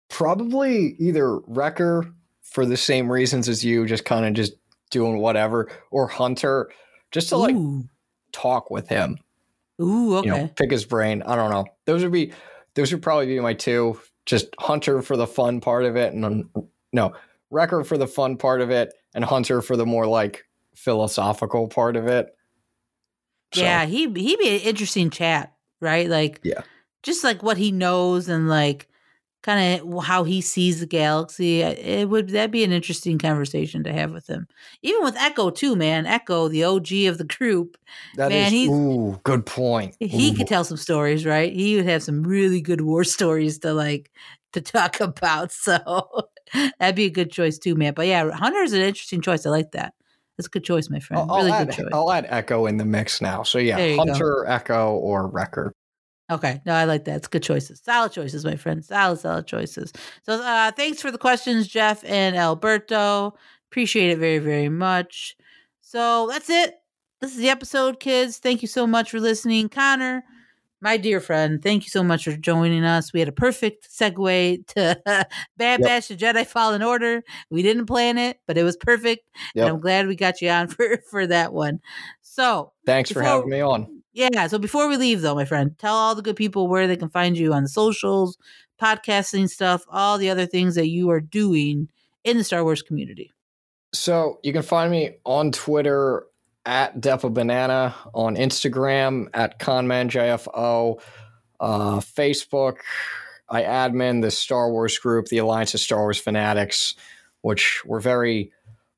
probably 0.09 0.95
either 0.99 1.39
Wrecker 1.41 2.11
for 2.43 2.65
the 2.65 2.77
same 2.77 3.11
reasons 3.11 3.49
as 3.49 3.65
you, 3.65 3.87
just 3.87 4.05
kind 4.05 4.25
of 4.25 4.35
just 4.35 4.55
doing 4.91 5.19
whatever, 5.19 5.69
or 5.91 6.07
Hunter, 6.07 6.71
just 7.11 7.29
to 7.31 7.37
like 7.37 7.57
talk 8.33 8.71
with 8.71 8.89
him. 8.89 9.19
ooh, 9.81 10.17
okay. 10.19 10.29
You 10.29 10.35
know, 10.35 10.51
pick 10.57 10.71
his 10.71 10.85
brain. 10.85 11.23
I 11.23 11.37
don't 11.37 11.51
know. 11.51 11.67
Those 11.85 12.03
would 12.03 12.13
be 12.13 12.33
those 12.75 12.93
would 12.93 13.03
probably 13.03 13.27
be 13.27 13.41
my 13.41 13.55
two. 13.55 14.01
Just 14.25 14.49
Hunter 14.59 15.03
for 15.03 15.17
the 15.17 15.27
fun 15.27 15.61
part 15.61 15.85
of 15.85 15.97
it, 15.97 16.13
and 16.13 16.49
no 16.93 17.13
Wrecker 17.51 17.85
for 17.85 17.99
the 17.99 18.07
fun 18.07 18.37
part 18.37 18.61
of 18.61 18.71
it, 18.71 18.93
and 19.15 19.25
Hunter 19.25 19.63
for 19.63 19.77
the 19.77 19.87
more 19.87 20.07
like 20.07 20.45
philosophical 20.75 21.69
part 21.69 21.97
of 21.97 22.07
it. 22.07 22.36
So, 23.57 23.63
Yeah, 23.63 23.85
he 23.87 24.03
he'd 24.03 24.39
be 24.39 24.57
an 24.57 24.61
interesting 24.63 25.11
chat, 25.11 25.53
right? 25.81 26.09
Like, 26.09 26.41
Yeah. 26.45 26.61
just 27.03 27.25
like 27.25 27.43
what 27.43 27.57
he 27.57 27.73
knows 27.73 28.29
and 28.29 28.49
like 28.49 28.89
kind 29.43 29.81
of 29.81 30.05
how 30.05 30.25
he 30.25 30.41
sees 30.41 30.81
the 30.81 30.87
galaxy. 30.87 31.61
It 31.63 32.09
would 32.09 32.31
that'd 32.31 32.51
be 32.51 32.65
an 32.65 32.73
interesting 32.73 33.17
conversation 33.19 33.85
to 33.85 33.93
have 33.93 34.11
with 34.13 34.27
him. 34.27 34.49
Even 34.83 35.05
with 35.05 35.15
Echo 35.17 35.51
too, 35.51 35.77
man. 35.77 36.05
Echo, 36.05 36.49
the 36.49 36.65
OG 36.65 37.07
of 37.07 37.19
the 37.19 37.25
group, 37.25 37.77
that 38.17 38.31
Man, 38.31 38.47
is- 38.47 38.53
he's- 38.53 38.71
ooh, 38.73 39.21
good 39.23 39.47
point. 39.47 39.95
he 40.01 40.31
Ooh. 40.31 40.35
could 40.35 40.49
tell 40.49 40.65
some 40.65 40.77
stories, 40.77 41.25
right? 41.25 41.53
He 41.53 41.77
would 41.77 41.87
have 41.87 42.03
some 42.03 42.25
really 42.25 42.61
good 42.61 42.81
war 42.81 43.05
stories 43.17 43.59
to 43.61 43.73
like 43.73 44.11
to 44.53 44.61
talk 44.61 45.01
about. 45.01 45.53
So 45.53 45.79
that'd 46.81 46.97
be 46.97 47.05
a 47.05 47.11
good 47.11 47.31
choice 47.31 47.57
too, 47.59 47.77
man. 47.77 47.95
But 47.95 48.09
yeah, 48.09 48.29
Hunter's 48.33 48.73
an 48.73 48.81
interesting 48.81 49.21
choice. 49.21 49.47
I 49.47 49.51
like 49.51 49.71
that. 49.73 49.95
That's 50.37 50.47
a 50.47 50.51
good 50.51 50.65
choice, 50.65 50.91
my 50.91 51.01
friend. 51.01 51.23
I'll, 51.23 51.31
I'll 51.31 51.45
really 51.45 51.53
add, 51.53 51.69
good 51.69 51.77
choice. 51.77 51.91
I'll 51.93 52.13
add 52.13 52.27
Echo 52.29 52.67
in 52.67 52.77
the 52.77 52.85
mix 52.85 53.21
now. 53.21 53.43
So 53.43 53.59
yeah, 53.59 53.79
you 53.79 53.97
go. 53.97 54.05
Hunter, 54.05 54.45
Echo, 54.47 54.95
or 54.97 55.29
Wrecker. 55.29 55.73
Okay, 56.31 56.61
no, 56.67 56.75
I 56.75 56.85
like 56.85 57.05
that. 57.05 57.17
It's 57.17 57.29
good 57.29 57.43
choices. 57.43 57.81
Solid 57.85 58.13
choices, 58.13 58.45
my 58.45 58.57
friend. 58.57 58.85
Solid, 58.85 59.21
solid 59.21 59.47
choices. 59.47 59.93
So 60.25 60.43
uh 60.43 60.73
thanks 60.73 61.01
for 61.01 61.11
the 61.11 61.19
questions, 61.19 61.69
Jeff 61.69 62.05
and 62.05 62.37
Alberto. 62.37 63.35
Appreciate 63.71 64.11
it 64.11 64.19
very, 64.19 64.39
very 64.39 64.69
much. 64.69 65.37
So 65.81 66.27
that's 66.29 66.51
it. 66.51 66.75
This 67.21 67.31
is 67.33 67.39
the 67.39 67.49
episode, 67.49 68.01
kids. 68.01 68.39
Thank 68.39 68.61
you 68.61 68.69
so 68.69 68.87
much 68.87 69.11
for 69.11 69.21
listening. 69.21 69.69
Connor, 69.69 70.25
my 70.81 70.97
dear 70.97 71.21
friend, 71.21 71.63
thank 71.63 71.85
you 71.85 71.91
so 71.91 72.03
much 72.05 72.25
for 72.25 72.33
joining 72.37 72.85
us. 72.85 73.13
We 73.13 73.21
had 73.21 73.29
a 73.29 73.33
perfect 73.33 73.89
segue 73.91 74.67
to 74.69 75.01
Bad 75.57 75.81
Yep. 75.81 75.81
Batch 75.81 76.09
to 76.09 76.17
Jedi 76.17 76.47
Fallen 76.47 76.83
Order. 76.83 77.23
We 77.51 77.63
didn't 77.63 77.87
plan 77.87 78.19
it, 78.19 78.41
but 78.47 78.59
it 78.59 78.63
was 78.63 78.77
perfect. 78.77 79.29
Yep. 79.55 79.67
And 79.67 79.75
I'm 79.75 79.81
glad 79.81 80.07
we 80.07 80.17
got 80.17 80.41
you 80.43 80.51
on 80.51 80.69
for, 80.69 80.99
for 81.11 81.27
that 81.27 81.53
one. 81.53 81.81
So 82.23 82.73
Thanks 82.85 83.11
for 83.11 83.23
having 83.23 83.49
me 83.49 83.61
on. 83.61 84.03
yeah. 84.13 84.47
So 84.49 84.59
before 84.59 84.89
we 84.89 84.97
leave, 84.97 85.23
though, 85.23 85.35
my 85.35 85.45
friend, 85.47 85.77
tell 85.79 85.95
all 85.95 86.15
the 86.15 86.23
good 86.23 86.37
people 86.37 86.69
where 86.69 86.87
they 86.87 86.97
can 86.97 87.09
find 87.09 87.37
you 87.39 87.53
on 87.55 87.63
the 87.63 87.69
socials, 87.69 88.37
podcasting 88.81 89.49
stuff, 89.49 89.85
all 89.89 90.19
the 90.19 90.29
other 90.31 90.47
things 90.47 90.75
that 90.75 90.89
you 90.89 91.11
are 91.11 91.21
doing 91.21 91.89
in 92.25 92.37
the 92.37 92.45
Star 92.45 92.63
Wars 92.63 92.83
community. 92.83 93.33
So 93.95 94.39
you 94.43 94.53
can 94.53 94.63
find 94.63 94.91
me 94.91 95.17
on 95.25 95.53
Twitter 95.53 96.27
at 96.67 97.01
Depa 97.01 97.33
Banana, 97.33 97.95
on 98.13 98.37
Instagram 98.37 99.29
at 99.33 99.59
ConmanJFO, 99.59 101.01
uh, 101.61 102.01
Facebook. 102.01 102.79
I 103.49 103.63
admin 103.63 104.21
the 104.21 104.33
Star 104.33 104.71
Wars 104.71 104.99
group, 104.99 105.27
the 105.27 105.39
Alliance 105.39 105.73
of 105.75 105.81
Star 105.81 106.01
Wars 106.01 106.19
Fanatics, 106.19 106.97
which 107.43 107.83
we're 107.87 108.01
very 108.01 108.53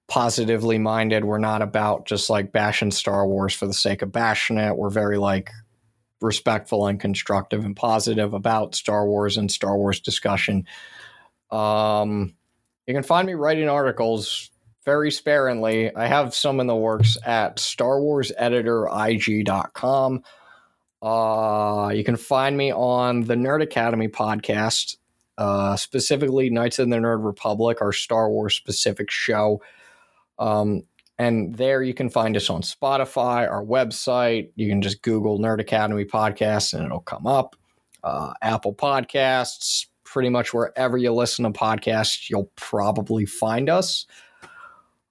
positively 0.09 0.79
minded. 0.79 1.25
We're 1.25 1.39
not 1.39 1.61
about 1.61 2.07
just 2.07 2.31
like 2.31 2.51
bashing 2.51 2.91
Star 2.91 3.27
Wars 3.27 3.53
for 3.53 3.67
the 3.67 3.75
sake 3.75 4.01
of 4.01 4.11
bashing 4.11 4.57
it. 4.57 4.77
We're 4.77 4.89
very 4.89 5.19
like 5.19 5.51
respectful 6.23 6.87
and 6.87 6.99
constructive 6.99 7.65
and 7.65 7.77
positive 7.77 8.33
about 8.33 8.75
Star 8.75 9.07
Wars 9.07 9.37
and 9.37 9.53
Star 9.53 9.77
Wars 9.77 10.01
discussion. 10.01 10.67
Um, 11.51 12.35
you 12.87 12.95
can 12.95 13.03
find 13.03 13.27
me 13.27 13.35
writing 13.35 13.69
articles 13.69 14.51
very 14.89 15.11
sparingly. 15.11 15.95
I 15.95 16.07
have 16.07 16.35
some 16.35 16.61
in 16.61 16.67
the 16.67 16.75
works 16.75 17.19
at 17.27 17.57
StarWarsEditorIG.com. 17.57 20.23
Uh, 21.03 21.93
you 21.95 22.03
can 22.03 22.17
find 22.17 22.57
me 22.57 22.73
on 22.73 23.25
the 23.25 23.35
Nerd 23.35 23.63
Academy 23.63 24.09
podcast, 24.09 24.97
uh, 25.37 25.77
specifically 25.77 26.49
Knights 26.49 26.79
of 26.79 26.89
the 26.89 26.97
Nerd 26.97 27.23
Republic, 27.23 27.83
our 27.83 27.93
Star 27.93 28.31
Wars 28.31 28.55
specific 28.55 29.11
show. 29.11 29.61
Um, 30.39 30.85
and 31.19 31.55
there 31.55 31.83
you 31.83 31.93
can 31.93 32.09
find 32.09 32.35
us 32.35 32.49
on 32.49 32.63
Spotify, 32.63 33.47
our 33.47 33.63
website. 33.63 34.49
You 34.55 34.71
can 34.71 34.81
just 34.81 35.03
Google 35.03 35.39
Nerd 35.39 35.61
Academy 35.61 36.07
podcast 36.07 36.73
and 36.73 36.83
it'll 36.83 37.01
come 37.01 37.27
up. 37.27 37.57
Uh, 38.03 38.33
Apple 38.41 38.75
Podcasts, 38.75 39.85
pretty 40.05 40.31
much 40.31 40.55
wherever 40.55 40.97
you 40.97 41.13
listen 41.13 41.45
to 41.45 41.51
podcasts, 41.51 42.31
you'll 42.31 42.51
probably 42.57 43.27
find 43.27 43.69
us. 43.69 44.07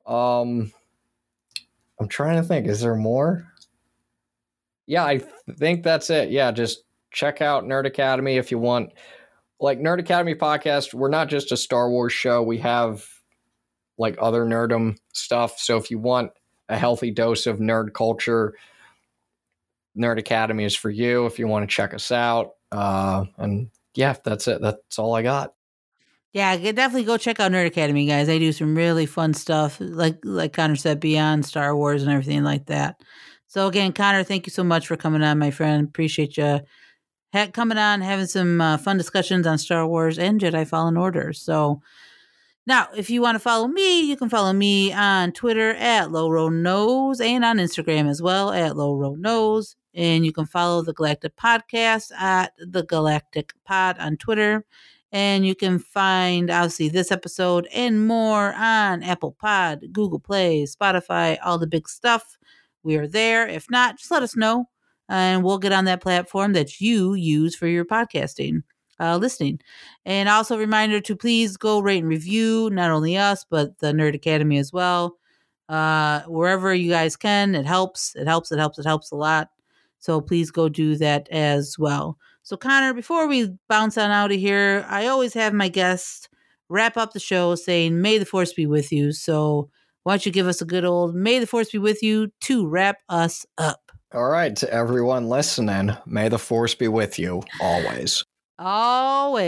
Um, 0.07 0.71
I'm 1.99 2.07
trying 2.07 2.41
to 2.41 2.47
think. 2.47 2.67
Is 2.67 2.81
there 2.81 2.95
more? 2.95 3.45
Yeah, 4.85 5.03
I 5.03 5.21
think 5.57 5.83
that's 5.83 6.09
it. 6.09 6.29
Yeah, 6.29 6.51
just 6.51 6.83
check 7.11 7.41
out 7.41 7.65
Nerd 7.65 7.85
Academy 7.85 8.37
if 8.37 8.51
you 8.51 8.57
want. 8.59 8.93
Like 9.59 9.79
Nerd 9.79 9.99
Academy 9.99 10.35
podcast, 10.35 10.93
we're 10.93 11.09
not 11.09 11.27
just 11.27 11.51
a 11.51 11.57
Star 11.57 11.89
Wars 11.89 12.13
show. 12.13 12.41
We 12.43 12.59
have 12.59 13.05
like 13.97 14.15
other 14.21 14.45
nerdum 14.45 14.97
stuff. 15.13 15.59
So 15.59 15.77
if 15.77 15.89
you 15.89 15.97
want 15.97 16.31
a 16.69 16.77
healthy 16.77 17.11
dose 17.11 17.47
of 17.47 17.57
nerd 17.57 17.93
culture, 17.93 18.53
Nerd 19.97 20.19
Academy 20.19 20.63
is 20.63 20.75
for 20.75 20.91
you. 20.91 21.25
If 21.25 21.39
you 21.39 21.47
want 21.47 21.67
to 21.67 21.75
check 21.75 21.93
us 21.93 22.11
out, 22.11 22.51
uh, 22.71 23.25
and 23.37 23.69
yeah, 23.95 24.15
that's 24.23 24.47
it. 24.47 24.61
That's 24.61 24.99
all 24.99 25.15
I 25.15 25.23
got. 25.23 25.53
Yeah, 26.33 26.55
definitely 26.57 27.05
go 27.05 27.17
check 27.17 27.39
out 27.39 27.51
Nerd 27.51 27.65
Academy, 27.67 28.05
guys. 28.05 28.27
They 28.27 28.37
do 28.37 28.51
some 28.51 28.75
really 28.75 29.05
fun 29.05 29.33
stuff, 29.33 29.77
like 29.79 30.19
like 30.23 30.53
Connor 30.53 30.75
said, 30.75 30.99
beyond 30.99 31.45
Star 31.45 31.75
Wars 31.75 32.03
and 32.03 32.11
everything 32.11 32.43
like 32.43 32.67
that. 32.67 33.01
So 33.47 33.67
again, 33.67 33.93
Connor, 33.93 34.23
thank 34.23 34.45
you 34.45 34.51
so 34.51 34.63
much 34.63 34.87
for 34.87 34.97
coming 34.97 35.23
on, 35.23 35.39
my 35.39 35.51
friend. 35.51 35.87
Appreciate 35.87 36.37
you 36.37 36.59
ha- 37.33 37.47
coming 37.53 37.77
on, 37.77 38.01
having 38.01 38.27
some 38.27 38.61
uh, 38.61 38.77
fun 38.77 38.97
discussions 38.97 39.47
on 39.47 39.57
Star 39.57 39.87
Wars 39.87 40.19
and 40.19 40.39
Jedi 40.41 40.67
Fallen 40.67 40.97
Order. 40.97 41.33
So 41.33 41.81
Now, 42.65 42.87
if 42.95 43.09
you 43.09 43.21
want 43.21 43.35
to 43.35 43.39
follow 43.39 43.67
me, 43.67 44.01
you 44.01 44.17
can 44.17 44.29
follow 44.29 44.51
me 44.53 44.91
on 44.93 45.31
Twitter 45.31 45.71
at 45.75 46.11
Low 46.11 46.29
Road 46.29 46.53
Nose 46.53 47.21
and 47.21 47.45
on 47.45 47.57
Instagram 47.57 48.09
as 48.09 48.21
well 48.21 48.51
at 48.51 48.75
Low 48.75 48.95
Road 48.95 49.19
Nose. 49.19 49.75
And 49.93 50.25
you 50.25 50.33
can 50.33 50.45
follow 50.45 50.81
the 50.83 50.93
Galactic 50.93 51.35
Podcast 51.37 52.11
at 52.13 52.51
the 52.59 52.83
Galactic 52.83 53.53
Pod 53.65 53.97
on 53.99 54.17
Twitter. 54.17 54.65
And 55.11 55.45
you 55.45 55.55
can 55.55 55.79
find 55.79 56.49
obviously 56.49 56.89
this 56.89 57.11
episode 57.11 57.67
and 57.73 58.05
more 58.05 58.53
on 58.55 59.03
Apple 59.03 59.35
Pod, 59.39 59.85
Google 59.91 60.19
Play, 60.19 60.65
Spotify, 60.65 61.37
all 61.43 61.57
the 61.57 61.67
big 61.67 61.87
stuff. 61.87 62.37
We 62.83 62.97
are 62.97 63.07
there. 63.07 63.47
If 63.47 63.69
not, 63.69 63.97
just 63.97 64.11
let 64.11 64.23
us 64.23 64.35
know 64.35 64.65
and 65.09 65.43
we'll 65.43 65.57
get 65.57 65.71
on 65.71 65.85
that 65.85 66.01
platform 66.01 66.53
that 66.53 66.79
you 66.81 67.13
use 67.13 67.55
for 67.55 67.67
your 67.67 67.85
podcasting 67.85 68.63
uh, 68.99 69.17
listening. 69.17 69.59
And 70.05 70.29
also 70.29 70.57
reminder 70.57 70.99
to 71.01 71.15
please 71.15 71.57
go 71.57 71.79
rate 71.79 71.99
and 71.99 72.07
review 72.07 72.69
not 72.71 72.91
only 72.91 73.17
us 73.17 73.45
but 73.49 73.77
the 73.79 73.93
Nerd 73.93 74.15
Academy 74.15 74.57
as 74.57 74.73
well. 74.73 75.17
Uh, 75.69 76.21
wherever 76.27 76.73
you 76.73 76.89
guys 76.89 77.15
can, 77.15 77.53
it 77.53 77.65
helps. 77.65 78.15
It 78.15 78.25
helps. 78.27 78.51
It 78.51 78.59
helps. 78.59 78.79
It 78.79 78.85
helps 78.85 79.11
a 79.11 79.15
lot. 79.15 79.49
So 79.99 80.21
please 80.21 80.51
go 80.51 80.69
do 80.69 80.95
that 80.97 81.27
as 81.29 81.75
well. 81.77 82.17
So 82.47 82.55
Conor, 82.55 82.93
before 82.93 83.27
we 83.27 83.49
bounce 83.67 83.97
on 83.97 84.09
out 84.09 84.31
of 84.31 84.39
here, 84.39 84.85
I 84.87 85.07
always 85.07 85.33
have 85.33 85.53
my 85.53 85.67
guests 85.67 86.29
wrap 86.69 86.95
up 86.95 87.11
the 87.11 87.19
show 87.19 87.55
saying, 87.55 88.01
"May 88.01 88.19
the 88.19 88.25
force 88.25 88.53
be 88.53 88.65
with 88.65 88.89
you." 88.89 89.11
So 89.11 89.69
why 90.03 90.13
don't 90.13 90.25
you 90.25 90.31
give 90.31 90.47
us 90.47 90.61
a 90.61 90.65
good 90.65 90.85
old 90.85 91.13
"May 91.13 91.39
the 91.39 91.45
force 91.45 91.71
be 91.71 91.77
with 91.77 92.01
you" 92.01 92.31
to 92.43 92.65
wrap 92.65 92.99
us 93.09 93.45
up. 93.57 93.91
All 94.13 94.29
right, 94.29 94.55
to 94.55 94.73
everyone 94.73 95.27
listening, 95.27 95.97
may 96.05 96.29
the 96.29 96.39
force 96.39 96.73
be 96.73 96.87
with 96.87 97.19
you 97.19 97.43
always. 97.59 98.23
Always. 98.59 99.43